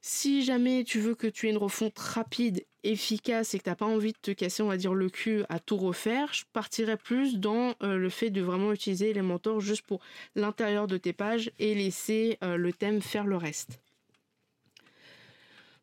Si 0.00 0.44
jamais 0.44 0.82
tu 0.84 0.98
veux 0.98 1.14
que 1.14 1.28
tu 1.28 1.46
aies 1.46 1.50
une 1.50 1.58
refonte 1.58 1.96
rapide, 1.98 2.64
efficace 2.82 3.54
et 3.54 3.58
que 3.58 3.64
tu 3.64 3.70
n'as 3.70 3.76
pas 3.76 3.86
envie 3.86 4.12
de 4.12 4.18
te 4.20 4.32
casser, 4.32 4.62
on 4.62 4.68
va 4.68 4.76
dire, 4.76 4.94
le 4.94 5.08
cul 5.08 5.44
à 5.48 5.60
tout 5.60 5.76
refaire, 5.76 6.32
je 6.32 6.42
partirais 6.52 6.96
plus 6.96 7.38
dans 7.38 7.74
euh, 7.82 7.96
le 7.96 8.08
fait 8.08 8.30
de 8.30 8.40
vraiment 8.40 8.72
utiliser 8.72 9.10
Elementor 9.10 9.60
juste 9.60 9.82
pour 9.82 10.00
l'intérieur 10.34 10.88
de 10.88 10.96
tes 10.96 11.12
pages 11.12 11.52
et 11.60 11.74
laisser 11.74 12.38
le 12.42 12.72
thème 12.72 13.00
faire 13.00 13.24
le 13.24 13.36
reste. 13.36 13.78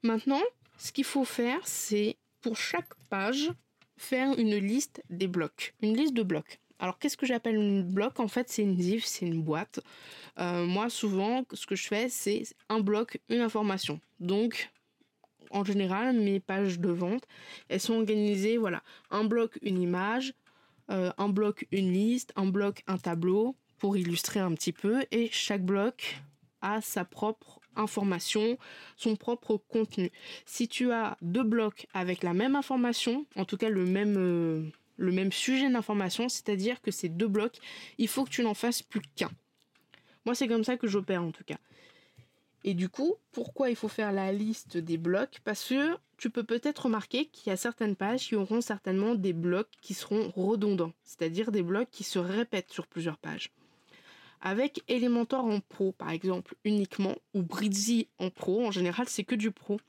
Maintenant, 0.04 0.42
ce 0.78 0.92
qu'il 0.92 1.04
faut 1.06 1.26
faire, 1.26 1.60
c'est 1.66 2.18
pour 2.42 2.58
chaque 2.58 2.94
page, 3.10 3.52
faire 3.98 4.38
une 4.38 4.56
liste 4.56 5.04
des 5.10 5.28
blocs, 5.28 5.74
une 5.82 5.96
liste 5.96 6.14
de 6.14 6.24
blocs. 6.24 6.60
Alors 6.80 6.98
qu'est-ce 6.98 7.18
que 7.18 7.26
j'appelle 7.26 7.56
une 7.56 7.84
bloc? 7.84 8.20
En 8.20 8.28
fait, 8.28 8.50
c'est 8.50 8.62
une 8.62 8.76
div, 8.76 9.04
c'est 9.06 9.26
une 9.26 9.42
boîte. 9.42 9.82
Euh, 10.40 10.66
moi, 10.66 10.90
souvent, 10.90 11.44
ce 11.52 11.66
que 11.66 11.76
je 11.76 11.88
fais, 11.88 12.10
c'est 12.10 12.44
un 12.70 12.80
bloc, 12.80 13.20
une 13.30 13.42
information. 13.42 14.00
Donc, 14.20 14.72
en 15.52 15.64
général, 15.64 16.16
mes 16.16 16.40
pages 16.40 16.80
de 16.80 16.90
vente, 16.90 17.24
elles 17.68 17.82
sont 17.82 17.96
organisées, 17.96 18.58
voilà, 18.58 18.82
un 19.12 19.26
bloc, 19.26 19.60
une 19.62 19.82
image, 19.82 20.34
euh, 20.90 21.12
un 21.18 21.30
bloc, 21.30 21.68
une 21.72 21.92
liste, 21.92 22.32
un 22.36 22.46
bloc, 22.46 22.84
un 22.88 22.98
tableau, 22.98 23.56
pour 23.78 23.98
illustrer 23.98 24.40
un 24.40 24.54
petit 24.54 24.74
peu. 24.74 25.04
Et 25.12 25.30
chaque 25.32 25.64
bloc 25.66 26.22
a 26.62 26.82
sa 26.82 27.06
propre 27.06 27.60
information, 27.76 28.58
son 28.96 29.16
propre 29.16 29.58
contenu. 29.58 30.12
Si 30.46 30.68
tu 30.68 30.92
as 30.92 31.18
deux 31.22 31.44
blocs 31.44 31.88
avec 31.94 32.24
la 32.24 32.34
même 32.34 32.56
information, 32.56 33.26
en 33.36 33.46
tout 33.46 33.58
cas 33.58 33.70
le 33.70 33.86
même... 33.86 34.16
Euh, 34.18 34.64
le 35.00 35.12
même 35.12 35.32
sujet 35.32 35.70
d'information, 35.70 36.30
c'est-à-dire 36.30 36.82
que 36.82 36.92
ces 36.92 37.10
deux 37.10 37.28
blocs, 37.28 37.58
il 37.98 38.08
faut 38.08 38.26
que 38.26 38.30
tu 38.30 38.44
n'en 38.44 38.54
fasses 38.54 38.84
plus 38.84 39.02
qu'un. 39.16 39.32
Moi, 40.26 40.36
c'est 40.36 40.48
comme 40.48 40.64
ça 40.64 40.78
que 40.78 40.88
j'opère 40.88 41.24
en 41.24 41.32
tout 41.32 41.44
cas. 41.44 41.58
Et 42.66 42.74
du 42.74 42.90
coup, 42.90 43.16
pourquoi 43.32 43.70
il 43.70 43.76
faut 43.76 43.88
faire 43.88 44.12
la 44.12 44.34
liste 44.34 44.78
des 44.78 44.98
blocs? 44.98 45.40
Parce 45.46 45.70
que 45.70 45.98
tu 46.18 46.30
peux 46.30 46.44
peut-être 46.44 46.86
remarquer 46.86 47.28
qu'il 47.28 47.50
y 47.50 47.54
a 47.54 47.58
certaines 47.58 47.96
pages 47.96 48.28
qui 48.28 48.36
auront 48.36 48.60
certainement 48.60 49.16
des 49.16 49.32
blocs 49.32 49.72
qui 49.82 49.94
seront 49.94 50.30
redondants, 50.36 50.92
c'est-à-dire 51.04 51.52
des 51.52 51.64
blocs 51.64 51.90
qui 51.90 52.04
se 52.04 52.20
répètent 52.20 52.72
sur 52.72 52.86
plusieurs 52.86 53.18
pages. 53.18 53.52
Avec 54.42 54.84
Elementor 54.90 55.46
en 55.46 55.62
pro, 55.62 55.94
par 55.94 56.12
exemple, 56.12 56.56
uniquement, 56.66 57.16
ou 57.34 57.42
Bridzy 57.42 58.08
en 58.20 58.30
pro, 58.30 58.66
en 58.66 58.72
général, 58.72 59.08
c'est 59.08 59.24
que 59.24 59.36
du 59.36 59.52
pro. 59.52 59.80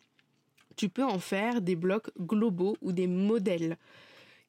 Tu 0.76 0.88
peux 0.88 1.04
en 1.04 1.18
faire 1.18 1.60
des 1.60 1.76
blocs 1.76 2.10
globaux 2.18 2.76
ou 2.80 2.92
des 2.92 3.08
modèles. 3.08 3.76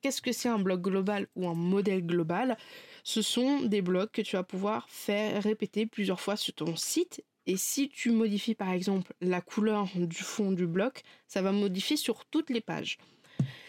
Qu'est-ce 0.02 0.22
que 0.22 0.32
c'est 0.32 0.50
un 0.50 0.58
bloc 0.58 0.82
global 0.82 1.28
ou 1.36 1.48
un 1.48 1.54
modèle 1.54 2.06
global 2.06 2.58
Ce 3.04 3.22
sont 3.22 3.62
des 3.62 3.82
blocs 3.82 4.12
que 4.12 4.22
tu 4.22 4.36
vas 4.36 4.44
pouvoir 4.44 4.90
faire 4.90 5.44
répéter 5.44 5.86
plusieurs 5.86 6.20
fois 6.20 6.36
sur 6.36 6.54
ton 6.54 6.76
site. 6.76 7.24
Et 7.46 7.56
si 7.56 7.90
tu 7.90 8.12
modifies 8.12 8.56
par 8.56 8.72
exemple 8.72 9.14
la 9.22 9.42
couleur 9.42 9.88
du 9.96 10.24
fond 10.24 10.52
du 10.52 10.66
bloc, 10.66 11.04
ça 11.28 11.42
va 11.42 11.52
modifier 11.52 11.98
sur 11.98 12.26
toutes 12.26 12.50
les 12.50 12.62
pages. 12.62 12.98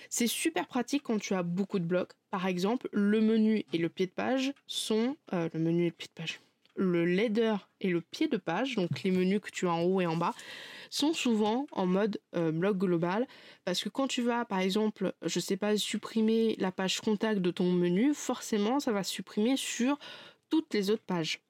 C'est 0.09 0.27
super 0.27 0.67
pratique 0.67 1.03
quand 1.05 1.19
tu 1.19 1.35
as 1.35 1.43
beaucoup 1.43 1.79
de 1.79 1.85
blocs. 1.85 2.13
Par 2.31 2.47
exemple, 2.47 2.89
le 2.93 3.21
menu 3.21 3.65
et 3.73 3.79
le 3.79 3.89
pied 3.89 4.07
de 4.07 4.13
page 4.13 4.53
sont 4.67 5.17
euh, 5.33 5.49
le 5.53 5.61
menu 5.61 5.85
et 5.85 5.89
le 5.89 5.95
pied 5.95 6.09
de 6.09 6.21
page. 6.21 6.41
Le 6.77 7.05
leader 7.05 7.71
et 7.81 7.89
le 7.89 8.01
pied 8.01 8.29
de 8.29 8.37
page, 8.39 8.77
donc 8.77 9.03
les 9.03 9.11
menus 9.11 9.41
que 9.41 9.51
tu 9.51 9.67
as 9.67 9.73
en 9.73 9.83
haut 9.83 10.01
et 10.01 10.07
en 10.07 10.17
bas, 10.17 10.35
sont 10.93 11.15
souvent 11.15 11.67
en 11.73 11.87
mode 11.87 12.21
euh, 12.37 12.53
bloc 12.53 12.77
global 12.77 13.27
parce 13.65 13.83
que 13.83 13.89
quand 13.89 14.09
tu 14.09 14.21
vas 14.21 14.45
par 14.45 14.61
exemple, 14.61 15.15
je 15.23 15.41
sais 15.41 15.57
pas, 15.57 15.77
supprimer 15.77 16.55
la 16.59 16.71
page 16.71 17.01
contact 17.01 17.41
de 17.41 17.51
ton 17.51 17.73
menu, 17.73 18.13
forcément 18.13 18.79
ça 18.79 18.93
va 18.93 19.03
supprimer 19.03 19.57
sur 19.57 19.99
toutes 20.51 20.75
les 20.75 20.91
autres 20.91 21.05
pages. 21.05 21.41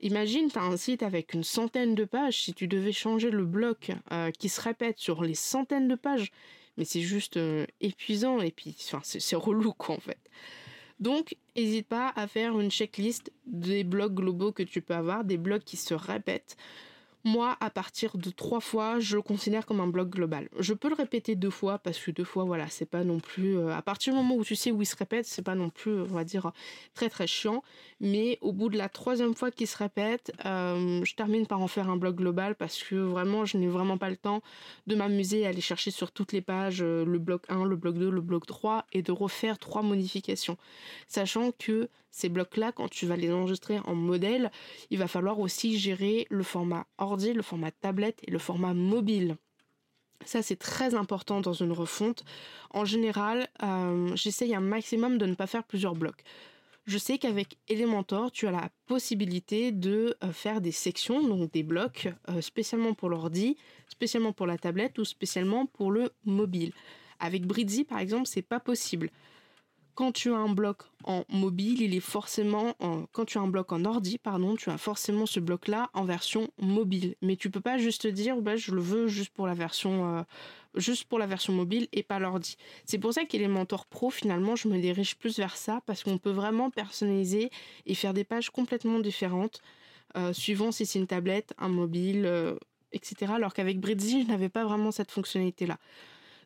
Imagine, 0.00 0.50
tu 0.50 0.58
as 0.58 0.62
un 0.62 0.76
site 0.76 1.04
avec 1.04 1.34
une 1.34 1.44
centaine 1.44 1.94
de 1.94 2.04
pages, 2.04 2.42
si 2.42 2.52
tu 2.52 2.66
devais 2.66 2.92
changer 2.92 3.30
le 3.30 3.44
bloc 3.44 3.92
euh, 4.10 4.32
qui 4.32 4.48
se 4.48 4.60
répète 4.60 4.98
sur 4.98 5.22
les 5.22 5.34
centaines 5.34 5.86
de 5.86 5.94
pages, 5.94 6.32
mais 6.76 6.84
c'est 6.84 7.00
juste 7.00 7.36
euh, 7.36 7.66
épuisant 7.80 8.40
et 8.40 8.50
puis 8.50 8.76
c'est 9.04 9.36
relou 9.36 9.72
quoi 9.72 9.94
en 9.94 10.00
fait. 10.00 10.18
Donc, 10.98 11.36
n'hésite 11.56 11.86
pas 11.86 12.12
à 12.16 12.26
faire 12.26 12.58
une 12.58 12.70
checklist 12.70 13.32
des 13.46 13.84
blocs 13.84 14.14
globaux 14.14 14.52
que 14.52 14.64
tu 14.64 14.82
peux 14.82 14.94
avoir, 14.94 15.24
des 15.24 15.38
blocs 15.38 15.64
qui 15.64 15.76
se 15.76 15.94
répètent. 15.94 16.56
Moi, 17.24 17.56
à 17.60 17.68
partir 17.68 18.16
de 18.16 18.30
trois 18.30 18.60
fois, 18.60 18.98
je 18.98 19.16
le 19.16 19.22
considère 19.22 19.66
comme 19.66 19.80
un 19.80 19.86
bloc 19.86 20.08
global. 20.08 20.48
Je 20.58 20.72
peux 20.72 20.88
le 20.88 20.94
répéter 20.94 21.34
deux 21.34 21.50
fois 21.50 21.78
parce 21.78 21.98
que 21.98 22.10
deux 22.10 22.24
fois, 22.24 22.44
voilà, 22.44 22.68
c'est 22.68 22.88
pas 22.88 23.04
non 23.04 23.20
plus. 23.20 23.58
Euh, 23.58 23.74
à 23.74 23.82
partir 23.82 24.14
du 24.14 24.18
moment 24.18 24.36
où 24.36 24.44
tu 24.44 24.56
sais 24.56 24.70
où 24.70 24.80
il 24.80 24.86
se 24.86 24.96
répète, 24.96 25.26
c'est 25.26 25.42
pas 25.42 25.54
non 25.54 25.68
plus, 25.68 26.00
on 26.00 26.04
va 26.06 26.24
dire, 26.24 26.52
très 26.94 27.10
très 27.10 27.26
chiant. 27.26 27.62
Mais 28.00 28.38
au 28.40 28.52
bout 28.52 28.70
de 28.70 28.78
la 28.78 28.88
troisième 28.88 29.34
fois 29.34 29.50
qu'il 29.50 29.66
se 29.66 29.76
répète, 29.76 30.32
euh, 30.46 31.04
je 31.04 31.14
termine 31.14 31.46
par 31.46 31.60
en 31.60 31.68
faire 31.68 31.90
un 31.90 31.96
bloc 31.96 32.16
global 32.16 32.54
parce 32.54 32.82
que 32.82 32.94
vraiment, 32.94 33.44
je 33.44 33.58
n'ai 33.58 33.68
vraiment 33.68 33.98
pas 33.98 34.08
le 34.08 34.16
temps 34.16 34.40
de 34.86 34.94
m'amuser 34.94 35.44
à 35.44 35.50
aller 35.50 35.60
chercher 35.60 35.90
sur 35.90 36.12
toutes 36.12 36.32
les 36.32 36.40
pages 36.40 36.80
euh, 36.80 37.04
le 37.04 37.18
bloc 37.18 37.42
1, 37.50 37.64
le 37.64 37.76
bloc 37.76 37.98
2, 37.98 38.08
le 38.08 38.20
bloc 38.22 38.46
3 38.46 38.86
et 38.94 39.02
de 39.02 39.12
refaire 39.12 39.58
trois 39.58 39.82
modifications. 39.82 40.56
Sachant 41.06 41.52
que 41.52 41.90
ces 42.10 42.28
blocs-là, 42.28 42.72
quand 42.72 42.88
tu 42.88 43.06
vas 43.06 43.16
les 43.16 43.32
enregistrer 43.32 43.78
en 43.84 43.94
modèle, 43.94 44.50
il 44.90 44.98
va 44.98 45.06
falloir 45.06 45.38
aussi 45.38 45.78
gérer 45.78 46.26
le 46.30 46.42
format 46.42 46.86
ordi, 46.98 47.32
le 47.32 47.42
format 47.42 47.70
tablette 47.70 48.20
et 48.26 48.30
le 48.30 48.38
format 48.38 48.74
mobile. 48.74 49.36
Ça, 50.26 50.42
c'est 50.42 50.56
très 50.56 50.94
important 50.94 51.40
dans 51.40 51.52
une 51.52 51.72
refonte. 51.72 52.24
En 52.70 52.84
général, 52.84 53.48
euh, 53.62 54.14
j'essaye 54.16 54.54
un 54.54 54.60
maximum 54.60 55.18
de 55.18 55.26
ne 55.26 55.34
pas 55.34 55.46
faire 55.46 55.64
plusieurs 55.64 55.94
blocs. 55.94 56.22
Je 56.86 56.98
sais 56.98 57.18
qu'avec 57.18 57.56
Elementor, 57.68 58.32
tu 58.32 58.46
as 58.46 58.50
la 58.50 58.68
possibilité 58.86 59.70
de 59.70 60.16
euh, 60.24 60.32
faire 60.32 60.60
des 60.60 60.72
sections, 60.72 61.22
donc 61.26 61.52
des 61.52 61.62
blocs, 61.62 62.08
euh, 62.28 62.40
spécialement 62.40 62.94
pour 62.94 63.08
l'ordi, 63.08 63.56
spécialement 63.88 64.32
pour 64.32 64.46
la 64.46 64.58
tablette 64.58 64.98
ou 64.98 65.04
spécialement 65.04 65.66
pour 65.66 65.90
le 65.90 66.10
mobile. 66.24 66.72
Avec 67.18 67.46
Bridzy, 67.46 67.84
par 67.84 67.98
exemple, 67.98 68.26
c'est 68.26 68.42
pas 68.42 68.60
possible 68.60 69.10
quand 69.94 70.12
tu 70.12 70.32
as 70.32 70.36
un 70.36 70.48
bloc 70.48 70.82
en 71.04 71.24
mobile, 71.28 71.82
il 71.82 71.94
est 71.94 72.00
forcément 72.00 72.74
quand 73.12 73.24
tu 73.24 73.38
as 73.38 73.40
un 73.40 73.48
bloc 73.48 73.72
en 73.72 73.84
ordi, 73.84 74.18
pardon, 74.18 74.56
tu 74.56 74.70
as 74.70 74.78
forcément 74.78 75.26
ce 75.26 75.40
bloc-là 75.40 75.90
en 75.94 76.04
version 76.04 76.50
mobile. 76.60 77.16
Mais 77.22 77.36
tu 77.36 77.50
peux 77.50 77.60
pas 77.60 77.78
juste 77.78 78.06
dire, 78.06 78.40
bah, 78.40 78.56
je 78.56 78.72
le 78.72 78.80
veux 78.80 79.08
juste 79.08 79.30
pour 79.30 79.46
la 79.46 79.54
version, 79.54 80.18
euh, 80.18 80.22
juste 80.74 81.04
pour 81.04 81.18
la 81.18 81.26
version 81.26 81.52
mobile 81.52 81.88
et 81.92 82.02
pas 82.02 82.18
l'ordi. 82.18 82.56
C'est 82.84 82.98
pour 82.98 83.12
ça 83.12 83.24
qu'Elementor 83.24 83.86
Pro, 83.86 84.10
finalement, 84.10 84.56
je 84.56 84.68
me 84.68 84.78
dirige 84.80 85.16
plus 85.16 85.38
vers 85.38 85.56
ça 85.56 85.80
parce 85.86 86.02
qu'on 86.02 86.18
peut 86.18 86.30
vraiment 86.30 86.70
personnaliser 86.70 87.50
et 87.86 87.94
faire 87.94 88.14
des 88.14 88.24
pages 88.24 88.50
complètement 88.50 89.00
différentes, 89.00 89.62
euh, 90.16 90.32
suivant 90.32 90.72
si 90.72 90.86
c'est 90.86 90.98
une 90.98 91.06
tablette, 91.06 91.54
un 91.58 91.68
mobile, 91.68 92.24
euh, 92.26 92.56
etc. 92.92 93.32
Alors 93.34 93.54
qu'avec 93.54 93.80
Bridzy, 93.80 94.22
je 94.22 94.28
n'avais 94.28 94.48
pas 94.48 94.64
vraiment 94.64 94.90
cette 94.90 95.10
fonctionnalité-là. 95.10 95.78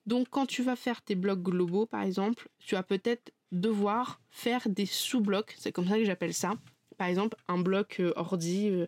Donc 0.06 0.28
quand 0.30 0.46
tu 0.46 0.62
vas 0.62 0.76
faire 0.76 1.02
tes 1.02 1.14
blocs 1.14 1.42
globaux, 1.42 1.86
par 1.86 2.02
exemple, 2.02 2.48
tu 2.58 2.74
vas 2.74 2.82
peut-être 2.82 3.32
devoir 3.52 4.20
faire 4.30 4.68
des 4.68 4.86
sous-blocs, 4.86 5.54
c'est 5.58 5.72
comme 5.72 5.88
ça 5.88 5.96
que 5.96 6.04
j'appelle 6.04 6.34
ça. 6.34 6.54
Par 6.98 7.06
exemple, 7.06 7.36
un 7.48 7.58
bloc 7.58 7.96
euh, 8.00 8.12
ordi, 8.16 8.68
euh, 8.68 8.86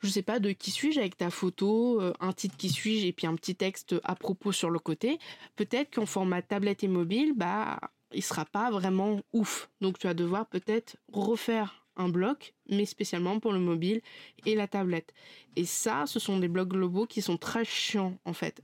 je 0.00 0.08
sais 0.08 0.22
pas, 0.22 0.38
de 0.38 0.52
qui 0.52 0.70
suis-je 0.70 0.98
avec 0.98 1.16
ta 1.16 1.30
photo, 1.30 2.00
euh, 2.00 2.12
un 2.20 2.32
titre 2.32 2.56
qui 2.56 2.70
suis-je 2.70 3.06
et 3.06 3.12
puis 3.12 3.26
un 3.26 3.34
petit 3.34 3.54
texte 3.54 3.94
à 4.04 4.14
propos 4.14 4.52
sur 4.52 4.70
le 4.70 4.78
côté. 4.78 5.18
Peut-être 5.56 5.94
qu'en 5.94 6.06
format 6.06 6.42
tablette 6.42 6.82
et 6.84 6.88
mobile, 6.88 7.34
bah, 7.36 7.78
il 8.12 8.22
sera 8.22 8.44
pas 8.44 8.70
vraiment 8.70 9.20
ouf. 9.32 9.70
Donc 9.80 9.98
tu 9.98 10.06
vas 10.06 10.14
devoir 10.14 10.46
peut-être 10.46 10.96
refaire 11.12 11.84
un 11.96 12.08
bloc, 12.08 12.54
mais 12.68 12.86
spécialement 12.86 13.40
pour 13.40 13.52
le 13.52 13.58
mobile 13.58 14.00
et 14.46 14.54
la 14.54 14.66
tablette. 14.66 15.12
Et 15.56 15.66
ça, 15.66 16.04
ce 16.06 16.18
sont 16.18 16.38
des 16.38 16.48
blocs 16.48 16.68
globaux 16.68 17.06
qui 17.06 17.20
sont 17.20 17.36
très 17.36 17.64
chiants 17.64 18.18
en 18.24 18.32
fait 18.32 18.62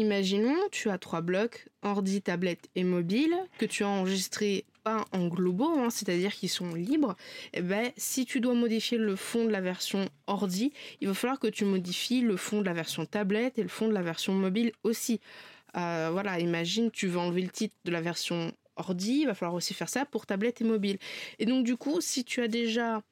Imaginons, 0.00 0.56
tu 0.70 0.90
as 0.90 0.98
trois 0.98 1.22
blocs, 1.22 1.66
ordi, 1.82 2.22
tablette 2.22 2.68
et 2.76 2.84
mobile, 2.84 3.34
que 3.58 3.66
tu 3.66 3.82
as 3.82 3.88
enregistrés 3.88 4.64
pas 4.84 5.04
en 5.10 5.26
globaux, 5.26 5.76
hein, 5.76 5.90
c'est-à-dire 5.90 6.32
qu'ils 6.32 6.50
sont 6.50 6.72
libres. 6.72 7.16
Et 7.52 7.58
eh 7.58 7.62
ben, 7.62 7.90
si 7.96 8.24
tu 8.24 8.40
dois 8.40 8.54
modifier 8.54 8.96
le 8.96 9.16
fond 9.16 9.44
de 9.44 9.50
la 9.50 9.60
version 9.60 10.08
ordi, 10.28 10.72
il 11.00 11.08
va 11.08 11.14
falloir 11.14 11.40
que 11.40 11.48
tu 11.48 11.64
modifies 11.64 12.20
le 12.20 12.36
fond 12.36 12.60
de 12.60 12.66
la 12.66 12.74
version 12.74 13.06
tablette 13.06 13.58
et 13.58 13.62
le 13.62 13.68
fond 13.68 13.88
de 13.88 13.92
la 13.92 14.02
version 14.02 14.32
mobile 14.34 14.70
aussi. 14.84 15.20
Euh, 15.76 16.10
voilà, 16.12 16.38
imagine, 16.38 16.92
tu 16.92 17.08
veux 17.08 17.18
enlever 17.18 17.42
le 17.42 17.50
titre 17.50 17.74
de 17.84 17.90
la 17.90 18.00
version 18.00 18.52
ordi, 18.76 19.22
il 19.22 19.26
va 19.26 19.34
falloir 19.34 19.56
aussi 19.56 19.74
faire 19.74 19.88
ça 19.88 20.06
pour 20.06 20.26
tablette 20.26 20.60
et 20.60 20.64
mobile. 20.64 20.98
Et 21.40 21.44
donc 21.44 21.64
du 21.64 21.76
coup, 21.76 22.00
si 22.00 22.24
tu 22.24 22.40
as 22.40 22.48
déjà 22.48 23.02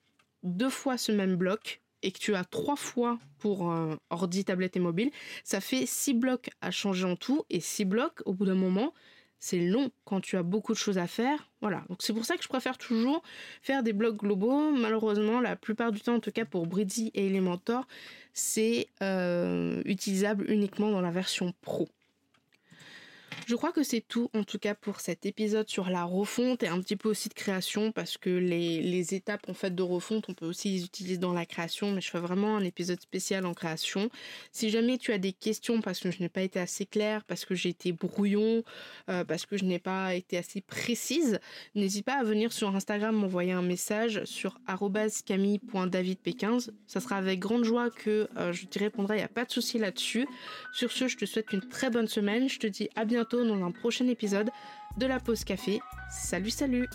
deux 0.45 0.71
fois 0.71 0.97
ce 0.97 1.11
même 1.11 1.35
bloc, 1.35 1.81
et 2.07 2.13
que 2.13 2.19
tu 2.21 2.37
as 2.37 2.45
trois 2.45 2.77
fois 2.77 3.19
pour 3.39 3.73
euh, 3.73 3.97
ordi, 4.11 4.45
tablette 4.45 4.77
et 4.77 4.81
mobile, 4.81 5.11
ça 5.43 5.61
fait 5.61 5.87
six 5.87 6.15
blocs 6.15 6.51
à 6.61 6.71
changer 6.71 7.05
en 7.05 7.17
tout. 7.17 7.45
Et 7.51 7.59
six 7.59 7.85
blocs, 7.85 8.23
au 8.27 8.33
bout 8.33 8.47
d'un 8.47 8.55
moment, 8.55 8.95
c'est 9.41 9.59
long 9.59 9.91
quand 10.05 10.21
tu 10.21 10.37
as 10.37 10.45
beaucoup 10.45 10.73
de 10.73 10.79
choses 10.79 10.99
à 10.99 11.09
faire. 11.09 11.51
Voilà. 11.61 11.83
Donc 11.89 11.99
c'est 12.03 12.13
pour 12.13 12.25
ça 12.25 12.37
que 12.37 12.45
je 12.45 12.49
préfère 12.49 12.79
toujours 12.79 13.25
faire 13.61 13.83
des 13.83 13.93
blocs 13.93 14.17
globaux. 14.19 14.71
Malheureusement, 14.71 15.41
la 15.41 15.57
plupart 15.57 15.91
du 15.91 16.01
temps, 16.01 16.15
en 16.15 16.21
tout 16.21 16.31
cas 16.31 16.45
pour 16.45 16.69
Bridzy 16.69 17.11
et 17.15 17.27
Elementor, 17.27 17.89
c'est 18.33 18.87
euh, 19.03 19.83
utilisable 19.85 20.49
uniquement 20.49 20.93
dans 20.93 21.01
la 21.01 21.11
version 21.11 21.53
pro. 21.61 21.89
Je 23.45 23.55
crois 23.55 23.73
que 23.73 23.83
c'est 23.83 24.01
tout 24.01 24.31
en 24.35 24.43
tout 24.43 24.59
cas 24.59 24.75
pour 24.75 25.01
cet 25.01 25.27
épisode 25.27 25.69
sur 25.69 25.91
la 25.91 26.05
refonte 26.05 26.63
et 26.63 26.69
un 26.69 26.81
petit 26.81 26.97
peu 26.97 27.09
aussi 27.09 27.29
de 27.29 27.35
création 27.35 27.93
parce 27.93 28.17
que 28.17 28.31
les, 28.31 29.15
étapes 29.15 29.49
en 29.49 29.55
fait 29.55 29.75
de 29.75 29.83
refonte 29.83 30.25
on 30.29 30.35
peut 30.35 30.47
aussi 30.47 30.71
les 30.71 30.85
utiliser 30.85 31.19
dans 31.19 31.33
la 31.33 31.47
création 31.47 31.93
mais 31.93 32.01
je 32.01 32.11
fais 32.11 32.19
vraiment 32.19 32.57
un 32.57 32.65
épisode 32.65 33.01
spécial 33.01 33.47
en 33.47 33.55
création. 33.55 34.11
Si 34.51 34.71
jamais 34.71 34.99
tu 34.99 35.13
as 35.13 35.19
des 35.19 35.33
questions 35.33 35.81
parce 35.81 36.01
que 36.01 36.11
je 36.11 36.21
n'ai 36.21 36.29
pas 36.29 36.43
été 36.43 36.59
assez 36.59 36.87
claire, 36.87 37.25
parce 37.25 37.45
que 37.45 37.55
j'ai 37.55 37.69
été 37.69 37.93
brouillon, 37.93 38.65
euh, 39.09 39.25
parce 39.25 39.47
que 39.47 39.57
je 39.57 39.65
n'ai 39.65 39.79
pas 39.79 40.15
été 40.15 40.39
assez 40.39 40.61
précise, 40.61 41.39
n'hésite 41.75 42.05
pas 42.05 42.19
à 42.19 42.25
venir 42.25 42.53
sur 42.53 42.75
Instagram 42.75 43.15
m'envoyer 43.15 43.53
un 43.53 43.63
message 43.63 44.25
sur 44.25 44.59
camille.davidp15. 45.27 46.71
Ça 46.87 47.01
sera 47.01 47.17
avec 47.17 47.39
grande 47.39 47.65
joie 47.65 47.91
que 47.91 48.29
euh, 48.37 48.53
je 48.53 48.67
te 48.67 48.79
répondrai, 48.79 49.17
il 49.17 49.19
n'y 49.19 49.25
a 49.25 49.29
pas 49.29 49.45
de 49.45 49.51
souci 49.51 49.79
là-dessus. 49.79 50.27
Sur 50.73 50.93
ce, 50.93 51.09
je 51.09 51.17
te 51.17 51.25
souhaite 51.25 51.53
une 51.53 51.61
très 51.69 51.91
bonne 51.91 52.09
semaine, 52.09 52.49
je 52.49 52.59
te 52.59 52.67
dis 52.67 52.89
à 52.97 53.05
dans 53.35 53.65
un 53.65 53.71
prochain 53.71 54.07
épisode 54.07 54.51
de 54.97 55.07
la 55.07 55.21
pause 55.21 55.45
café. 55.45 55.81
Salut 56.11 56.51
salut 56.51 56.89